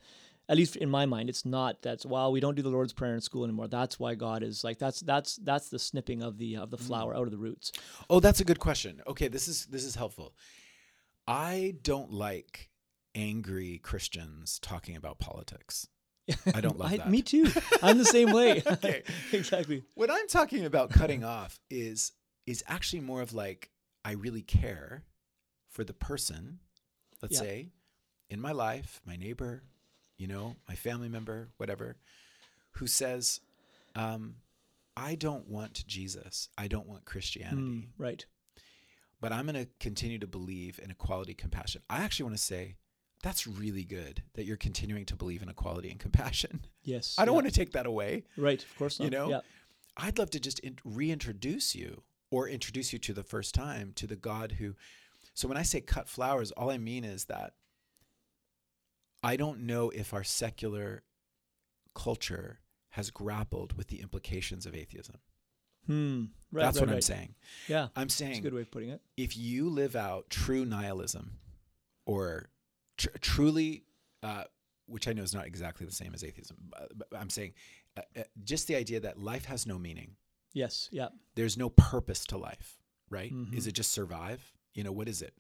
At 0.48 0.58
least 0.58 0.78
in 0.78 0.90
my 0.90 1.06
mind, 1.06 1.30
it's 1.30 1.46
not. 1.46 1.84
That's 1.84 2.08
well, 2.08 2.32
we 2.32 2.40
don't 2.40 2.56
do 2.56 2.64
the 2.64 2.70
Lord's 2.70 2.92
Prayer 2.92 3.14
in 3.14 3.22
school 3.22 3.44
anymore. 3.44 3.68
That's 3.68 4.00
why 4.00 4.16
God 4.16 4.42
is 4.42 4.64
like 4.64 4.80
that's 4.80 5.00
that's 5.02 5.36
that's 5.36 5.70
the 5.70 5.78
snipping 5.78 6.24
of 6.24 6.40
the 6.40 6.58
of 6.58 6.72
the 6.72 6.78
flower 6.78 7.16
out 7.16 7.26
of 7.26 7.32
the 7.32 7.38
roots. 7.38 7.72
Oh, 8.10 8.20
that's 8.20 8.40
a 8.40 8.46
good 8.46 8.60
question. 8.60 9.00
Okay, 9.06 9.28
this 9.28 9.48
is 9.48 9.68
this 9.68 9.84
is 9.84 9.94
helpful. 9.94 10.34
I 11.28 11.76
don't 11.84 12.12
like 12.12 12.72
angry 13.14 13.80
Christians 13.84 14.58
talking 14.58 14.96
about 14.96 15.20
politics. 15.20 15.88
I 16.54 16.62
don't 16.62 16.78
love 16.78 16.92
I- 16.94 16.98
that. 16.98 17.10
Me 17.10 17.22
too. 17.22 17.48
I'm 17.82 17.98
the 17.98 18.06
same 18.06 18.32
way. 18.32 18.62
Okay. 18.72 19.04
exactly. 19.32 19.84
What 19.96 20.10
I'm 20.12 20.28
talking 20.28 20.66
about 20.66 20.90
cutting 20.92 21.24
off 21.24 21.60
is 21.70 22.12
is 22.46 22.64
actually 22.68 23.02
more 23.02 23.22
of 23.22 23.34
like 23.34 23.70
I 24.06 24.14
really 24.14 24.42
care 24.42 25.04
for 25.70 25.84
the 25.84 25.94
person, 25.94 26.60
let's 27.22 27.36
Yeah. 27.36 27.40
say, 27.42 27.70
in 28.30 28.40
my 28.40 28.52
life, 28.52 29.02
my 29.06 29.16
neighbor, 29.16 29.64
you 30.18 30.28
know, 30.28 30.56
my 30.68 30.76
family 30.76 31.10
member, 31.10 31.50
whatever, 31.58 31.98
who 32.72 32.88
says, 32.88 33.40
um, 33.96 34.36
I 34.98 35.16
don't 35.16 35.48
want 35.48 35.86
Jesus. 35.88 36.50
I 36.58 36.68
don't 36.68 36.88
want 36.88 37.06
Christianity. 37.06 37.62
Mm, 37.62 37.88
right. 37.98 38.26
but 39.22 39.32
I'm 39.32 39.46
going 39.46 39.56
to 39.66 39.70
continue 39.80 40.18
to 40.20 40.28
believe 40.28 40.80
in 40.84 40.92
equality, 40.92 41.34
compassion. 41.34 41.82
I 41.90 42.04
actually 42.04 42.24
want 42.26 42.38
to 42.38 42.44
say 42.44 42.76
that's 43.22 43.46
really 43.46 43.84
good 43.84 44.24
that 44.34 44.46
you're 44.46 44.58
continuing 44.58 45.06
to 45.06 45.16
believe 45.16 45.42
in 45.42 45.50
equality 45.50 45.90
and 45.90 46.00
compassion. 46.00 46.66
Yes. 46.84 47.16
I 47.18 47.26
don't 47.26 47.34
yeah. 47.34 47.42
want 47.42 47.48
to 47.48 47.54
take 47.54 47.74
that 47.74 47.86
away. 47.86 48.24
Right. 48.38 48.64
Of 48.64 48.78
course 48.78 49.00
not. 49.00 49.06
You 49.06 49.12
know? 49.12 49.30
Yeah. 49.30 49.42
I'd 49.98 50.18
love 50.18 50.30
to 50.32 50.40
just 50.40 50.60
in- 50.60 50.80
reintroduce 50.86 51.76
you 51.76 52.04
or 52.32 52.48
introduce 52.48 52.94
you 52.94 53.00
to 53.00 53.14
the 53.14 53.24
first 53.24 53.54
time 53.54 53.92
to 53.96 54.08
the 54.08 54.16
God 54.16 54.54
who. 54.54 54.76
So 55.34 55.48
when 55.48 55.58
I 55.58 55.64
say 55.64 55.82
cut 55.82 56.08
flowers, 56.08 56.52
all 56.52 56.70
I 56.70 56.78
mean 56.78 57.04
is 57.04 57.26
that 57.26 57.54
I 59.22 59.36
don't 59.36 59.62
know 59.62 59.90
if 59.90 60.14
our 60.14 60.24
secular 60.24 61.04
culture 61.94 62.60
has 62.92 63.12
grappled 63.12 63.74
with 63.74 63.88
the 63.88 64.02
implications 64.02 64.66
of 64.66 64.74
atheism. 64.74 65.18
Hmm. 65.86 66.26
Right. 66.52 66.64
That's 66.64 66.80
right, 66.80 66.88
what 66.88 66.96
I'm 66.96 67.02
saying. 67.02 67.36
Yeah. 67.68 67.88
I'm 67.96 68.10
saying 68.10 68.32
That's 68.32 68.40
a 68.40 68.44
good 68.44 68.54
way 68.54 68.62
of 68.62 68.72
putting 68.72 68.90
it. 68.90 69.02
if 69.18 69.36
you 69.38 69.70
live 69.70 69.96
out 69.96 70.30
true 70.30 70.66
nihilism 70.66 71.38
or 72.06 72.50
tr- 73.00 73.18
truly, 73.22 73.84
uh, 74.22 74.44
which 74.86 75.08
I 75.08 75.14
know 75.14 75.24
is 75.24 75.34
not 75.34 75.48
exactly 75.48 75.86
the 75.88 75.92
same 75.92 76.14
as 76.14 76.24
atheism, 76.24 76.58
but, 76.70 76.92
but 77.10 77.20
I'm 77.20 77.30
saying 77.32 77.54
uh, 77.98 78.02
uh, 78.18 78.24
just 78.44 78.68
the 78.68 78.76
idea 78.76 79.00
that 79.00 79.18
life 79.20 79.46
has 79.46 79.66
no 79.66 79.80
meaning, 79.80 80.16
Yes. 80.54 80.90
Yeah. 80.92 81.10
there's 81.36 81.58
no 81.58 81.70
purpose 81.70 82.26
to 82.26 82.38
life, 82.38 82.78
right? 83.10 83.34
Mhm. 83.34 83.54
Is 83.56 83.66
it 83.68 83.72
just 83.74 83.92
survive? 83.92 84.54
You 84.76 84.84
know, 84.84 84.92
what 84.92 85.08
is 85.08 85.22
it? 85.24 85.34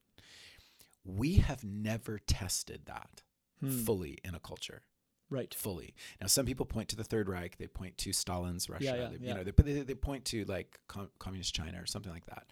We 1.05 1.35
have 1.35 1.63
never 1.63 2.19
tested 2.19 2.81
that 2.85 3.21
Hmm. 3.59 3.69
fully 3.83 4.17
in 4.23 4.35
a 4.35 4.39
culture. 4.39 4.83
Right. 5.29 5.53
Fully. 5.53 5.93
Now, 6.21 6.27
some 6.27 6.45
people 6.45 6.65
point 6.65 6.89
to 6.89 6.95
the 6.95 7.03
Third 7.03 7.29
Reich. 7.29 7.57
They 7.57 7.67
point 7.67 7.97
to 7.99 8.13
Stalin's 8.13 8.67
Russia. 8.69 8.85
Yeah, 8.85 8.95
yeah, 8.95 9.07
they, 9.09 9.17
yeah. 9.17 9.27
You 9.29 9.33
know, 9.35 9.43
they, 9.43 9.51
they, 9.73 9.81
they 9.81 9.93
point 9.95 10.25
to 10.25 10.43
like 10.45 10.79
com- 10.87 11.11
communist 11.19 11.53
China 11.53 11.79
or 11.81 11.85
something 11.85 12.11
like 12.11 12.25
that. 12.27 12.47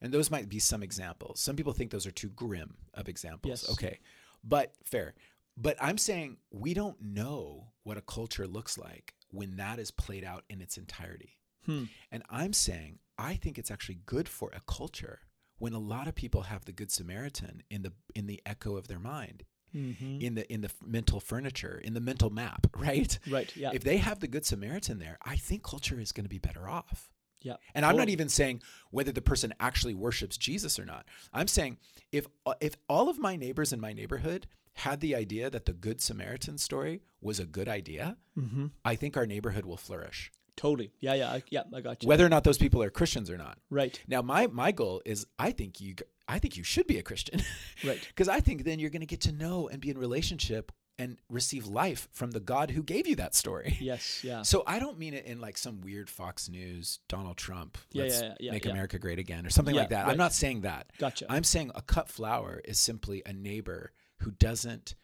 And 0.00 0.12
those 0.12 0.28
might 0.30 0.48
be 0.48 0.58
some 0.58 0.82
examples. 0.82 1.38
Some 1.38 1.54
people 1.54 1.72
think 1.72 1.92
those 1.92 2.06
are 2.06 2.10
too 2.10 2.30
grim 2.30 2.74
of 2.94 3.08
examples. 3.08 3.62
Yes. 3.62 3.70
Okay, 3.70 4.00
but 4.44 4.72
fair. 4.84 5.14
But 5.56 5.76
I'm 5.80 5.98
saying 5.98 6.38
we 6.50 6.74
don't 6.74 7.00
know 7.00 7.68
what 7.84 7.98
a 7.98 8.02
culture 8.02 8.46
looks 8.46 8.78
like 8.78 9.14
when 9.30 9.56
that 9.56 9.78
is 9.78 9.90
played 9.90 10.24
out 10.24 10.44
in 10.48 10.60
its 10.60 10.76
entirety. 10.76 11.38
Hmm. 11.66 11.84
And 12.10 12.22
I'm 12.30 12.52
saying 12.52 12.98
I 13.18 13.34
think 13.34 13.58
it's 13.58 13.70
actually 13.70 13.98
good 14.06 14.28
for 14.28 14.50
a 14.54 14.60
culture 14.66 15.20
when 15.58 15.72
a 15.74 15.78
lot 15.78 16.08
of 16.08 16.14
people 16.14 16.42
have 16.42 16.64
the 16.64 16.72
good 16.72 16.90
Samaritan 16.90 17.62
in 17.70 17.82
the 17.82 17.92
in 18.14 18.26
the 18.26 18.40
echo 18.44 18.76
of 18.76 18.88
their 18.88 18.98
mind, 18.98 19.44
hmm 19.72 20.18
in 20.20 20.34
the 20.34 20.50
in 20.52 20.62
the 20.62 20.70
mental 20.84 21.20
furniture, 21.20 21.80
in 21.82 21.94
the 21.94 22.00
mental 22.00 22.30
map, 22.30 22.66
right? 22.76 23.18
Right. 23.30 23.54
Yeah. 23.56 23.70
If 23.72 23.84
they 23.84 23.98
have 23.98 24.20
the 24.20 24.28
good 24.28 24.44
Samaritan 24.44 24.98
there, 24.98 25.18
I 25.24 25.36
think 25.36 25.62
culture 25.62 26.00
is 26.00 26.12
going 26.12 26.24
to 26.24 26.30
be 26.30 26.38
better 26.38 26.68
off. 26.68 27.10
Yeah. 27.42 27.56
And 27.74 27.84
I'm 27.84 27.96
not 27.96 28.08
even 28.08 28.28
saying 28.28 28.62
whether 28.90 29.12
the 29.12 29.22
person 29.22 29.52
actually 29.60 29.94
worships 29.94 30.36
Jesus 30.36 30.78
or 30.78 30.84
not. 30.84 31.06
I'm 31.32 31.48
saying 31.48 31.78
if 32.10 32.26
uh, 32.46 32.54
if 32.60 32.76
all 32.88 33.08
of 33.08 33.18
my 33.18 33.36
neighbors 33.36 33.72
in 33.72 33.80
my 33.80 33.92
neighborhood 33.92 34.46
had 34.74 35.00
the 35.00 35.14
idea 35.14 35.50
that 35.50 35.66
the 35.66 35.72
good 35.72 36.00
Samaritan 36.00 36.56
story 36.58 37.02
was 37.20 37.38
a 37.38 37.44
good 37.44 37.68
idea, 37.68 38.16
Mm-hmm. 38.38 38.66
I 38.84 38.94
think 38.96 39.16
our 39.18 39.26
neighborhood 39.26 39.66
will 39.66 39.76
flourish. 39.76 40.32
Totally. 40.56 40.90
Yeah. 41.00 41.14
Yeah. 41.14 41.30
I, 41.30 41.42
yeah. 41.50 41.62
I 41.74 41.80
got 41.82 42.02
you. 42.02 42.08
Whether 42.08 42.24
or 42.24 42.28
not 42.30 42.44
those 42.44 42.58
people 42.58 42.82
are 42.82 42.90
Christians 42.90 43.28
or 43.30 43.36
not. 43.36 43.58
right. 43.70 44.00
Now, 44.08 44.22
my 44.22 44.46
my 44.46 44.72
goal 44.72 45.02
is 45.04 45.26
I 45.38 45.50
think 45.52 45.80
you 45.80 45.94
I 46.28 46.38
think 46.38 46.56
you 46.56 46.64
should 46.64 46.86
be 46.86 46.98
a 46.98 47.02
Christian. 47.02 47.40
Right. 47.84 47.98
Because 48.06 48.28
I 48.28 48.40
think 48.40 48.64
then 48.64 48.78
you're 48.78 48.90
going 48.90 49.00
to 49.00 49.06
get 49.06 49.22
to 49.22 49.32
know 49.32 49.68
and 49.68 49.80
be 49.80 49.90
in 49.90 49.98
relationship 49.98 50.70
and 50.98 51.18
receive 51.28 51.66
life 51.66 52.08
from 52.12 52.30
the 52.32 52.40
God 52.40 52.70
who 52.70 52.82
gave 52.82 53.06
you 53.06 53.16
that 53.16 53.34
story. 53.34 53.76
Yes. 53.80 54.22
Yeah. 54.22 54.42
So 54.42 54.62
I 54.66 54.78
don't 54.78 54.98
mean 54.98 55.14
it 55.14 55.24
in 55.24 55.40
like 55.40 55.56
some 55.58 55.80
weird 55.80 56.08
Fox 56.10 56.48
News, 56.48 57.00
Donald 57.08 57.36
Trump, 57.36 57.78
Yeah, 57.92 58.02
let's 58.04 58.20
yeah, 58.22 58.34
yeah, 58.38 58.52
make. 58.52 58.66
America 58.66 58.98
great 58.98 59.18
again 59.18 59.46
or 59.46 59.50
something 59.50 59.74
like 59.74 59.88
that. 59.88 60.04
right. 60.04 60.10
I'm 60.12 60.18
not 60.18 60.32
saying 60.32 60.60
that. 60.62 60.92
Gotcha. 60.98 61.26
I'm 61.28 61.44
saying 61.44 61.72
a 61.74 61.82
cut 61.82 62.08
flower 62.08 62.60
is 62.64 62.78
simply 62.78 63.22
a 63.26 63.32
neighbor 63.32 63.92
who 64.18 64.30
doesn't 64.32 64.94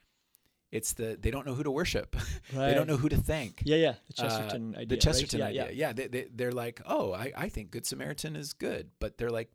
it's 0.70 0.92
the 0.92 1.18
they 1.18 1.30
don't 1.30 1.46
know 1.46 1.54
who 1.54 1.62
to 1.62 1.70
worship. 1.70 2.14
they 2.52 2.74
don't 2.74 2.86
know 2.86 2.98
who 2.98 3.08
to 3.08 3.16
thank. 3.16 3.62
yeah. 3.64 3.76
Yeah. 3.76 3.94
The 4.14 4.22
Uh, 4.22 4.28
Chesterton 4.28 4.74
idea. 4.74 4.86
the 4.86 4.96
Chesterton 4.98 5.40
right? 5.40 5.48
idea. 5.48 5.64
Yeah. 5.72 5.86
Yeah, 5.88 5.92
they, 5.94 6.06
they, 6.08 6.26
they're 6.34 6.52
like, 6.52 6.82
oh, 6.86 7.14
I, 7.14 7.32
I 7.34 7.48
think 7.48 7.70
Good 7.70 7.86
Samaritan 7.86 8.36
is 8.36 8.52
good. 8.52 8.90
But 9.00 9.16
they're 9.16 9.30
like, 9.30 9.50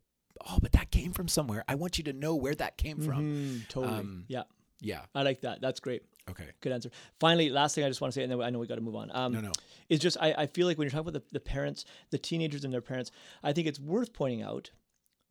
oh, 0.50 0.58
but 0.60 0.72
that 0.72 0.90
came 0.90 1.12
from 1.12 1.28
somewhere. 1.28 1.62
I 1.68 1.76
want 1.76 1.98
you 1.98 2.04
to 2.04 2.12
know 2.12 2.34
where 2.34 2.56
that 2.56 2.76
came 2.76 2.98
from. 3.00 3.22
Mhm, 3.22 3.68
totally. 3.68 3.94
Um, 3.96 4.24
yeah. 4.26 4.42
Yeah. 4.84 5.00
I 5.14 5.22
like 5.22 5.40
that. 5.40 5.60
That's 5.60 5.80
great. 5.80 6.02
Okay. 6.30 6.44
Good 6.60 6.72
answer. 6.72 6.90
Finally, 7.20 7.50
last 7.50 7.74
thing 7.74 7.84
I 7.84 7.88
just 7.88 8.00
want 8.00 8.12
to 8.12 8.18
say, 8.18 8.22
and 8.22 8.30
then 8.32 8.40
I 8.40 8.50
know 8.50 8.58
we 8.58 8.66
got 8.66 8.76
to 8.76 8.80
move 8.80 8.96
on. 8.96 9.10
Um, 9.12 9.32
No, 9.32 9.40
no. 9.40 9.52
It's 9.88 10.02
just 10.02 10.16
I, 10.20 10.32
I 10.38 10.46
feel 10.46 10.66
like 10.66 10.78
when 10.78 10.84
you're 10.86 10.90
talking 10.90 11.08
about 11.08 11.20
the, 11.28 11.32
the 11.32 11.40
parents, 11.40 11.84
the 12.10 12.18
teenagers 12.18 12.64
and 12.64 12.72
their 12.72 12.80
parents, 12.80 13.10
I 13.42 13.52
think 13.52 13.66
it's 13.66 13.80
worth 13.80 14.12
pointing 14.12 14.42
out 14.42 14.70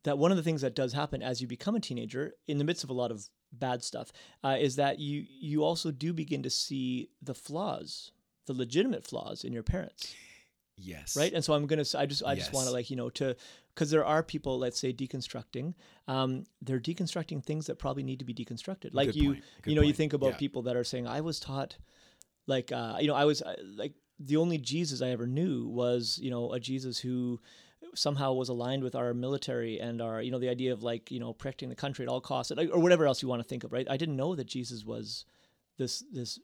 that 0.04 0.18
one 0.18 0.30
of 0.30 0.36
the 0.36 0.42
things 0.42 0.60
that 0.60 0.74
does 0.74 0.92
happen 0.92 1.22
as 1.22 1.40
you 1.40 1.46
become 1.48 1.74
a 1.74 1.80
teenager, 1.80 2.34
in 2.46 2.58
the 2.58 2.64
midst 2.64 2.84
of 2.84 2.90
a 2.90 2.92
lot 2.92 3.10
of 3.10 3.28
bad 3.52 3.82
stuff, 3.82 4.12
uh, 4.44 4.56
is 4.60 4.76
that 4.76 4.98
you 4.98 5.24
you 5.28 5.64
also 5.64 5.90
do 5.90 6.12
begin 6.12 6.42
to 6.42 6.50
see 6.50 7.08
the 7.22 7.34
flaws, 7.34 8.12
the 8.46 8.52
legitimate 8.52 9.04
flaws 9.04 9.44
in 9.44 9.52
your 9.52 9.62
parents, 9.62 10.14
Yes. 10.76 11.16
right? 11.16 11.32
And 11.32 11.44
so 11.44 11.54
I'm 11.54 11.66
gonna, 11.66 11.84
I 11.96 12.06
just 12.06 12.22
I 12.24 12.34
just 12.34 12.52
want 12.52 12.66
to 12.66 12.72
like 12.72 12.90
you 12.90 12.96
know 12.96 13.10
to 13.10 13.34
because 13.74 13.90
there 13.90 14.04
are 14.04 14.22
people, 14.22 14.58
let's 14.58 14.78
say 14.78 14.92
deconstructing, 14.92 15.74
um, 16.06 16.44
they're 16.62 16.80
deconstructing 16.80 17.44
things 17.44 17.66
that 17.66 17.78
probably 17.78 18.04
need 18.04 18.20
to 18.20 18.24
be 18.24 18.34
deconstructed. 18.34 18.90
Like 18.92 19.08
Good 19.08 19.16
you, 19.16 19.28
point. 19.30 19.44
You 19.66 19.74
know, 19.74 19.82
you 19.82 19.92
think 19.92 20.12
about 20.12 20.32
Yeah. 20.32 20.36
people 20.36 20.62
that 20.62 20.76
are 20.76 20.84
saying, 20.84 21.06
I 21.08 21.20
was 21.20 21.40
taught, 21.40 21.76
like, 22.46 22.70
uh, 22.70 22.98
you 23.00 23.08
know, 23.08 23.14
I 23.14 23.24
was 23.24 23.42
uh, 23.42 23.56
like 23.76 23.94
the 24.20 24.36
only 24.36 24.58
Jesus 24.58 25.02
I 25.02 25.08
ever 25.08 25.26
knew 25.26 25.66
was, 25.66 26.20
you 26.22 26.30
know, 26.30 26.52
a 26.52 26.60
Jesus 26.60 26.98
who 26.98 27.40
somehow 27.94 28.32
was 28.32 28.48
aligned 28.48 28.82
with 28.82 28.94
our 28.94 29.12
military 29.12 29.80
and 29.80 30.00
our, 30.00 30.22
you 30.22 30.30
know, 30.30 30.38
the 30.38 30.48
idea 30.48 30.72
of 30.72 30.82
like, 30.82 31.10
you 31.10 31.18
know, 31.18 31.32
protecting 31.32 31.68
the 31.68 31.74
country 31.74 32.04
at 32.04 32.08
all 32.08 32.20
costs, 32.20 32.52
or 32.52 32.78
whatever 32.78 33.06
else 33.06 33.22
you 33.22 33.28
want 33.28 33.42
to 33.42 33.48
think 33.48 33.64
of, 33.64 33.72
right? 33.72 33.86
I 33.90 33.96
didn't 33.96 34.16
know 34.16 34.34
that 34.36 34.46
Jesus 34.46 34.84
was 34.84 35.24
this 35.78 36.04
this 36.12 36.38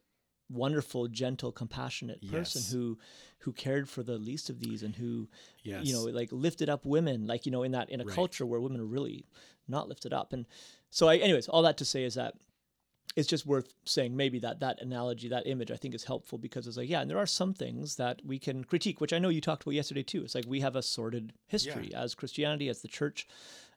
wonderful, 0.50 1.08
gentle, 1.08 1.52
compassionate 1.52 2.20
person 2.26 2.62
Yes. 2.62 2.72
who 2.72 2.98
who 3.40 3.52
cared 3.52 3.88
for 3.88 4.02
the 4.02 4.18
least 4.18 4.50
of 4.50 4.58
these 4.60 4.82
and 4.82 4.96
who 4.96 5.28
Yes. 5.62 5.86
you 5.86 5.92
know 5.92 6.02
like 6.04 6.28
lifted 6.32 6.68
up 6.68 6.84
women 6.84 7.26
like 7.26 7.46
you 7.46 7.52
know 7.52 7.62
in 7.62 7.72
that 7.72 7.88
in 7.90 8.00
a 8.00 8.04
Right. 8.04 8.14
culture 8.14 8.44
where 8.44 8.60
women 8.60 8.80
are 8.80 8.84
really 8.86 9.24
not 9.68 9.88
lifted 9.88 10.12
up 10.12 10.32
and 10.32 10.46
so 10.90 11.08
I, 11.08 11.16
anyways 11.18 11.48
all 11.48 11.62
that 11.62 11.76
to 11.78 11.84
say 11.84 12.04
is 12.04 12.14
that 12.14 12.34
it's 13.16 13.28
just 13.28 13.44
worth 13.46 13.72
saying 13.84 14.16
maybe 14.16 14.38
that 14.40 14.60
that 14.60 14.80
analogy 14.82 15.28
that 15.28 15.46
image 15.46 15.70
i 15.70 15.76
think 15.76 15.94
is 15.94 16.04
helpful 16.04 16.38
because 16.38 16.66
it's 16.66 16.76
like 16.76 16.88
yeah 16.88 17.00
and 17.00 17.10
there 17.10 17.18
are 17.18 17.26
some 17.26 17.54
things 17.54 17.96
that 17.96 18.20
we 18.24 18.38
can 18.38 18.62
critique 18.64 19.00
which 19.00 19.12
i 19.12 19.18
know 19.18 19.28
you 19.28 19.40
talked 19.40 19.62
about 19.62 19.74
yesterday 19.74 20.02
too 20.02 20.22
it's 20.22 20.34
like 20.34 20.44
we 20.46 20.60
have 20.60 20.76
a 20.76 20.82
sordid 20.82 21.32
history 21.46 21.92
as 21.94 22.14
christianity 22.14 22.68
as 22.68 22.82
the 22.82 22.88
church 22.88 23.26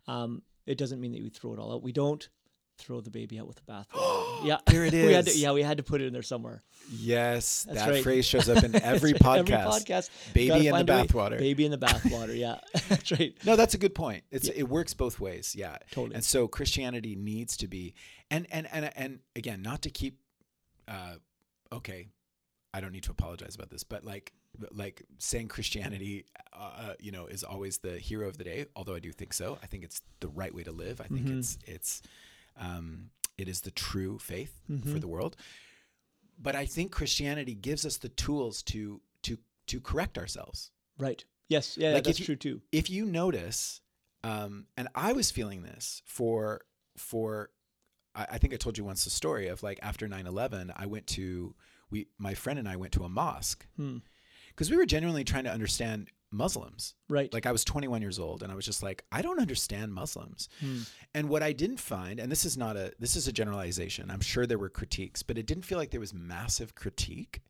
um, 0.08 0.42
it 0.66 0.78
doesn't 0.78 1.00
mean 1.00 1.12
that 1.14 1.22
we 1.24 1.30
throw 1.30 1.54
it 1.54 1.60
all 1.60 1.74
out 1.74 1.82
we 1.84 1.92
don't 1.92 2.30
throw 2.78 3.00
the 3.02 3.10
baby 3.12 3.40
out 3.40 3.48
with 3.48 3.56
the 3.58 3.72
bathwater 3.72 4.40
yeah 4.46 4.58
There 4.68 4.84
it 4.86 4.94
we 4.94 5.14
had 5.14 5.28
to, 5.28 5.38
yeah 5.38 5.52
we 5.52 5.62
had 5.64 5.78
to 5.78 5.84
put 5.84 6.02
it 6.02 6.06
in 6.08 6.14
there 6.14 6.22
somewhere 6.24 6.64
Yes. 6.92 7.64
That's 7.64 7.80
that 7.86 7.90
right. 7.90 8.04
phrase 8.04 8.26
shows 8.26 8.50
up 8.50 8.62
in 8.64 8.76
every 8.84 9.14
podcast. 9.14 9.40
every 9.40 9.54
podcast 9.54 10.10
Baby 10.34 10.52
in 10.52 10.64
the 10.66 10.72
find 10.72 10.90
a 10.90 10.94
way- 10.94 11.04
bathwater. 11.08 11.38
baby 11.38 11.66
in 11.66 11.72
the 11.72 11.78
bathwater 11.78 12.38
yeah 12.38 12.60
that's 12.90 13.12
right 13.12 13.34
No, 13.46 13.56
that's 13.56 13.74
a 13.74 13.78
good 13.78 13.96
point. 13.96 14.24
It's 14.32 14.50
it 14.50 14.64
works 14.64 14.94
both 14.94 15.20
ways. 15.20 15.56
Yeah. 15.58 15.78
Totally. 15.92 16.16
And 16.16 16.24
so 16.24 16.48
Christianity 16.48 17.16
needs 17.16 17.56
to 17.58 17.68
be 17.68 17.94
and 18.30 18.48
and 18.52 18.68
and 18.72 18.92
and 18.96 19.20
again, 19.36 19.62
not 19.62 19.82
to 19.84 19.90
keep 19.90 20.20
uh 20.88 21.16
okay, 21.72 22.10
I 22.74 22.82
don't 22.82 22.92
need 22.92 23.04
to 23.04 23.12
apologize 23.12 23.56
about 23.56 23.70
this, 23.70 23.84
but 23.84 24.04
like 24.04 24.34
like 24.72 25.04
saying 25.20 25.48
Christianity 25.48 26.26
uh, 26.54 26.94
you 27.00 27.12
know 27.12 27.26
is 27.28 27.44
always 27.44 27.78
the 27.80 27.98
hero 27.98 28.28
of 28.28 28.38
the 28.38 28.44
day, 28.44 28.66
although 28.76 28.96
I 28.96 29.00
do 29.00 29.12
think 29.12 29.34
so. 29.34 29.58
I 29.64 29.68
think 29.68 29.84
it's 29.84 30.02
the 30.20 30.28
right 30.28 30.54
way 30.54 30.64
to 30.64 30.72
live. 30.72 31.00
I 31.02 31.06
think 31.06 31.28
Mhm. 31.28 31.40
it's 31.40 31.58
it's 31.66 32.02
um 32.58 33.10
it 33.38 33.48
is 33.48 33.62
the 33.62 33.72
true 33.72 34.20
faith 34.20 34.62
for 34.68 34.74
Mhm. 34.74 35.02
the 35.02 35.08
world. 35.08 35.36
But 36.38 36.56
I 36.56 36.66
think 36.66 36.92
Christianity 36.92 37.54
gives 37.56 37.86
us 37.86 37.98
the 37.98 38.10
tools 38.10 38.62
to 38.64 39.02
to 39.24 39.38
to 39.68 39.80
correct 39.82 40.18
ourselves 40.18 40.72
Right. 40.98 41.24
Yes. 41.50 41.78
Yeah, 41.78 41.94
Like, 41.94 42.04
that's 42.04 42.20
you- 42.20 42.26
true 42.26 42.36
too. 42.36 42.62
if 42.72 42.90
you 42.90 43.06
notice, 43.06 43.82
um, 44.24 44.68
and 44.78 44.88
I 44.96 45.14
was 45.14 45.32
feeling 45.32 45.64
this 45.64 46.02
for 46.06 46.62
for, 46.96 47.50
I, 48.14 48.28
I 48.32 48.38
think 48.38 48.54
I 48.54 48.58
told 48.58 48.78
you 48.78 48.84
once 48.84 49.04
the 49.04 49.10
story 49.10 49.48
of 49.48 49.64
like 49.64 49.80
after 49.82 50.08
9-11, 50.08 50.72
I 50.76 50.86
went 50.86 51.08
to 51.08 51.56
we 51.90 52.08
my 52.18 52.34
friend 52.36 52.60
and 52.60 52.68
I 52.70 52.76
went 52.76 52.94
to 52.94 53.04
a 53.04 53.10
mosque 53.10 53.66
Hmm. 53.76 53.98
because 54.50 54.70
we 54.70 54.78
were 54.78 54.86
genuinely 54.86 55.24
trying 55.24 55.44
to 55.46 55.52
understand 55.52 56.10
Muslims. 56.34 56.96
Right. 57.10 57.32
Like 57.34 57.46
I 57.46 57.52
was 57.52 57.64
21 57.64 58.02
years 58.02 58.20
old 58.20 58.44
and 58.44 58.52
I 58.52 58.56
was 58.56 58.66
just 58.66 58.82
like, 58.84 59.06
I 59.12 59.22
don't 59.22 59.40
understand 59.40 59.94
Muslims. 59.94 60.50
Hmm. 60.60 60.80
And 61.14 61.30
what 61.30 61.44
I 61.44 61.54
didn't 61.54 61.80
find, 61.80 62.20
and 62.20 62.32
this 62.32 62.44
is 62.46 62.58
not 62.58 62.76
a 62.76 62.92
this 63.00 63.16
is 63.16 63.28
a 63.28 63.32
generalization. 63.32 64.10
I'm 64.12 64.22
sure 64.22 64.46
there 64.46 64.58
were 64.58 64.70
critiques, 64.70 65.24
but 65.24 65.38
it 65.38 65.46
didn't 65.46 65.64
feel 65.64 65.78
like 65.78 65.92
there 65.92 66.00
was 66.00 66.14
massive 66.14 66.76
critique 66.76 67.42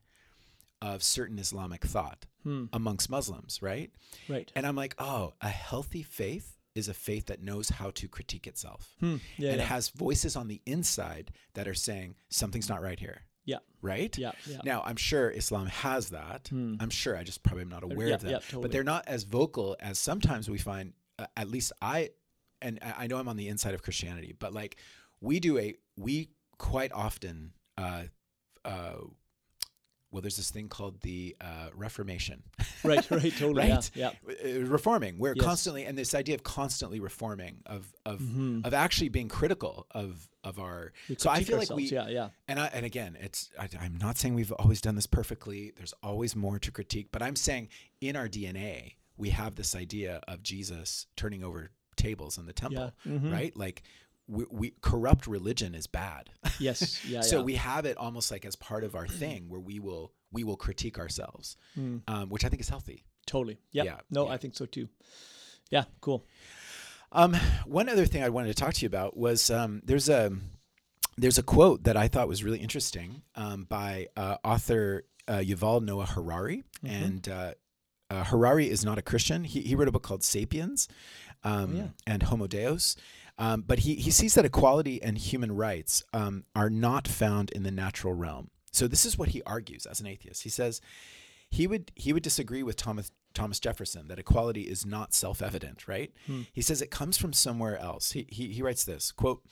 of 0.82 1.02
certain 1.02 1.38
Islamic 1.38 1.84
thought 1.84 2.26
Hmm. 2.42 2.66
amongst 2.74 3.08
Muslims, 3.08 3.62
right? 3.62 3.90
Right. 4.28 4.52
And 4.54 4.66
I'm 4.66 4.76
like, 4.76 4.94
oh, 4.98 5.32
a 5.40 5.48
healthy 5.48 6.02
faith 6.02 6.58
is 6.74 6.88
a 6.88 6.94
faith 6.94 7.26
that 7.26 7.40
knows 7.42 7.70
how 7.70 7.90
to 7.92 8.06
critique 8.08 8.46
itself 8.46 8.94
Hmm. 9.00 9.16
Yeah. 9.38 9.52
and 9.52 9.60
yeah. 9.60 9.66
has 9.66 9.88
voices 9.88 10.36
on 10.36 10.48
the 10.48 10.60
inside 10.66 11.32
that 11.54 11.66
are 11.66 11.74
saying 11.74 12.16
something's 12.28 12.68
not 12.68 12.82
right 12.82 12.98
here. 13.00 13.22
Yeah. 13.44 13.58
Right? 13.82 14.16
Yeah. 14.16 14.32
Yeah. 14.46 14.58
Now, 14.64 14.82
I'm 14.84 14.96
sure 14.96 15.30
Islam 15.30 15.66
has 15.66 16.10
that. 16.10 16.48
Hmm. 16.48 16.76
I'm 16.80 16.90
sure. 16.90 17.16
I 17.16 17.24
just 17.24 17.42
probably 17.42 17.62
am 17.62 17.68
not 17.68 17.82
aware 17.82 18.08
yeah, 18.08 18.14
of 18.14 18.22
that. 18.22 18.30
yeah, 18.30 18.38
totally. 18.38 18.62
But 18.62 18.72
they're 18.72 18.84
not 18.84 19.06
as 19.06 19.24
vocal 19.24 19.76
as 19.80 19.98
sometimes 19.98 20.48
we 20.48 20.58
find, 20.58 20.94
uh, 21.18 21.26
at 21.36 21.50
least 21.50 21.72
I 21.82 22.10
and 22.62 22.78
I 22.82 23.04
I 23.04 23.06
know 23.06 23.18
I'm 23.18 23.28
on 23.28 23.36
the 23.36 23.48
inside 23.48 23.74
of 23.74 23.82
Christianity, 23.82 24.34
but 24.38 24.52
like 24.52 24.76
we 25.20 25.40
do 25.40 25.58
a 25.58 25.74
we 25.96 26.30
quite 26.58 26.92
often 26.92 27.52
uh, 27.76 28.04
uh, 28.64 28.94
well, 30.14 30.22
there's 30.22 30.36
this 30.36 30.50
thing 30.50 30.68
called 30.68 31.00
the 31.00 31.34
uh, 31.40 31.70
Reformation. 31.74 32.42
right, 32.84 33.10
right, 33.10 33.32
totally. 33.38 33.68
right? 33.68 33.90
Yeah. 33.94 34.12
Uh, 34.26 34.60
reforming. 34.60 35.18
We're 35.18 35.34
Yes. 35.34 35.44
constantly, 35.44 35.84
and 35.84 35.98
this 35.98 36.14
idea 36.14 36.36
of 36.36 36.44
constantly 36.44 37.00
reforming, 37.00 37.62
of 37.66 37.92
of 38.06 38.20
Mhm. 38.20 38.64
of 38.64 38.72
actually 38.72 39.08
being 39.08 39.28
critical 39.28 39.86
of 39.90 40.28
of 40.44 40.58
our. 40.60 40.92
We 41.08 41.16
so 41.18 41.30
I 41.30 41.42
feel 41.42 41.58
like 41.58 41.70
we, 41.70 41.84
yeah, 41.84 42.08
yeah. 42.08 42.28
and 42.46 42.60
I, 42.60 42.66
and 42.66 42.86
again, 42.86 43.16
it's 43.20 43.50
I, 43.58 43.68
I'm 43.80 43.96
not 43.98 44.16
saying 44.16 44.34
we've 44.34 44.52
always 44.52 44.80
done 44.80 44.94
this 44.94 45.06
perfectly. 45.06 45.72
There's 45.76 45.94
always 46.02 46.36
more 46.36 46.58
to 46.60 46.70
critique, 46.70 47.08
but 47.10 47.20
I'm 47.22 47.34
saying 47.36 47.68
in 48.00 48.14
our 48.14 48.28
DNA 48.28 48.94
we 49.16 49.30
have 49.30 49.56
this 49.56 49.74
idea 49.74 50.20
of 50.28 50.42
Jesus 50.42 51.06
turning 51.16 51.42
over 51.42 51.70
tables 51.96 52.38
in 52.38 52.46
the 52.46 52.52
temple, 52.52 52.92
Yeah. 53.04 53.12
Mhm. 53.12 53.32
right? 53.32 53.56
Like 53.56 53.82
we, 54.26 54.44
we 54.50 54.74
corrupt 54.80 55.26
religion 55.26 55.74
is 55.74 55.86
bad. 55.86 56.30
Yes, 56.60 57.04
yeah, 57.04 57.20
so 57.20 57.38
yeah. 57.38 57.42
we 57.42 57.54
have 57.56 57.84
it 57.84 57.96
almost 57.96 58.30
like 58.30 58.44
as 58.44 58.54
part 58.54 58.84
of 58.84 58.94
our 58.94 59.08
thing 59.08 59.48
where 59.48 59.58
we 59.60 59.80
will 59.80 60.12
we 60.30 60.44
will 60.44 60.56
critique 60.56 60.98
ourselves, 61.00 61.56
Mm. 61.76 62.02
um, 62.06 62.28
which 62.28 62.44
I 62.44 62.48
think 62.48 62.60
is 62.60 62.68
healthy. 62.68 63.04
Totally. 63.26 63.58
Yep. 63.72 63.86
Yeah, 63.86 63.96
No, 64.10 64.26
yeah. 64.26 64.32
I 64.34 64.36
think 64.36 64.54
so 64.54 64.66
too. 64.66 64.88
Yeah, 65.70 65.84
cool. 66.00 66.26
Um, 67.10 67.34
one 67.66 67.88
other 67.88 68.06
thing 68.06 68.22
I 68.22 68.28
wanted 68.28 68.48
to 68.48 68.54
talk 68.54 68.74
to 68.74 68.80
you 68.82 68.86
about 68.86 69.16
was 69.16 69.50
um, 69.50 69.82
there's 69.84 70.08
a 70.08 70.32
there's 71.16 71.38
a 71.38 71.42
quote 71.42 71.84
that 71.84 71.96
I 71.96 72.08
thought 72.08 72.28
was 72.28 72.44
really 72.44 72.58
interesting 72.58 73.22
um, 73.34 73.64
by 73.64 74.08
uh, 74.16 74.36
author 74.44 75.04
uh, 75.26 75.38
Yuval 75.38 75.82
Noah 75.82 76.06
Harari, 76.06 76.64
and 76.84 77.28
uh, 77.28 77.54
uh, 78.10 78.24
Harari 78.24 78.68
is 78.68 78.84
not 78.84 78.98
a 78.98 79.02
Christian. 79.02 79.44
He, 79.44 79.60
he 79.62 79.74
wrote 79.74 79.88
a 79.88 79.92
book 79.92 80.02
called 80.02 80.22
*Sapiens* 80.22 80.88
um, 81.44 81.76
yeah. 81.76 81.86
and 82.06 82.24
*Homo 82.24 82.46
Deus*, 82.46 82.96
um, 83.38 83.62
but 83.66 83.80
he 83.80 83.94
he 83.96 84.10
sees 84.10 84.34
that 84.34 84.44
equality 84.44 85.02
and 85.02 85.18
human 85.18 85.52
rights 85.52 86.02
um, 86.12 86.44
are 86.54 86.70
not 86.70 87.08
found 87.08 87.50
in 87.50 87.62
the 87.62 87.70
natural 87.70 88.14
realm. 88.14 88.50
So 88.72 88.86
this 88.88 89.04
is 89.04 89.18
what 89.18 89.30
he 89.30 89.42
argues 89.42 89.86
as 89.86 90.00
an 90.00 90.06
atheist. 90.06 90.42
He 90.42 90.48
says 90.50 90.80
he 91.50 91.66
would 91.66 91.92
he 91.94 92.12
would 92.12 92.22
disagree 92.22 92.62
with 92.62 92.76
Thomas 92.76 93.10
Thomas 93.34 93.58
Jefferson 93.58 94.06
that 94.08 94.18
equality 94.18 94.62
is 94.62 94.86
not 94.86 95.12
self-evident, 95.12 95.88
right? 95.88 96.12
He 96.52 96.62
says 96.62 96.80
it 96.80 96.90
comes 96.90 97.18
from 97.18 97.32
somewhere 97.32 97.78
else. 97.78 98.12
He, 98.12 98.26
he 98.30 98.48
he 98.48 98.62
writes 98.62 98.84
this, 98.84 99.10
quote, 99.10 99.42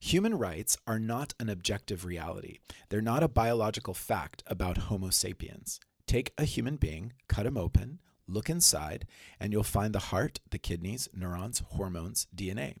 Human 0.00 0.36
rights 0.36 0.76
are 0.86 0.98
not 0.98 1.34
an 1.40 1.48
objective 1.48 2.04
reality. 2.04 2.58
They're 2.88 3.00
not 3.00 3.22
a 3.22 3.28
biological 3.28 3.94
fact 3.94 4.42
about 4.46 4.76
Homo 4.76 5.10
sapiens. 5.10 5.80
Take 6.06 6.32
a 6.36 6.44
human 6.44 6.76
being, 6.76 7.14
cut 7.28 7.46
him 7.46 7.56
open, 7.56 8.00
look 8.26 8.48
inside, 8.50 9.06
and 9.38 9.52
you'll 9.52 9.62
find 9.62 9.94
the 9.94 9.98
heart, 9.98 10.40
the 10.50 10.58
kidneys, 10.58 11.08
neurons, 11.14 11.62
hormones, 11.70 12.26
DNA. 12.34 12.76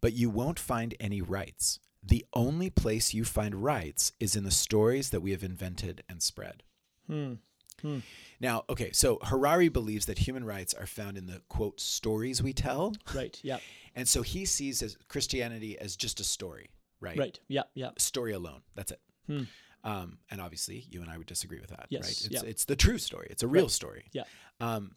But 0.00 0.14
you 0.14 0.30
won't 0.30 0.58
find 0.58 0.94
any 0.98 1.20
rights. 1.20 1.78
The 2.02 2.24
only 2.34 2.68
place 2.68 3.14
you 3.14 3.24
find 3.24 3.62
rights 3.62 4.12
is 4.18 4.34
in 4.34 4.44
the 4.44 4.50
stories 4.50 5.10
that 5.10 5.20
we 5.20 5.30
have 5.30 5.44
invented 5.44 6.02
and 6.08 6.22
spread. 6.22 6.62
Hmm. 7.06 7.34
Hmm. 7.80 7.98
Now, 8.40 8.64
okay, 8.68 8.90
so 8.92 9.18
Harari 9.22 9.68
believes 9.68 10.06
that 10.06 10.18
human 10.18 10.44
rights 10.44 10.74
are 10.74 10.86
found 10.86 11.16
in 11.16 11.26
the 11.26 11.42
quote 11.48 11.80
stories 11.80 12.42
we 12.42 12.52
tell. 12.52 12.94
Right. 13.14 13.38
Yeah. 13.42 13.58
And 13.94 14.08
so 14.08 14.22
he 14.22 14.44
sees 14.44 14.82
as 14.82 14.96
Christianity 15.08 15.78
as 15.78 15.96
just 15.96 16.20
a 16.20 16.24
story, 16.24 16.70
right? 17.00 17.18
Right. 17.18 17.38
Yeah. 17.48 17.64
Yeah. 17.74 17.90
Story 17.98 18.32
alone. 18.32 18.62
That's 18.74 18.92
it. 18.92 19.00
Hmm. 19.26 19.42
Um, 19.84 20.18
and 20.30 20.40
obviously, 20.40 20.86
you 20.90 21.00
and 21.02 21.10
I 21.10 21.18
would 21.18 21.26
disagree 21.26 21.60
with 21.60 21.70
that, 21.70 21.86
Yes, 21.90 22.02
right? 22.02 22.10
It's, 22.10 22.30
yeah. 22.30 22.48
it's 22.48 22.64
the 22.66 22.76
true 22.76 22.98
story. 22.98 23.26
It's 23.30 23.42
a 23.42 23.48
real 23.48 23.68
story. 23.68 24.04
Yeah. 24.12 24.24
Um, 24.60 24.92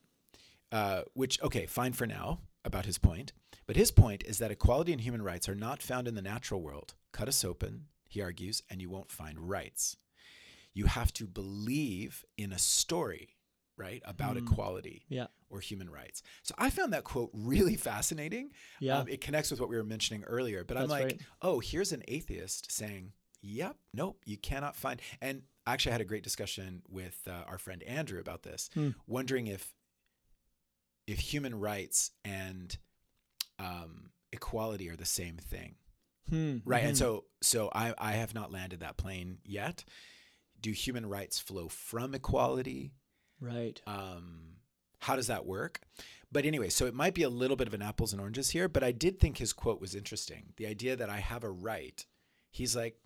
uh, 0.72 1.02
which, 1.14 1.42
okay, 1.42 1.66
fine 1.66 1.94
for 1.94 2.06
now 2.06 2.40
about 2.64 2.86
his 2.86 2.98
point. 2.98 3.34
But 3.68 3.76
his 3.76 3.90
point 3.92 4.24
is 4.26 4.38
that 4.40 4.52
equality 4.52 4.92
and 4.92 5.02
human 5.02 5.22
rights 5.24 5.50
are 5.50 5.56
not 5.56 5.82
found 5.82 6.08
in 6.08 6.14
the 6.16 6.22
natural 6.22 6.62
world. 6.62 6.94
Cut 7.14 7.28
us 7.28 7.44
open, 7.44 7.86
he 8.08 8.22
argues, 8.22 8.62
and 8.70 8.80
you 8.82 8.90
won't 8.90 9.12
find 9.12 9.40
rights. 9.50 9.98
You 10.74 10.86
have 10.86 11.12
to 11.14 11.26
believe 11.26 12.24
in 12.38 12.52
a 12.52 12.60
story, 12.60 13.38
right, 13.78 14.04
about 14.06 14.38
Hmm. 14.38 14.46
equality 14.46 15.06
Yeah. 15.10 15.28
or 15.50 15.62
human 15.62 15.90
rights. 15.90 16.22
So 16.44 16.54
I 16.58 16.70
found 16.70 16.94
that 16.94 17.04
quote 17.06 17.32
really 17.34 17.76
fascinating. 17.76 18.52
Yeah. 18.80 19.00
Um, 19.00 19.08
it 19.08 19.22
connects 19.22 19.50
with 19.52 19.60
what 19.60 19.70
we 19.70 19.78
were 19.78 19.84
mentioning 19.84 20.24
earlier. 20.26 20.64
But 20.64 20.78
I'm 20.78 20.90
like, 20.90 21.04
right. 21.06 21.22
oh, 21.42 21.60
here's 21.60 21.92
an 21.92 22.04
atheist 22.08 22.72
saying, 22.72 23.14
yep, 23.46 23.78
nope, 23.94 24.22
you 24.26 24.38
cannot 24.38 24.76
find. 24.76 25.02
And 25.22 25.44
actually, 25.68 25.68
I 25.68 25.74
actually 25.74 25.92
had 25.94 26.02
a 26.02 26.06
great 26.06 26.24
discussion 26.24 26.82
with 26.90 27.20
uh, 27.28 27.44
our 27.48 27.58
friend 27.58 27.84
Andrew 27.84 28.20
about 28.20 28.44
this, 28.44 28.70
Hmm. 28.74 28.90
wondering 29.08 29.48
if 29.48 29.74
if 31.08 31.20
human 31.20 31.54
rights 31.56 32.12
and 32.24 32.78
um, 33.60 34.10
equality 34.32 34.90
are 34.90 34.96
the 34.96 35.06
same 35.06 35.38
thing, 35.38 35.76
Hmm. 36.30 36.58
right? 36.66 36.84
And 36.84 36.96
Mhm. 36.96 37.00
so, 37.00 37.26
so 37.42 37.70
I 37.74 37.94
I 37.98 38.14
have 38.14 38.34
not 38.34 38.52
landed 38.52 38.80
that 38.80 38.98
plane 38.98 39.38
yet. 39.46 39.84
Do 40.60 40.72
human 40.72 41.06
rights 41.06 41.40
flow 41.40 41.68
from 41.70 42.16
equality? 42.16 42.94
Right. 43.40 43.80
um, 43.86 44.54
how 45.00 45.16
does 45.16 45.28
that 45.28 45.46
work? 45.46 45.82
But 46.32 46.46
anyway, 46.46 46.70
so 46.70 46.88
it 46.88 46.96
might 46.96 47.14
be 47.14 47.22
a 47.22 47.30
little 47.30 47.56
bit 47.58 47.68
of 47.68 47.74
an 47.76 47.82
apples 47.84 48.12
and 48.12 48.20
oranges 48.22 48.50
here, 48.52 48.68
but 48.68 48.84
I 48.84 48.92
did 48.92 49.20
think 49.20 49.38
his 49.38 49.54
quote 49.54 49.80
was 49.80 49.94
interesting. 49.94 50.54
The 50.56 50.66
idea 50.66 50.96
that 50.96 51.10
I 51.12 51.18
have 51.20 51.44
a 51.44 51.52
right. 51.52 52.04
He's 52.50 52.76
like, 52.76 52.98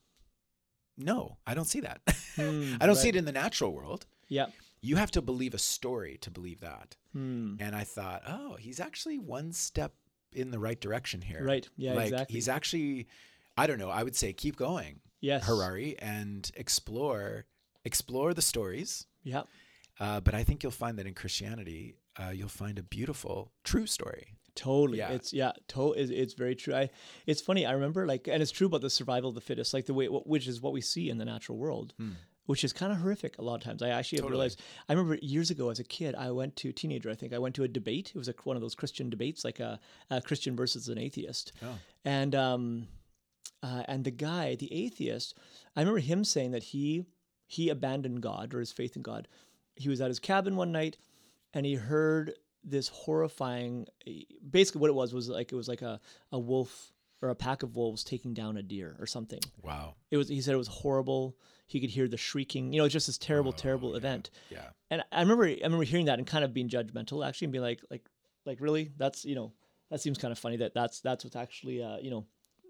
no, 1.00 1.38
I 1.48 1.54
don't 1.54 1.66
see 1.66 1.80
that. 1.82 2.02
Hmm. 2.36 2.76
I 2.80 2.86
don't 2.86 2.96
see 2.96 3.10
it 3.10 3.18
in 3.18 3.26
the 3.26 3.34
natural 3.34 3.74
world. 3.74 4.06
Yeah. 4.30 4.46
You 4.82 4.96
have 4.96 5.12
to 5.12 5.22
believe 5.22 5.54
a 5.54 5.58
story 5.58 6.18
to 6.22 6.32
believe 6.32 6.62
that. 6.62 6.96
Hmm. 7.12 7.56
And 7.60 7.76
I 7.76 7.84
thought, 7.84 8.22
oh, 8.26 8.56
he's 8.58 8.80
actually 8.80 9.18
one 9.18 9.52
step 9.52 9.92
in 10.32 10.52
the 10.52 10.60
right 10.60 10.80
direction 10.80 11.22
here. 11.22 11.44
Right. 11.44 11.68
Yeah. 11.76 11.96
like 11.96 12.12
exactly. 12.12 12.34
he's 12.34 12.48
actually, 12.48 13.08
I 13.58 13.68
don't 13.68 13.78
know, 13.80 13.90
I 13.90 14.04
would 14.04 14.16
say 14.16 14.32
keep 14.32 14.56
going, 14.56 15.02
yes. 15.20 15.46
Harari, 15.46 15.98
and 16.00 16.50
explore 16.56 17.46
explore 17.84 18.34
the 18.34 18.42
stories 18.42 19.06
Yeah. 19.24 19.44
uh, 20.00 20.20
but 20.22 20.34
I 20.36 20.44
think 20.44 20.64
you'll 20.64 20.72
find 20.72 20.98
that 21.00 21.08
in 21.08 21.14
Christianity, 21.14 21.96
uh, 22.18 22.30
you'll 22.30 22.48
find 22.48 22.78
a 22.80 22.84
beautiful, 22.84 23.52
true 23.66 23.88
story. 23.88 24.36
Totally. 24.60 24.98
Yeah. 25.00 25.10
It's 25.12 25.32
yeah. 25.34 25.52
To- 25.70 25.94
it's, 25.94 26.12
it's 26.12 26.34
very 26.34 26.54
true. 26.56 26.74
I. 26.76 26.90
It's 27.26 27.42
funny. 27.42 27.66
I 27.66 27.72
remember 27.72 28.06
like, 28.06 28.28
and 28.28 28.42
it's 28.44 28.52
true 28.52 28.68
about 28.68 28.82
the 28.82 28.90
survival 28.90 29.30
of 29.30 29.36
the 29.36 29.42
fittest, 29.42 29.74
like 29.74 29.86
the 29.86 29.94
way, 29.94 30.08
which 30.08 30.48
is 30.48 30.60
what 30.62 30.74
we 30.74 30.82
see 30.82 31.10
in 31.10 31.18
the 31.18 31.26
natural 31.26 31.58
world, 31.58 31.94
which 32.46 32.64
is 32.64 32.74
kind 32.74 32.92
of 32.92 32.98
horrific 32.98 33.38
a 33.38 33.42
lot 33.42 33.56
of 33.56 33.62
times. 33.64 33.82
I 33.82 33.90
actually 33.90 34.18
have 34.18 34.24
Hmm. 34.26 34.32
Totally. 34.34 34.40
realized. 34.42 34.62
I 34.90 34.94
remember 34.94 35.18
years 35.22 35.50
ago 35.52 35.70
as 35.70 35.80
a 35.80 35.84
kid, 35.84 36.14
I 36.16 36.32
went 36.32 36.56
to 36.58 36.72
teenager. 36.74 37.10
I 37.10 37.16
think 37.16 37.32
I 37.34 37.38
went 37.40 37.56
to 37.56 37.64
a 37.64 37.68
debate. 37.68 38.12
It 38.14 38.18
was 38.18 38.28
like 38.28 38.46
one 38.46 38.58
of 38.58 38.62
those 38.62 38.76
Christian 38.76 39.10
debates, 39.10 39.46
like 39.46 39.60
a, 39.62 39.80
a 40.10 40.22
Christian 40.22 40.56
versus 40.56 40.90
an 40.90 40.98
atheist. 40.98 41.54
Oh. 41.64 41.78
And 42.04 42.36
um, 42.36 42.88
uh, 43.64 43.84
and 43.88 44.04
the 44.04 44.12
guy, 44.12 44.56
the 44.56 44.74
atheist, 44.74 45.38
I 45.76 45.82
remember 45.82 46.00
him 46.02 46.24
saying 46.26 46.52
that 46.52 46.64
he 46.64 47.06
he 47.48 47.70
abandoned 47.70 48.22
God 48.22 48.54
or 48.54 48.60
his 48.60 48.72
faith 48.72 48.96
in 48.98 49.04
God. 49.04 49.28
He 49.76 49.88
was 49.90 50.02
at 50.02 50.10
his 50.10 50.20
cabin 50.20 50.56
one 50.58 50.72
night, 50.74 50.98
and 51.54 51.66
he 51.66 51.76
heard 51.76 52.34
this 52.64 52.88
horrifying. 52.88 53.88
Basically, 54.50 54.82
what 54.82 54.90
it 54.90 54.96
was 54.96 55.14
was 55.14 55.30
like 55.30 55.52
it 55.52 55.56
was 55.56 55.68
like 55.68 55.82
a 55.82 56.00
a 56.32 56.40
wolf 56.40 56.92
or 57.22 57.30
a 57.30 57.36
pack 57.36 57.64
of 57.64 57.76
wolves 57.76 58.04
taking 58.04 58.34
down 58.34 58.58
a 58.58 58.64
deer 58.64 58.96
or 59.00 59.06
something. 59.06 59.42
Wow. 59.62 59.96
It 60.12 60.18
was. 60.18 60.30
He 60.30 60.42
said 60.42 60.54
it 60.54 60.58
was 60.58 60.68
horrible. 60.68 61.38
He 61.68 61.80
could 61.80 61.90
hear 61.90 62.08
the 62.08 62.18
shrieking. 62.18 62.74
You 62.74 62.82
know, 62.82 62.88
just 62.88 63.08
this 63.08 63.18
terrible, 63.18 63.54
terrible 63.54 63.96
event. 63.96 64.32
Yeah. 64.50 64.70
And 64.90 65.04
I 65.12 65.22
remember, 65.22 65.46
I 65.46 65.60
remember 65.64 65.84
hearing 65.84 66.06
that 66.06 66.18
and 66.18 66.28
kind 66.28 66.44
of 66.44 66.54
being 66.54 66.70
judgmental, 66.70 67.28
actually, 67.28 67.46
and 67.46 67.52
being 67.52 67.64
like, 67.64 67.82
like, 67.92 68.10
like, 68.46 68.60
really? 68.60 68.90
That's 68.98 69.26
you 69.26 69.36
know, 69.36 69.54
that 69.92 70.02
seems 70.02 70.18
kind 70.18 70.32
of 70.32 70.40
funny 70.40 70.58
that 70.58 70.74
that's 70.74 71.02
that's 71.02 71.24
what's 71.24 71.36
actually, 71.36 71.84
uh, 71.84 71.98
you 71.98 72.10
know, 72.10 72.26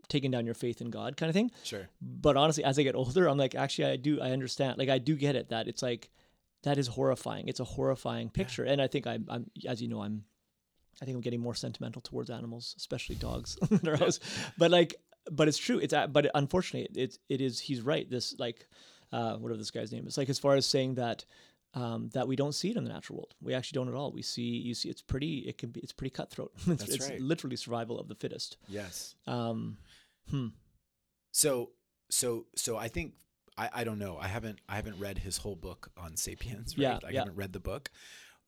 taking 0.09 0.31
down 0.31 0.45
your 0.45 0.55
faith 0.55 0.81
in 0.81 0.89
God, 0.89 1.15
kind 1.15 1.29
of 1.29 1.33
thing. 1.33 1.51
Sure. 1.63 1.87
But 2.01 2.35
honestly, 2.35 2.63
as 2.63 2.77
I 2.77 2.83
get 2.83 2.95
older, 2.95 3.27
I'm 3.27 3.37
like, 3.37 3.55
actually, 3.55 3.85
I 3.85 3.95
do, 3.95 4.19
I 4.19 4.31
understand. 4.31 4.77
Like, 4.77 4.89
I 4.89 4.97
do 4.97 5.15
get 5.15 5.35
it 5.35 5.49
that 5.49 5.67
it's 5.67 5.81
like 5.81 6.09
that 6.63 6.77
is 6.77 6.87
horrifying. 6.87 7.47
It's 7.47 7.59
a 7.59 7.65
horrifying 7.65 8.29
picture, 8.29 8.63
and 8.63 8.81
I 8.81 8.87
think 8.87 9.07
I'm, 9.07 9.25
I'm, 9.29 9.51
as 9.67 9.81
you 9.81 9.87
know, 9.87 10.01
I'm, 10.01 10.25
I 11.01 11.05
think 11.05 11.15
I'm 11.15 11.21
getting 11.21 11.39
more 11.39 11.55
sentimental 11.55 12.01
towards 12.01 12.29
animals, 12.29 12.75
especially 12.77 13.15
dogs. 13.15 13.57
But 14.57 14.71
like, 14.71 14.95
but 15.31 15.47
it's 15.47 15.57
true. 15.57 15.79
It's, 15.79 15.93
but 16.11 16.29
unfortunately, 16.35 17.01
it's, 17.01 17.19
it 17.29 17.39
is. 17.41 17.59
He's 17.59 17.81
right. 17.81 18.09
This 18.09 18.37
like, 18.39 18.67
uh, 19.11 19.37
whatever 19.37 19.57
this 19.57 19.71
guy's 19.71 19.91
name 19.91 20.07
is, 20.07 20.17
like, 20.17 20.29
as 20.29 20.39
far 20.39 20.55
as 20.55 20.65
saying 20.65 20.95
that. 20.95 21.25
Um, 21.75 22.09
that 22.13 22.27
we 22.27 22.35
don't 22.35 22.55
see 22.55 22.71
it 22.71 22.77
in 22.77 22.83
the 22.83 22.89
natural 22.89 23.17
world. 23.17 23.35
We 23.43 23.53
actually 23.53 23.75
don't 23.75 23.89
at 23.89 23.93
all. 23.93 24.11
We 24.11 24.23
see, 24.23 24.41
you 24.41 24.73
see, 24.73 24.89
it's 24.89 25.03
pretty. 25.03 25.45
It 25.47 25.59
can 25.59 25.69
be. 25.69 25.79
It's 25.81 25.91
pretty 25.91 26.09
cutthroat. 26.09 26.51
it's, 26.57 26.65
That's 26.65 26.95
it's 26.95 27.09
right. 27.11 27.21
literally 27.21 27.57
survival 27.57 27.99
of 27.99 28.07
the 28.07 28.15
fittest. 28.15 28.57
Yes. 28.67 29.13
Um, 29.27 29.77
hmm. 30.31 30.47
So, 31.31 31.69
so, 32.09 32.47
so 32.55 32.75
I 32.75 32.87
think 32.87 33.13
I, 33.59 33.69
I 33.81 33.83
don't 33.83 33.99
know. 33.99 34.17
I 34.17 34.27
haven't 34.27 34.59
I 34.67 34.75
haven't 34.75 34.99
read 34.99 35.17
his 35.19 35.37
whole 35.37 35.55
book 35.55 35.91
on 35.97 36.15
sapiens. 36.15 36.73
Right? 36.77 36.83
Yeah, 36.83 36.99
I 37.07 37.11
yeah. 37.11 37.19
haven't 37.19 37.35
read 37.35 37.53
the 37.53 37.59
book, 37.59 37.91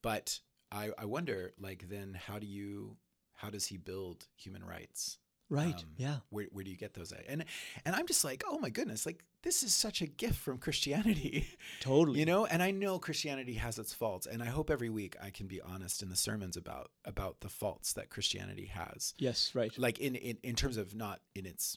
but 0.02 0.40
I 0.70 0.90
I 0.98 1.04
wonder 1.04 1.52
like 1.60 1.88
then 1.88 2.18
how 2.26 2.38
do 2.38 2.46
you 2.46 2.96
how 3.34 3.50
does 3.50 3.66
he 3.66 3.76
build 3.76 4.26
human 4.36 4.64
rights? 4.64 5.18
Right. 5.50 5.74
Um, 5.74 5.84
yeah. 5.98 6.16
Where, 6.30 6.46
where 6.52 6.64
do 6.64 6.70
you 6.70 6.76
get 6.78 6.94
those 6.94 7.12
at? 7.12 7.24
And 7.28 7.44
and 7.84 7.94
I'm 7.94 8.06
just 8.06 8.24
like, 8.24 8.42
oh 8.46 8.58
my 8.58 8.70
goodness, 8.70 9.04
like 9.04 9.22
this 9.42 9.62
is 9.62 9.74
such 9.74 10.00
a 10.00 10.06
gift 10.06 10.36
from 10.38 10.56
Christianity, 10.58 11.46
Totally. 11.80 12.20
you 12.20 12.24
know. 12.24 12.46
And 12.46 12.62
I 12.62 12.70
know 12.70 12.98
Christianity 12.98 13.54
has 13.54 13.78
its 13.78 13.92
faults, 13.92 14.26
and 14.26 14.42
I 14.42 14.46
hope 14.46 14.70
every 14.70 14.88
week 14.88 15.16
I 15.22 15.30
can 15.30 15.46
be 15.48 15.60
honest 15.60 16.00
in 16.02 16.08
the 16.08 16.16
sermons 16.16 16.56
about 16.56 16.90
about 17.04 17.40
the 17.40 17.48
faults 17.50 17.92
that 17.94 18.08
Christianity 18.08 18.66
has, 18.66 19.12
Yes. 19.18 19.50
Right. 19.54 19.76
like 19.76 19.98
in 19.98 20.14
in, 20.14 20.38
in 20.42 20.54
terms 20.54 20.78
of 20.78 20.94
not 20.94 21.20
in 21.34 21.44
its 21.44 21.76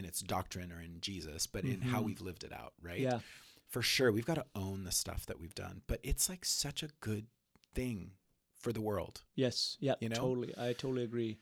in 0.00 0.04
its 0.06 0.20
doctrine 0.20 0.72
or 0.72 0.80
in 0.80 1.00
Jesus, 1.00 1.46
but 1.46 1.64
in 1.64 1.80
how 1.82 2.00
Mhm. 2.00 2.04
we've 2.06 2.20
lived 2.22 2.42
it 2.42 2.52
out, 2.52 2.72
right? 2.82 2.98
Yeah. 3.00 3.20
For 3.68 3.82
sure, 3.82 4.10
we've 4.10 4.24
got 4.26 4.34
to 4.34 4.46
own 4.54 4.82
the 4.84 4.90
stuff 4.90 5.26
that 5.26 5.38
we've 5.38 5.54
done, 5.54 5.82
but 5.86 6.00
it's 6.02 6.28
like 6.28 6.44
such 6.44 6.82
a 6.82 6.88
good 7.00 7.26
thing 7.74 8.12
for 8.56 8.72
the 8.72 8.80
world. 8.80 9.22
Yes. 9.34 9.76
Yeah. 9.78 9.94
You 10.00 10.08
know? 10.08 10.16
Totally. 10.16 10.54
I 10.58 10.72
totally 10.72 11.04
agree. 11.04 11.38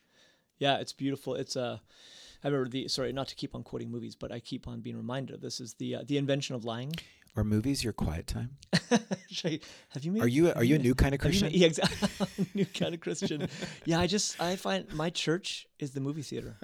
Yeah, 0.59 0.79
it's 0.79 0.93
beautiful. 0.93 1.37
It's 1.37 1.57
uh, 1.57 1.79
I 2.43 2.49
remember 2.49 2.69
the 2.69 2.89
sorry, 2.89 3.13
not 3.13 3.29
to 3.29 3.37
keep 3.37 3.55
on 3.55 3.63
quoting 3.63 3.91
movies, 3.91 4.17
but 4.17 4.33
I 4.33 4.41
keep 4.41 4.67
on 4.67 4.81
being 4.81 4.97
reminded 4.97 5.35
of 5.37 5.41
this 5.41 5.61
is 5.61 5.75
the 5.75 5.95
uh, 5.95 6.03
the 6.05 6.19
invention 6.19 6.55
of 6.57 6.65
lying. 6.65 6.93
Are 7.37 7.45
movies 7.45 7.85
your 7.85 7.93
quiet 7.93 8.27
time? 8.27 8.57
Have 8.91 10.03
you 10.03 10.11
made? 10.13 10.23
Are 10.23 10.27
you 10.29 10.49
a, 10.49 10.53
are 10.55 10.65
you 10.65 10.75
a 10.75 10.79
new 10.79 10.95
kind 10.95 11.15
of 11.15 11.21
Christian? 11.21 11.49
made- 11.49 11.57
yeah, 11.61 11.67
exactly. 11.69 12.47
new 12.55 12.67
kind 12.67 12.95
of 12.95 13.01
Christian. 13.01 13.49
Yeah, 13.85 14.01
I 14.01 14.07
just 14.09 14.41
I 14.41 14.57
find 14.57 14.93
my 14.93 15.11
church 15.11 15.67
is 15.79 15.93
the 15.93 16.01
movie 16.01 16.23
theater. 16.23 16.57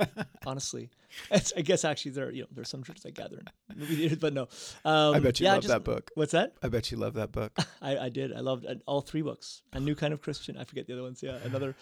Honestly, 0.44 0.90
it's, 1.30 1.52
I 1.56 1.60
guess 1.60 1.84
actually 1.84 2.12
there 2.12 2.30
you 2.32 2.42
know 2.42 2.48
there's 2.50 2.68
some 2.68 2.82
churches 2.82 3.06
I 3.06 3.10
gather 3.10 3.38
in 3.38 3.46
movie 3.76 3.94
theaters, 3.96 4.18
but 4.18 4.32
no. 4.32 4.48
Um, 4.84 5.14
I 5.14 5.20
bet 5.20 5.38
you 5.38 5.44
yeah, 5.44 5.52
love 5.54 5.62
just- 5.62 5.72
that 5.72 5.84
book. 5.84 6.10
What's 6.14 6.32
that? 6.32 6.54
I 6.62 6.68
bet 6.68 6.90
you 6.90 6.96
love 6.96 7.14
that 7.14 7.30
book. 7.30 7.56
I, 7.80 7.96
I 7.98 8.08
did. 8.08 8.32
I 8.34 8.40
loved 8.40 8.66
uh, 8.66 8.74
all 8.86 9.00
three 9.00 9.22
books. 9.22 9.62
A 9.74 9.80
new 9.80 9.94
kind 9.94 10.12
of 10.12 10.22
Christian. 10.22 10.56
I 10.56 10.64
forget 10.64 10.86
the 10.86 10.94
other 10.94 11.02
ones. 11.02 11.22
Yeah, 11.22 11.36
another. 11.44 11.76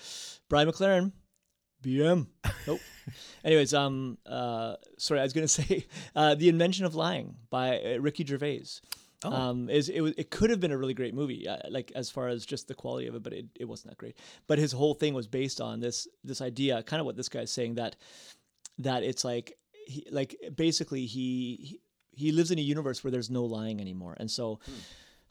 Brian 0.50 0.68
McLaren. 0.68 1.12
BM. 1.82 2.26
Nope. 2.66 2.80
Anyways, 3.44 3.74
um, 3.74 4.18
uh, 4.26 4.76
sorry, 4.98 5.20
I 5.20 5.22
was 5.22 5.32
gonna 5.32 5.48
say, 5.60 5.86
uh, 6.14 6.34
the 6.34 6.48
invention 6.48 6.84
of 6.84 6.94
lying 6.94 7.36
by 7.50 7.78
uh, 7.78 7.98
Ricky 7.98 8.24
Gervais. 8.24 8.64
Oh. 9.24 9.32
Um, 9.32 9.70
is 9.70 9.88
it, 9.88 10.00
was, 10.00 10.14
it 10.18 10.30
could 10.30 10.50
have 10.50 10.58
been 10.58 10.72
a 10.72 10.76
really 10.76 10.94
great 10.94 11.14
movie, 11.14 11.46
uh, 11.46 11.58
like 11.70 11.92
as 11.94 12.10
far 12.10 12.26
as 12.26 12.44
just 12.44 12.66
the 12.66 12.74
quality 12.74 13.06
of 13.06 13.14
it, 13.14 13.22
but 13.22 13.32
it, 13.32 13.46
it 13.54 13.66
wasn't 13.66 13.90
that 13.90 13.98
great. 13.98 14.16
But 14.48 14.58
his 14.58 14.72
whole 14.72 14.94
thing 14.94 15.14
was 15.14 15.28
based 15.28 15.60
on 15.60 15.78
this 15.78 16.08
this 16.24 16.40
idea, 16.40 16.82
kind 16.82 16.98
of 16.98 17.06
what 17.06 17.16
this 17.16 17.28
guy's 17.28 17.52
saying 17.52 17.74
that 17.76 17.94
that 18.78 19.04
it's 19.04 19.24
like 19.24 19.56
he 19.86 20.06
like 20.10 20.34
basically 20.56 21.06
he 21.06 21.56
he, 21.60 21.80
he 22.14 22.32
lives 22.32 22.50
in 22.50 22.58
a 22.58 22.62
universe 22.62 23.04
where 23.04 23.12
there's 23.12 23.30
no 23.30 23.44
lying 23.44 23.80
anymore, 23.80 24.16
and 24.18 24.30
so. 24.30 24.58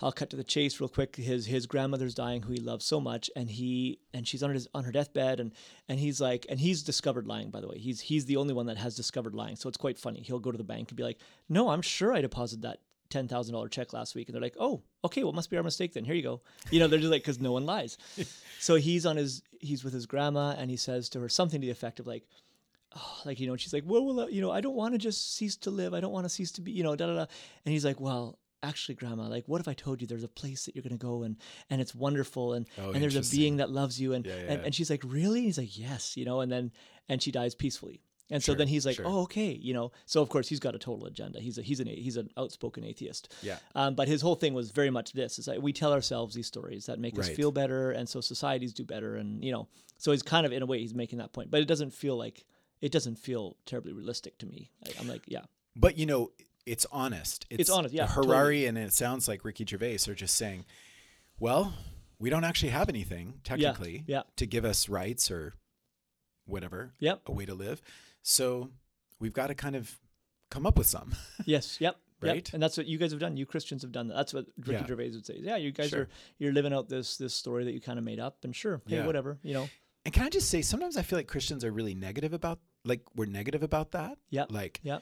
I'll 0.02 0.12
cut 0.12 0.30
to 0.32 0.36
the 0.36 0.44
chase 0.44 0.80
real 0.80 0.90
quick. 0.90 1.16
His 1.16 1.46
his 1.46 1.66
grandmother's 1.66 2.16
dying, 2.16 2.42
who 2.42 2.54
he 2.54 2.60
loves 2.60 2.86
so 2.86 3.00
much, 3.00 3.30
and 3.36 3.50
he 3.50 4.00
and 4.14 4.28
she's 4.28 4.44
on 4.44 4.52
his 4.52 4.68
on 4.74 4.84
her 4.84 4.92
deathbed, 4.92 5.40
and 5.40 5.52
and 5.88 6.00
he's 6.00 6.20
like, 6.20 6.46
and 6.50 6.60
he's 6.60 6.84
discovered 6.84 7.28
lying. 7.28 7.50
By 7.50 7.62
the 7.62 7.68
way, 7.68 7.78
he's 7.78 8.02
he's 8.02 8.26
the 8.26 8.38
only 8.38 8.54
one 8.54 8.66
that 8.66 8.78
has 8.78 8.96
discovered 8.96 9.36
lying. 9.36 9.56
So 9.56 9.70
it's 9.70 9.78
quite 9.78 9.98
funny. 9.98 10.22
He'll 10.22 10.40
go 10.40 10.52
to 10.52 10.58
the 10.58 10.64
bank 10.64 10.90
and 10.90 10.98
be 10.98 11.04
like, 11.04 11.20
"No, 11.50 11.70
I'm 11.70 11.82
sure 11.82 12.14
I 12.14 12.22
deposited 12.22 12.64
that 12.64 12.80
ten 13.10 13.28
thousand 13.28 13.54
dollar 13.54 13.70
check 13.70 13.94
last 13.94 14.16
week," 14.16 14.28
and 14.28 14.36
they're 14.36 14.42
like, 14.42 14.58
"Oh, 14.60 14.82
okay, 15.06 15.24
well, 15.24 15.34
must 15.34 15.50
be 15.50 15.58
our 15.58 15.64
mistake 15.64 15.94
then. 15.94 16.06
Here 16.06 16.16
you 16.16 16.24
go." 16.24 16.42
You 16.72 16.80
know, 16.80 16.88
they're 16.88 17.00
just 17.00 17.12
like, 17.12 17.22
because 17.22 17.40
no 17.40 17.52
one 17.52 17.66
lies. 17.66 17.98
so 18.60 18.76
he's 18.76 19.06
on 19.06 19.18
his 19.18 19.44
he's 19.60 19.84
with 19.84 19.94
his 19.94 20.06
grandma, 20.06 20.56
and 20.58 20.70
he 20.70 20.78
says 20.78 21.10
to 21.10 21.20
her 21.20 21.30
something 21.30 21.62
to 21.62 21.66
the 21.68 21.72
effect 21.72 22.00
of 22.00 22.08
like, 22.08 22.24
oh, 22.96 23.22
like 23.26 23.40
you 23.40 23.48
know, 23.48 23.54
and 23.54 23.62
she's 23.62 23.74
like, 23.74 23.84
well, 23.86 24.06
well, 24.06 24.22
uh, 24.22 24.28
you 24.28 24.42
know, 24.42 24.52
I 24.52 24.62
don't 24.62 24.76
want 24.76 24.94
to 24.94 24.98
just 24.98 25.36
cease 25.36 25.56
to 25.58 25.72
live. 25.72 25.94
I 25.94 26.00
don't 26.00 26.12
want 26.12 26.26
to 26.26 26.30
cease 26.30 26.52
to 26.54 26.62
be, 26.62 26.72
you 26.72 26.84
know, 26.84 26.96
da 26.96 27.08
da 27.08 27.14
da. 27.14 27.26
And 27.66 27.74
he's 27.74 27.86
like, 27.86 28.00
well, 28.00 28.38
actually, 28.64 28.96
grandma, 28.96 29.28
like, 29.28 29.48
what 29.48 29.62
if 29.62 29.68
I 29.68 29.74
told 29.74 30.02
you 30.02 30.08
there's 30.08 30.24
a 30.24 30.28
place 30.28 30.66
that 30.66 30.76
you're 30.76 30.84
gonna 30.84 30.98
go 30.98 31.24
and 31.24 31.38
and 31.70 31.82
it's 31.82 31.96
wonderful 31.96 32.54
and 32.54 32.68
Oh, 32.78 32.92
and 32.92 33.02
there's 33.02 33.16
a 33.16 33.36
being 33.36 33.58
that 33.58 33.70
loves 33.70 34.00
you 34.00 34.14
and 34.14 34.26
Yeah, 34.26 34.34
and, 34.34 34.60
yeah. 34.60 34.66
and 34.66 34.76
she's 34.76 34.90
like, 34.90 35.04
really? 35.06 35.42
He's 35.42 35.58
like, 35.58 35.78
yes, 35.78 36.16
you 36.18 36.26
know, 36.26 36.42
and 36.42 36.52
then 36.52 36.72
and 37.10 37.22
she 37.22 37.32
dies 37.32 37.56
peacefully. 37.56 38.02
And 38.34 38.42
so 38.42 38.54
then 38.54 38.70
he's 38.70 38.86
like, 38.86 38.96
sure. 38.96 39.06
oh, 39.06 39.24
okay, 39.24 39.52
you 39.52 39.74
know. 39.74 39.92
So 40.06 40.22
of 40.22 40.30
course 40.30 40.48
he's 40.48 40.62
got 40.62 40.74
a 40.74 40.80
total 40.80 41.06
agenda. 41.06 41.42
He's 41.42 41.58
a, 41.58 41.62
he's 41.62 41.82
an 41.82 41.88
he's 41.88 42.16
an 42.16 42.30
outspoken 42.38 42.86
atheist. 42.86 43.34
Yeah. 43.42 43.58
Um, 43.76 43.94
but 43.96 44.08
his 44.08 44.22
whole 44.22 44.36
thing 44.36 44.54
was 44.54 44.72
very 44.72 44.90
much 44.90 45.12
this: 45.12 45.38
is 45.38 45.46
that 45.46 45.62
we 45.62 45.74
tell 45.74 45.92
ourselves 45.92 46.34
these 46.34 46.48
stories 46.48 46.86
that 46.86 46.98
make 46.98 47.20
us 47.20 47.28
feel 47.28 47.52
better, 47.52 47.92
and 47.92 48.08
so 48.08 48.22
societies 48.22 48.74
do 48.74 48.86
better, 48.86 49.18
and 49.18 49.44
you 49.44 49.52
know. 49.52 49.68
So 49.98 50.12
he's 50.14 50.24
kind 50.24 50.46
of 50.46 50.54
in 50.54 50.62
a 50.64 50.66
way 50.66 50.80
he's 50.80 50.96
making 50.96 51.20
that 51.20 51.34
point, 51.34 51.52
but 51.52 51.60
it 51.60 51.68
doesn't 51.68 51.92
feel 51.94 52.16
like 52.18 52.46
it 52.80 52.94
doesn't 52.94 53.18
feel 53.20 53.58
terribly 53.66 53.92
realistic 53.92 54.38
to 54.40 54.46
me. 54.46 54.72
I, 54.88 54.92
I'm 55.02 55.10
like, 55.10 55.24
yeah, 55.28 55.42
But 55.76 55.98
you 55.98 56.06
know, 56.06 56.32
it's 56.66 56.86
honest. 56.92 57.46
It's, 57.50 57.70
honest, 57.70 57.94
yeah, 57.94 58.08
Harari 58.08 58.26
totally. 58.62 58.66
and 58.66 58.78
it 58.78 58.94
sounds 58.94 59.28
like 59.28 59.44
Ricky 59.46 59.66
Gervais 59.66 60.00
are 60.08 60.16
just 60.16 60.36
saying, 60.36 60.66
well, 61.40 61.74
we 62.20 62.30
don't 62.30 62.44
actually 62.44 62.70
have 62.70 62.88
anything 62.90 63.36
technically 63.44 64.04
yeah. 64.08 64.24
to 64.36 64.46
give 64.46 64.64
us 64.66 64.88
rights 64.90 65.32
or 65.32 65.54
whatever, 66.46 66.94
Yep. 67.00 67.22
a 67.28 67.32
way 67.32 67.46
to 67.46 67.54
live. 67.54 67.82
So 68.22 68.70
we've 69.20 69.34
got 69.34 69.48
to 69.48 69.56
kind 69.56 69.76
of 69.76 69.98
come 70.50 70.66
up 70.66 70.78
with 70.78 70.88
some. 70.88 71.16
yes, 71.46 71.80
yep. 71.82 71.98
Yep. 72.24 72.50
And 72.54 72.62
that's 72.62 72.78
what 72.78 72.86
you 72.86 73.00
guys 73.00 73.10
have 73.12 73.20
done. 73.20 73.36
You 73.36 73.48
Christians 73.48 73.82
have 73.82 73.92
done 73.92 74.08
that. 74.10 74.14
That's 74.14 74.32
what 74.34 74.46
Ricky 74.60 74.74
Yeah. 74.74 74.86
Gervais 74.86 75.10
would 75.12 75.26
say. 75.26 75.38
Yeah, 75.40 75.56
you 75.56 75.72
guys 75.72 75.90
Sure. 75.90 76.02
are 76.02 76.08
you're 76.38 76.54
living 76.54 76.72
out 76.72 76.88
this 76.88 77.18
this 77.18 77.34
story 77.34 77.66
that 77.66 77.72
you 77.72 77.82
kind 77.82 77.98
of 77.98 78.06
made 78.06 78.20
up, 78.20 78.44
and 78.44 78.56
sure, 78.56 78.80
hey, 78.86 78.98
Yeah. 78.98 79.08
whatever, 79.08 79.40
you 79.42 79.56
know. 79.56 79.68
And 80.06 80.14
can 80.14 80.24
I 80.24 80.30
just 80.30 80.48
say, 80.50 80.62
sometimes 80.62 80.98
I 80.98 81.02
feel 81.02 81.18
like 81.18 81.28
Christians 81.28 81.64
are 81.66 81.72
really 81.72 81.96
negative 81.96 82.32
about, 82.34 82.60
like, 82.86 83.02
we're 83.16 83.26
negative 83.26 83.64
about 83.64 83.92
that. 83.94 84.20
Yeah. 84.30 84.46
Like, 84.50 84.80
Yeah. 84.84 85.00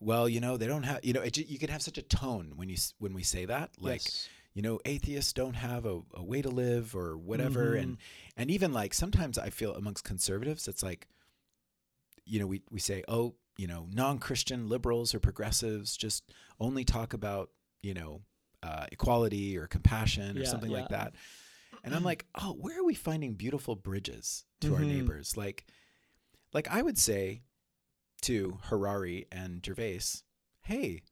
Well, 0.00 0.28
you 0.28 0.40
know, 0.40 0.56
they 0.56 0.66
don't 0.66 0.84
have, 0.84 1.04
you 1.04 1.12
know, 1.12 1.20
it, 1.22 1.36
you 1.36 1.58
can 1.58 1.70
have 1.70 1.82
such 1.82 1.98
a 1.98 2.02
tone 2.02 2.52
when 2.56 2.68
you 2.68 2.76
when 2.98 3.14
we 3.14 3.22
say 3.22 3.44
that, 3.46 3.70
like, 3.80 4.02
yes. 4.04 4.28
you 4.54 4.62
know, 4.62 4.80
atheists 4.84 5.32
don't 5.32 5.54
have 5.54 5.84
a, 5.86 6.00
a 6.14 6.22
way 6.22 6.42
to 6.42 6.48
live 6.48 6.94
or 6.94 7.16
whatever, 7.16 7.74
and 7.74 7.96
Mm-hmm. 7.98 8.40
and 8.40 8.50
even 8.50 8.72
like 8.72 8.94
sometimes 8.94 9.38
I 9.38 9.50
feel 9.50 9.74
amongst 9.74 10.04
conservatives, 10.04 10.68
it's 10.68 10.82
like, 10.82 11.08
you 12.24 12.38
know, 12.40 12.46
we 12.46 12.62
we 12.70 12.78
say, 12.80 13.02
oh, 13.08 13.34
you 13.56 13.66
know, 13.66 13.86
non-Christian 13.92 14.68
liberals 14.68 15.14
or 15.14 15.20
progressives 15.20 15.96
just 15.96 16.30
only 16.60 16.84
talk 16.84 17.12
about, 17.12 17.50
you 17.82 17.94
know, 17.94 18.22
uh, 18.62 18.86
equality 18.92 19.56
or 19.58 19.66
compassion 19.66 20.36
or 20.36 20.40
Yeah, 20.40 20.50
something 20.50 20.70
like 20.70 20.88
that, 20.90 21.14
and 21.84 21.94
I'm 21.94 22.04
like, 22.04 22.26
oh, 22.40 22.52
where 22.52 22.78
are 22.80 22.84
we 22.84 22.94
finding 22.94 23.34
beautiful 23.34 23.74
bridges 23.76 24.44
to 24.60 24.74
our 24.74 24.80
Mhm. 24.80 24.88
neighbors? 24.88 25.36
Like, 25.36 25.64
like 26.52 26.68
I 26.68 26.82
would 26.82 26.98
say 26.98 27.42
to 28.22 28.58
Harari 28.64 29.26
and 29.30 29.64
Gervais, 29.64 30.22
hey, 30.62 31.02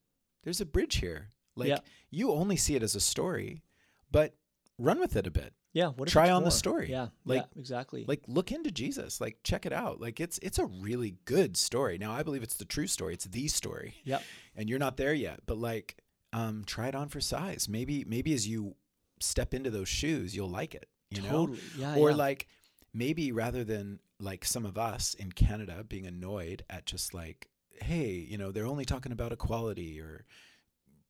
there's 0.44 0.60
a 0.60 0.66
bridge 0.66 0.96
here. 0.96 1.30
Like 1.54 1.68
Yeah. 1.68 1.78
you 2.10 2.32
only 2.32 2.56
see 2.56 2.74
it 2.76 2.82
as 2.82 2.94
a 2.94 3.00
story, 3.00 3.62
but 4.10 4.34
run 4.78 4.98
with 5.00 5.16
it 5.16 5.26
a 5.26 5.30
bit. 5.30 5.54
Yeah. 5.72 5.88
What 5.88 6.08
Try 6.08 6.30
on 6.30 6.44
the 6.44 6.50
story. 6.50 6.90
Yeah. 6.90 7.08
Like- 7.26 7.42
yeah. 7.54 7.60
Exactly. 7.60 8.04
Like 8.06 8.22
look 8.26 8.50
into 8.50 8.70
Jesus. 8.70 9.20
Like 9.20 9.38
check 9.42 9.66
it 9.66 9.72
out. 9.72 10.00
Like 10.00 10.20
it's 10.20 10.38
it's 10.38 10.58
a 10.58 10.64
really 10.66 11.16
good 11.26 11.56
story. 11.56 11.98
Now 11.98 12.12
I 12.12 12.22
believe 12.22 12.42
it's 12.42 12.56
the 12.56 12.64
true 12.64 12.86
story. 12.86 13.12
It's 13.14 13.26
the 13.26 13.48
story. 13.48 13.96
Yep. 14.04 14.22
And 14.54 14.68
you're 14.70 14.78
not 14.78 14.96
there 14.96 15.12
yet, 15.14 15.40
but 15.46 15.58
like 15.58 15.96
um 16.32 16.64
try 16.66 16.88
it 16.88 16.94
on 16.94 17.08
for 17.08 17.20
size. 17.20 17.68
Maybe 17.68 18.04
maybe 18.06 18.32
as 18.32 18.48
you 18.48 18.74
step 19.20 19.52
into 19.52 19.70
those 19.70 19.88
shoes, 19.88 20.34
you'll 20.34 20.48
like 20.48 20.74
it, 20.74 20.88
you 21.10 21.22
know? 21.22 21.54
Yeah. 21.76 21.96
or 21.96 22.10
yeah. 22.10 22.16
like 22.16 22.46
maybe 22.94 23.32
rather 23.32 23.62
than 23.64 24.00
like 24.18 24.44
some 24.44 24.64
of 24.64 24.78
us 24.78 25.14
in 25.14 25.32
Canada 25.32 25.84
being 25.88 26.06
annoyed 26.06 26.64
at 26.70 26.86
just 26.86 27.12
like, 27.14 27.48
hey, 27.82 28.10
you 28.28 28.38
know, 28.38 28.50
they're 28.52 28.66
only 28.66 28.84
talking 28.84 29.12
about 29.12 29.32
equality 29.32 30.00
or 30.00 30.24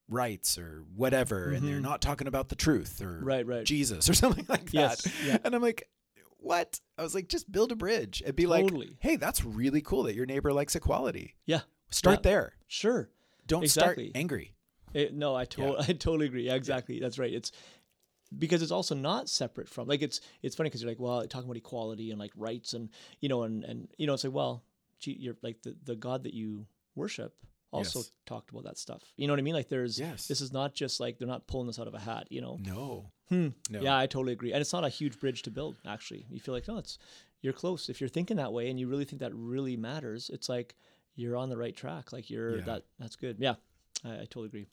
rights 0.09 0.57
or 0.59 0.85
whatever, 0.95 1.51
and 1.51 1.67
they're 1.67 1.79
Mhm. 1.79 1.83
not 1.83 2.01
talking 2.01 2.27
about 2.29 2.49
the 2.49 2.55
truth 2.57 3.01
or 3.03 3.21
right. 3.23 3.47
Right. 3.47 3.65
Jesus 3.65 4.09
or 4.09 4.15
something 4.15 4.47
like 4.49 4.71
that. 4.73 5.05
Yeah. 5.25 5.39
And 5.45 5.55
I'm 5.55 5.63
like, 5.63 5.89
what? 6.39 6.81
I 6.97 7.03
was 7.03 7.15
like, 7.15 7.29
just 7.29 7.51
build 7.51 7.73
a 7.73 7.77
bridge 7.77 8.23
and 8.25 8.35
be 8.37 8.45
Totally. 8.47 8.87
like, 8.89 8.97
hey, 9.01 9.17
that's 9.17 9.45
really 9.45 9.81
cool 9.83 10.05
that 10.05 10.15
your 10.15 10.27
neighbor 10.27 10.53
likes 10.53 10.77
equality. 10.77 11.35
Yeah. 11.45 11.63
Start 11.91 12.19
Yeah. 12.21 12.31
there. 12.31 12.53
Sure. 12.69 13.11
Don't 13.47 13.65
Exactly. 13.65 14.11
start 14.11 14.17
angry. 14.21 14.55
It, 14.95 15.13
no, 15.13 15.35
I 15.35 15.45
to- 15.47 15.61
Yeah. 15.63 15.73
I 15.81 15.93
totally 15.93 16.27
agree. 16.27 16.47
Yeah, 16.47 16.55
exactly. 16.55 17.01
That's 17.01 17.19
right. 17.19 17.33
It's 17.33 17.51
because 18.39 18.63
it's 18.63 18.73
also 18.73 18.95
not 18.95 19.29
separate 19.29 19.69
from 19.69 19.89
like 19.89 20.03
it's 20.03 20.21
it's 20.43 20.55
funny 20.57 20.69
because 20.69 20.83
you're 20.83 20.91
like 20.91 21.01
well 21.01 21.27
talking 21.27 21.47
about 21.49 21.57
equality 21.57 22.11
and 22.11 22.19
like 22.21 22.33
rights 22.37 22.75
and 22.75 22.89
you 23.21 23.29
know 23.29 23.43
and 23.45 23.65
and 23.65 23.89
you 23.99 24.07
know 24.07 24.15
it's 24.15 24.25
like 24.25 24.33
well 24.35 24.63
gee, 24.99 25.17
you're 25.19 25.37
like 25.43 25.63
the 25.63 25.77
the 25.85 25.95
God 25.97 26.25
that 26.25 26.35
you 26.35 26.67
worship 26.95 27.35
also 27.73 27.99
Yes. 27.99 28.13
talked 28.27 28.51
about 28.51 28.65
that 28.65 28.79
stuff. 28.79 29.03
You 29.17 29.27
know 29.27 29.33
what 29.33 29.41
I 29.41 29.43
mean? 29.43 29.55
Like 29.55 29.69
there's 29.69 29.99
Yes. 29.99 30.27
this 30.29 30.41
is 30.41 30.53
not 30.53 30.75
just 30.75 31.01
like 31.01 31.19
they're 31.19 31.29
not 31.29 31.47
pulling 31.47 31.67
this 31.67 31.79
out 31.79 31.89
of 31.89 31.95
a 31.95 31.99
hat. 31.99 32.29
You 32.31 32.41
know? 32.41 32.59
No. 32.65 33.11
Hmm. 33.29 33.49
No. 33.69 33.81
Yeah, 33.83 33.99
I 33.99 34.07
totally 34.07 34.33
agree. 34.33 34.53
And 34.53 34.61
it's 34.61 34.73
not 34.73 34.85
a 34.85 34.89
huge 34.89 35.19
bridge 35.19 35.43
to 35.43 35.51
build. 35.51 35.77
Actually, 35.85 36.27
you 36.31 36.39
feel 36.41 36.55
like 36.55 36.69
no, 36.69 36.79
it's 36.79 36.97
you're 37.43 37.53
close. 37.53 37.89
If 37.91 38.01
you're 38.01 38.09
thinking 38.09 38.37
that 38.39 38.53
way 38.53 38.71
and 38.71 38.79
you 38.81 38.87
really 38.89 39.05
think 39.05 39.21
that 39.21 39.35
really 39.35 39.77
matters, 39.77 40.31
it's 40.33 40.49
like 40.49 40.77
you're 41.17 41.37
on 41.37 41.49
the 41.51 41.57
right 41.57 41.77
track. 41.77 42.13
Like 42.13 42.31
you're 42.31 42.59
Yeah. 42.59 42.65
that. 42.65 42.83
That's 42.99 43.17
good. 43.17 43.37
Yeah, 43.41 43.57
I, 44.05 44.11
I 44.13 44.19
totally 44.21 44.47
agree. 44.47 44.69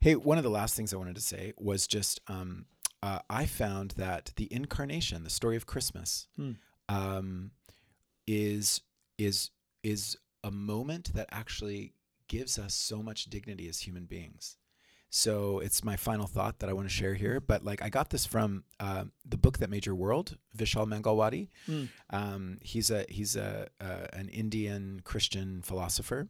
Hey, 0.00 0.14
one 0.14 0.38
of 0.38 0.44
the 0.44 0.50
last 0.50 0.76
things 0.76 0.94
I 0.94 0.96
wanted 0.96 1.16
to 1.16 1.20
say 1.20 1.52
was 1.58 1.86
just 1.88 2.20
um, 2.28 2.66
uh, 3.04 3.18
I 3.28 3.44
found 3.46 3.88
that 4.04 4.32
the 4.36 4.48
incarnation, 4.58 5.24
the 5.24 5.30
story 5.40 5.56
of 5.56 5.66
Christmas, 5.66 6.28
Hmm. 6.36 6.52
um, 6.88 7.50
is 8.26 8.80
is 9.18 9.50
is 9.82 10.16
a 10.42 10.50
moment 10.50 11.12
that 11.14 11.28
actually 11.30 11.92
gives 12.28 12.58
us 12.58 12.74
so 12.74 13.02
much 13.02 13.20
dignity 13.36 13.68
as 13.68 13.80
human 13.80 14.06
beings. 14.06 14.56
So 15.10 15.60
it's 15.60 15.84
my 15.84 15.96
final 15.96 16.26
thought 16.26 16.58
that 16.58 16.70
I 16.70 16.72
want 16.72 16.88
to 16.88 16.94
share 16.94 17.14
here. 17.14 17.38
But 17.40 17.64
like 17.64 17.80
I 17.82 17.88
got 17.98 18.08
this 18.10 18.26
from 18.26 18.64
uh, 18.80 19.04
the 19.24 19.36
book 19.36 19.58
that 19.58 19.70
made 19.70 19.86
your 19.86 19.94
world, 19.94 20.36
Vishal 20.56 20.86
Mangalwadi. 20.88 21.44
Mm. 21.68 21.88
Um, 22.10 22.58
he's 22.62 22.90
a 22.90 23.04
he's 23.08 23.36
a 23.36 23.68
uh, 23.80 24.06
an 24.20 24.28
Indian 24.30 25.00
Christian 25.04 25.62
philosopher. 25.62 26.28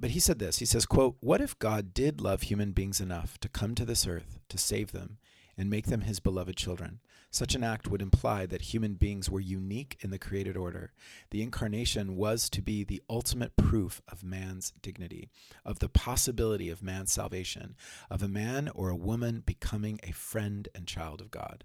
But 0.00 0.10
he 0.10 0.20
said 0.20 0.38
this. 0.38 0.58
He 0.58 0.66
says, 0.66 0.84
"quote 0.84 1.16
What 1.20 1.40
if 1.40 1.58
God 1.58 1.94
did 1.94 2.20
love 2.20 2.42
human 2.42 2.72
beings 2.72 3.00
enough 3.00 3.38
to 3.38 3.48
come 3.48 3.74
to 3.76 3.86
this 3.86 4.06
earth 4.06 4.38
to 4.50 4.58
save 4.58 4.92
them 4.92 5.16
and 5.58 5.68
make 5.68 5.86
them 5.86 6.02
His 6.02 6.20
beloved 6.20 6.56
children? 6.56 7.00
Such 7.30 7.54
an 7.54 7.62
act 7.62 7.86
would 7.88 8.00
imply 8.00 8.46
that 8.46 8.72
human 8.72 8.94
beings 8.94 9.28
were 9.28 9.40
unique 9.40 9.98
in 10.00 10.10
the 10.10 10.18
created 10.18 10.56
order. 10.56 10.92
The 11.30 11.42
incarnation 11.42 12.16
was 12.16 12.48
to 12.50 12.62
be 12.62 12.84
the 12.84 13.02
ultimate 13.10 13.56
proof 13.56 14.00
of 14.10 14.24
man's 14.24 14.72
dignity, 14.80 15.28
of 15.64 15.80
the 15.80 15.90
possibility 15.90 16.70
of 16.70 16.82
man's 16.82 17.12
salvation, 17.12 17.76
of 18.08 18.22
a 18.22 18.28
man 18.28 18.70
or 18.74 18.88
a 18.88 18.96
woman 18.96 19.42
becoming 19.44 20.00
a 20.02 20.12
friend 20.12 20.68
and 20.74 20.86
child 20.86 21.20
of 21.20 21.30
God. 21.30 21.64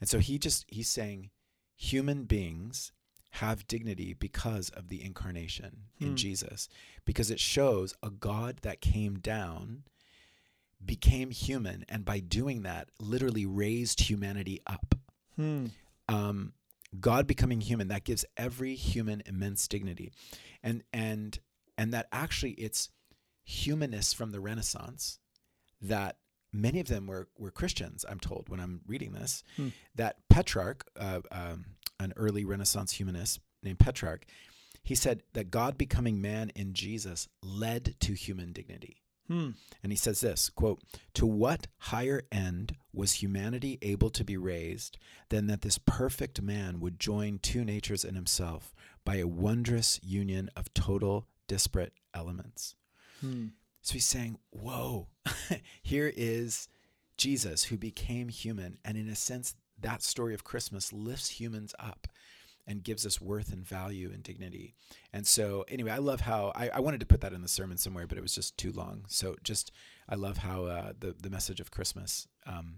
And 0.00 0.08
so 0.08 0.18
he 0.18 0.38
just, 0.38 0.64
he's 0.68 0.88
saying 0.88 1.30
human 1.76 2.24
beings 2.24 2.90
have 3.34 3.68
dignity 3.68 4.12
because 4.12 4.70
of 4.70 4.88
the 4.88 5.04
incarnation 5.04 5.82
in 6.00 6.08
Hmm. 6.08 6.14
Jesus, 6.16 6.68
because 7.04 7.30
it 7.30 7.38
shows 7.38 7.94
a 8.02 8.10
God 8.10 8.58
that 8.62 8.80
came 8.80 9.20
down 9.20 9.84
became 10.84 11.30
human 11.30 11.84
and 11.88 12.04
by 12.04 12.18
doing 12.20 12.62
that 12.62 12.88
literally 12.98 13.46
raised 13.46 14.00
humanity 14.08 14.60
up 14.66 14.94
Hmm. 15.36 15.66
um, 16.08 16.52
god 17.00 17.26
becoming 17.26 17.60
human 17.60 17.88
that 17.88 18.04
gives 18.04 18.24
every 18.36 18.74
human 18.74 19.22
immense 19.26 19.68
dignity 19.68 20.12
and 20.62 20.82
and 20.92 21.38
and 21.78 21.92
that 21.94 22.08
actually 22.12 22.52
it's 22.52 22.88
humanists 23.44 24.12
from 24.12 24.32
the 24.32 24.40
renaissance 24.40 25.18
that 25.80 26.16
many 26.52 26.80
of 26.80 26.88
them 26.88 27.06
were 27.06 27.28
were 27.38 27.50
christians 27.50 28.04
i'm 28.08 28.18
told 28.20 28.48
when 28.48 28.60
i'm 28.60 28.80
reading 28.86 29.12
this 29.12 29.42
Hmm. 29.56 29.68
that 29.94 30.16
petrarch 30.28 30.84
uh, 30.98 31.20
um, 31.30 31.64
an 31.98 32.12
early 32.16 32.44
renaissance 32.44 32.92
humanist 32.92 33.40
named 33.62 33.78
petrarch 33.78 34.24
he 34.82 34.94
said 34.94 35.22
that 35.34 35.50
god 35.50 35.78
becoming 35.78 36.20
man 36.20 36.50
in 36.56 36.72
jesus 36.74 37.28
led 37.42 37.94
to 38.00 38.14
human 38.14 38.52
dignity 38.52 39.02
Hmm. 39.30 39.50
and 39.80 39.92
he 39.92 39.96
says 39.96 40.20
this 40.20 40.50
quote, 40.50 40.82
To 41.14 41.24
what 41.24 41.68
higher 41.78 42.22
end 42.32 42.74
was 42.92 43.22
humanity 43.22 43.78
able 43.80 44.10
to 44.10 44.24
be 44.24 44.36
raised 44.36 44.98
than 45.28 45.46
that 45.46 45.62
this 45.62 45.78
perfect 45.78 46.42
man 46.42 46.80
would 46.80 46.98
join 46.98 47.38
two 47.38 47.64
natures 47.64 48.04
in 48.04 48.16
himself 48.16 48.74
by 49.04 49.16
a 49.16 49.28
wondrous 49.28 50.00
union 50.02 50.50
of 50.56 50.74
total 50.74 51.28
disparate 51.46 51.92
elements? 52.12 52.74
Hmm. 53.20 53.48
So 53.82 53.92
he's 53.94 54.06
saying, 54.06 54.38
Whoa, 54.50 55.06
here 55.82 56.12
is 56.16 56.68
Jesus 57.16 57.64
who 57.64 57.76
became 57.76 58.30
human. 58.30 58.78
And 58.84 58.96
in 58.96 59.08
a 59.08 59.14
sense, 59.14 59.54
that 59.80 60.02
story 60.02 60.34
of 60.34 60.42
Christmas 60.42 60.92
lifts 60.92 61.28
humans 61.28 61.74
up 61.78 62.08
and 62.70 62.84
gives 62.84 63.04
us 63.04 63.20
worth 63.20 63.52
and 63.52 63.66
value 63.66 64.12
and 64.14 64.22
dignity. 64.22 64.74
And 65.12 65.26
so, 65.26 65.64
anyway, 65.66 65.90
I 65.90 65.98
love 65.98 66.20
how 66.20 66.52
I, 66.54 66.68
I 66.68 66.78
wanted 66.78 67.00
to 67.00 67.06
put 67.06 67.20
that 67.22 67.32
in 67.32 67.42
the 67.42 67.48
sermon 67.48 67.76
somewhere, 67.76 68.06
but 68.06 68.16
it 68.16 68.20
was 68.20 68.32
just 68.32 68.56
too 68.56 68.70
long. 68.70 69.04
So, 69.08 69.34
just 69.42 69.72
I 70.08 70.14
love 70.14 70.38
how 70.38 70.66
uh, 70.66 70.92
the 70.98 71.16
the 71.20 71.30
message 71.30 71.58
of 71.58 71.72
Christmas 71.72 72.28
um, 72.46 72.76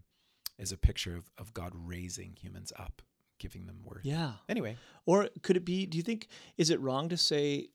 is 0.59 0.73
a 0.73 0.79
picture 0.79 1.15
of, 1.15 1.31
of 1.37 1.53
God 1.53 1.73
raising 1.75 2.35
humans 2.41 2.73
up, 2.79 3.03
giving 3.39 3.67
them 3.67 3.81
worth. 3.85 4.05
Yeah. 4.05 4.33
Anyway, 4.49 4.79
Or 5.05 5.29
could 5.43 5.59
it 5.59 5.65
be? 5.67 5.85
Do 5.85 5.99
you 5.99 6.03
think 6.03 6.29
is 6.57 6.71
it 6.71 6.81
wrong 6.81 7.11
to 7.11 7.19
say 7.19 7.69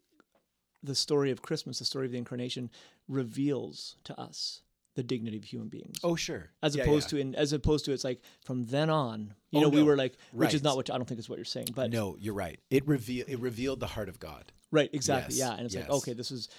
the 0.81 0.95
story 0.95 1.29
of 1.29 1.43
Christmas, 1.43 1.77
the 1.77 1.85
story 1.85 2.07
of 2.07 2.11
the 2.11 2.17
incarnation, 2.17 2.71
reveals 3.07 3.95
to 4.05 4.19
us 4.19 4.63
the 4.97 5.03
dignity 5.03 5.37
of 5.37 5.43
human 5.45 5.69
beings? 5.69 5.97
oh 6.03 6.15
sure, 6.15 6.49
as 6.61 6.75
Yeah, 6.75 6.83
opposed 6.83 7.05
yeah. 7.13 7.17
to 7.19 7.21
in 7.21 7.35
as 7.35 7.53
opposed 7.53 7.85
to 7.85 7.93
it's 7.93 8.03
like 8.03 8.19
from 8.43 8.65
then 8.65 8.89
on, 8.89 9.33
you 9.51 9.59
Oh, 9.59 9.61
know, 9.63 9.69
we 9.69 9.81
were 9.83 9.95
like, 9.95 10.17
which 10.33 10.53
is 10.53 10.63
not 10.63 10.75
what 10.75 10.89
I 10.89 10.97
don't 10.97 11.05
think 11.07 11.19
is 11.19 11.29
what 11.29 11.37
you're 11.37 11.45
saying, 11.45 11.67
but 11.73 11.89
no, 11.91 12.17
you're 12.19 12.33
right. 12.33 12.59
It 12.69 12.85
reveal 12.87 13.25
it 13.27 13.39
revealed 13.39 13.79
the 13.79 13.87
heart 13.87 14.09
of 14.09 14.19
God. 14.19 14.51
right, 14.71 14.89
exactly, 14.91 15.35
Yes, 15.37 15.47
yeah, 15.47 15.55
and 15.55 15.65
it's 15.65 15.75
like, 15.75 15.89
okay, 15.89 16.13
this 16.13 16.31
is 16.31 16.49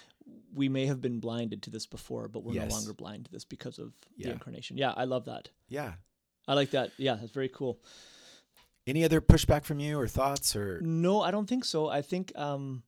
we 0.54 0.68
may 0.68 0.86
have 0.86 1.00
been 1.00 1.20
blinded 1.20 1.62
to 1.64 1.70
this 1.70 1.86
before, 1.86 2.28
but 2.28 2.42
we're 2.44 2.54
Yes. 2.54 2.70
no 2.70 2.74
longer 2.76 2.92
blind 2.94 3.26
to 3.26 3.30
this 3.32 3.44
because 3.44 3.78
of 3.78 3.92
the 4.16 4.30
incarnation. 4.30 4.76
Yeah, 4.78 4.92
I 4.96 5.04
love 5.04 5.24
that. 5.26 5.50
Yeah. 5.68 5.92
I 6.46 6.54
like 6.54 6.70
that. 6.70 6.92
Yeah, 6.96 7.16
that's 7.16 7.32
very 7.32 7.48
cool. 7.50 7.80
Any 8.86 9.04
other 9.04 9.20
pushback 9.20 9.64
from 9.64 9.80
you 9.80 9.98
or 9.98 10.08
thoughts 10.08 10.56
or 10.56 10.80
No, 10.80 11.20
I 11.20 11.30
don't 11.30 11.46
think 11.46 11.64
so. 11.66 11.88
I 11.88 12.00
think 12.00 12.32
um, 12.36 12.82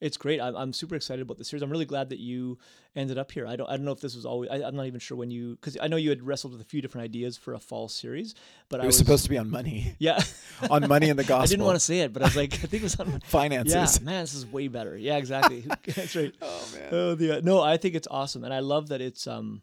it's 0.00 0.16
great. 0.16 0.40
I'm, 0.40 0.56
I'm 0.56 0.72
super 0.72 0.94
excited 0.96 1.22
about 1.22 1.38
the 1.38 1.44
series. 1.44 1.62
I'm 1.62 1.70
really 1.70 1.84
glad 1.84 2.10
that 2.10 2.18
you 2.18 2.58
ended 2.96 3.16
up 3.16 3.32
here. 3.32 3.46
I 3.46 3.56
don't 3.56 3.68
I 3.68 3.76
don't 3.76 3.84
know 3.84 3.92
if 3.92 4.00
this 4.00 4.14
was 4.14 4.26
always. 4.26 4.50
I, 4.50 4.56
I'm 4.56 4.76
not 4.76 4.86
even 4.86 5.00
sure 5.00 5.16
when 5.16 5.30
you 5.30 5.56
because 5.56 5.76
I 5.80 5.88
know 5.88 5.96
you 5.96 6.10
had 6.10 6.22
wrestled 6.22 6.52
with 6.52 6.60
a 6.60 6.64
few 6.64 6.82
different 6.82 7.04
ideas 7.04 7.36
for 7.36 7.54
a 7.54 7.58
fall 7.58 7.88
series, 7.88 8.34
but 8.68 8.80
it 8.80 8.84
I 8.84 8.86
was 8.86 8.98
supposed 8.98 9.24
to 9.24 9.30
be 9.30 9.38
on 9.38 9.50
money, 9.50 9.94
Yeah, 9.98 10.20
on 10.70 10.88
money 10.88 11.08
in 11.08 11.16
the 11.16 11.24
gospel. 11.24 11.42
I 11.42 11.46
didn't 11.46 11.64
want 11.64 11.76
to 11.76 11.80
say 11.80 12.00
it, 12.00 12.12
but 12.12 12.22
I 12.22 12.26
was 12.26 12.36
like, 12.36 12.54
I 12.54 12.66
think 12.66 12.74
it 12.74 12.82
was 12.82 13.00
on. 13.00 13.20
finances. 13.26 13.98
Yeah, 13.98 14.04
man, 14.04 14.22
this 14.22 14.34
is 14.34 14.46
way 14.46 14.68
better. 14.68 14.96
Yeah, 14.96 15.16
exactly. 15.16 15.64
That's 15.86 16.16
right. 16.16 16.34
Oh 16.42 16.68
man. 16.74 16.88
Oh, 16.92 17.14
the, 17.14 17.42
no, 17.42 17.60
I 17.60 17.76
think 17.76 17.94
it's 17.94 18.08
awesome, 18.10 18.44
and 18.44 18.52
I 18.52 18.60
love 18.60 18.88
that 18.88 19.00
it's. 19.00 19.26
Um, 19.26 19.62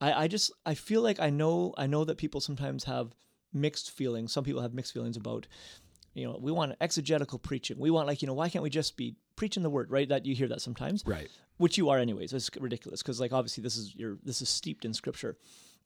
I 0.00 0.24
I 0.24 0.28
just 0.28 0.52
I 0.66 0.74
feel 0.74 1.02
like 1.02 1.20
I 1.20 1.30
know 1.30 1.74
I 1.78 1.86
know 1.86 2.04
that 2.04 2.18
people 2.18 2.40
sometimes 2.40 2.84
have 2.84 3.14
mixed 3.52 3.90
feelings. 3.90 4.32
Some 4.32 4.44
people 4.44 4.62
have 4.62 4.74
mixed 4.74 4.92
feelings 4.92 5.16
about, 5.16 5.46
you 6.14 6.26
know, 6.26 6.38
we 6.40 6.52
want 6.52 6.74
exegetical 6.80 7.38
preaching. 7.38 7.78
We 7.78 7.90
want 7.90 8.06
like 8.06 8.22
you 8.22 8.28
know 8.28 8.34
why 8.34 8.48
can't 8.48 8.62
we 8.62 8.70
just 8.70 8.96
be 8.96 9.16
preaching 9.36 9.62
the 9.62 9.70
word 9.70 9.90
right? 9.90 10.08
That 10.08 10.24
you 10.26 10.34
hear 10.34 10.48
that 10.48 10.60
sometimes, 10.62 11.02
Right. 11.04 11.28
which 11.56 11.76
you 11.76 11.90
are 11.90 11.98
anyways. 11.98 12.32
It's 12.32 12.50
ridiculous 12.58 13.02
because 13.02 13.20
like 13.20 13.32
obviously 13.32 13.62
this 13.62 13.76
is 13.76 13.94
your 13.94 14.18
this 14.22 14.40
is 14.40 14.48
steeped 14.48 14.84
in 14.84 14.94
scripture, 14.94 15.36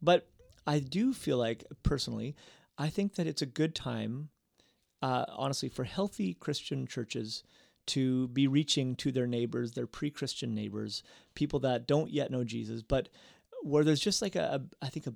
but 0.02 0.28
I 0.66 0.80
do 0.80 1.14
feel 1.14 1.38
like 1.38 1.64
personally, 1.82 2.36
I 2.76 2.88
think 2.90 3.14
that 3.14 3.26
it's 3.26 3.40
a 3.42 3.46
good 3.46 3.74
time, 3.74 4.28
uh, 5.00 5.24
honestly, 5.28 5.70
for 5.70 5.84
healthy 5.84 6.34
Christian 6.34 6.86
churches 6.86 7.42
to 7.86 8.28
be 8.28 8.46
reaching 8.46 8.94
to 8.96 9.10
their 9.10 9.26
neighbors, 9.26 9.72
their 9.72 9.86
pre-Christian 9.86 10.54
neighbors, 10.54 11.02
people 11.34 11.58
that 11.60 11.86
don't 11.86 12.10
yet 12.10 12.30
know 12.30 12.44
Jesus, 12.44 12.82
but 12.82 13.08
where 13.62 13.82
there's 13.82 13.98
just 14.00 14.20
like 14.20 14.36
a, 14.36 14.60
a 14.60 14.84
I 14.84 14.88
think 14.90 15.06
a 15.06 15.14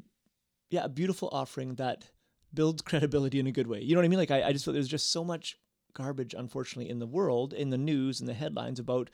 yeah 0.71 0.85
a 0.85 0.89
beautiful 0.89 1.29
offering 1.33 1.75
that 1.75 2.07
builds 2.55 2.83
credibility 2.83 3.39
in 3.39 3.47
a 3.47 3.53
good 3.53 3.67
way. 3.67 3.81
You 3.81 3.95
know 3.95 4.01
what 4.01 4.05
I 4.05 4.09
mean? 4.09 4.19
Like 4.19 4.31
I, 4.31 4.45
I 4.45 4.53
just 4.53 4.65
feel 4.65 4.75
there's 4.75 4.89
just 4.89 5.11
so 5.13 5.25
much 5.25 5.59
garbage, 5.95 6.35
unfortunately, 6.37 6.91
in 6.91 6.99
the 6.99 7.07
world, 7.07 7.53
in 7.53 7.71
the 7.71 7.79
news, 7.79 8.21
in 8.21 8.27
the 8.27 8.35
headlines 8.35 8.79
about 8.79 9.11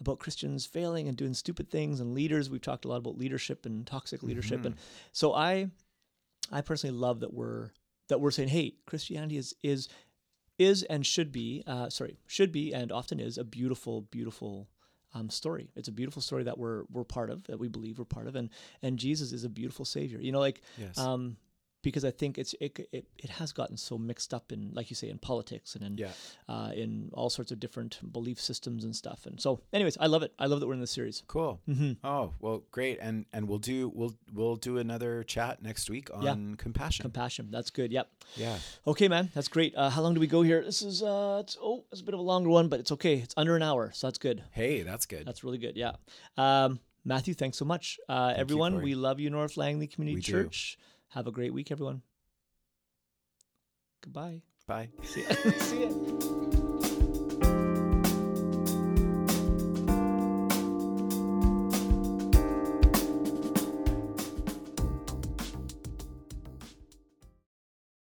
about 0.00 0.18
Christians 0.18 0.66
failing 0.66 1.08
and 1.08 1.16
doing 1.16 1.32
stupid 1.32 1.70
things 1.70 2.00
and 2.00 2.12
leaders. 2.12 2.50
We've 2.50 2.60
talked 2.60 2.84
a 2.84 2.88
lot 2.88 2.96
about 2.98 3.16
leadership 3.16 3.64
and 3.64 3.86
toxic 3.86 4.22
leadership, 4.22 4.64
and 4.64 4.74
so 5.12 5.32
I, 5.32 5.70
I 6.52 6.60
personally 6.60 6.96
love 6.96 7.20
that 7.20 7.32
we're 7.32 7.70
that 8.08 8.20
we're 8.20 8.30
saying, 8.30 8.50
hey, 8.50 8.74
Christianity 8.86 9.36
is 9.36 9.54
is 9.62 9.88
is 10.58 10.82
and 10.84 11.04
should 11.04 11.32
be, 11.32 11.62
uh, 11.66 11.90
sorry, 11.90 12.18
should 12.26 12.52
be 12.52 12.74
and 12.74 12.90
often 12.92 13.20
is 13.20 13.38
a 13.38 13.44
beautiful, 13.44 14.02
beautiful 14.02 14.68
um, 15.14 15.30
story. 15.30 15.70
It's 15.76 15.88
a 15.88 15.92
beautiful 15.92 16.22
story 16.22 16.44
that 16.44 16.58
we're 16.58 16.84
we're 16.90 17.04
part 17.04 17.30
of, 17.30 17.44
that 17.44 17.58
we 17.58 17.68
believe 17.68 17.98
we're 17.98 18.04
part 18.04 18.26
of, 18.26 18.36
and 18.36 18.50
and 18.82 18.98
Jesus 18.98 19.32
is 19.32 19.44
a 19.44 19.48
beautiful 19.48 19.84
Savior. 19.84 20.20
You 20.20 20.32
know, 20.32 20.40
like 20.40 20.60
Yes. 20.78 20.98
um, 20.98 21.36
because 21.86 22.04
I 22.04 22.10
think 22.20 22.36
it's 22.38 22.54
it, 22.60 22.72
it 22.92 23.04
it 23.16 23.30
has 23.38 23.52
gotten 23.52 23.76
so 23.76 23.96
mixed 23.96 24.34
up 24.34 24.50
in, 24.52 24.70
like 24.74 24.90
you 24.90 24.96
say, 24.96 25.08
in 25.08 25.18
politics 25.18 25.74
and 25.76 25.82
in 25.84 25.92
Yeah. 25.98 26.12
uh, 26.48 26.70
in 26.74 27.10
all 27.12 27.30
sorts 27.30 27.50
of 27.52 27.58
different 27.60 28.00
belief 28.12 28.38
systems 28.40 28.84
and 28.84 28.94
stuff. 29.02 29.20
And 29.26 29.40
so, 29.40 29.60
anyways, 29.72 29.96
I 30.00 30.06
love 30.06 30.22
it. 30.26 30.32
I 30.38 30.46
love 30.46 30.58
that 30.60 30.66
we're 30.66 30.74
in 30.74 30.80
this 30.80 30.90
series. 31.00 31.22
Cool. 31.28 31.60
Mm-hmm. 31.68 31.92
Oh 32.12 32.32
well, 32.40 32.62
great. 32.72 32.98
And 33.00 33.24
and 33.32 33.48
we'll 33.48 33.64
do 33.72 33.78
we'll 33.94 34.14
we'll 34.34 34.56
do 34.56 34.78
another 34.78 35.22
chat 35.24 35.62
next 35.62 35.88
week 35.88 36.08
on 36.12 36.22
Yeah. 36.24 36.36
compassion. 36.58 37.02
Compassion. 37.04 37.48
That's 37.50 37.70
good. 37.70 37.92
Yep. 37.92 38.06
yeah. 38.36 38.58
Okay, 38.86 39.08
man. 39.08 39.30
That's 39.34 39.48
great. 39.48 39.72
Uh, 39.76 39.90
how 39.90 40.02
long 40.02 40.14
do 40.14 40.20
we 40.20 40.26
go 40.26 40.42
here? 40.42 40.62
This 40.64 40.82
is 40.82 41.02
uh, 41.02 41.38
it's, 41.44 41.56
oh, 41.62 41.84
it's 41.92 42.00
a 42.00 42.04
bit 42.04 42.14
of 42.14 42.20
a 42.20 42.28
longer 42.32 42.50
one, 42.50 42.68
but 42.68 42.80
it's 42.80 42.92
okay. 42.92 43.14
It's 43.18 43.34
under 43.36 43.54
an 43.56 43.62
hour, 43.62 43.90
so 43.94 44.06
that's 44.08 44.18
good. 44.18 44.42
Hey, 44.50 44.82
that's 44.82 45.06
good. 45.06 45.24
That's 45.26 45.44
really 45.44 45.58
good. 45.58 45.76
Yeah. 45.76 45.92
Um, 46.36 46.80
Matthew, 47.04 47.34
thanks 47.34 47.56
so 47.56 47.64
much. 47.64 48.00
Uh, 48.08 48.32
you, 48.34 48.40
everyone, 48.40 48.72
Corey. 48.72 48.84
we 48.84 48.94
love 48.96 49.20
you, 49.20 49.30
North 49.30 49.56
Langley 49.56 49.86
Community 49.86 50.16
We 50.16 50.22
do. 50.22 50.32
Have 51.10 51.26
a 51.26 51.32
great 51.32 51.52
week, 51.52 51.70
everyone. 51.70 52.02
Goodbye. 54.02 54.42
Bye. 54.66 54.90
See 55.02 55.22
ya. 55.22 55.28
See 55.58 55.84
ya. 55.84 56.62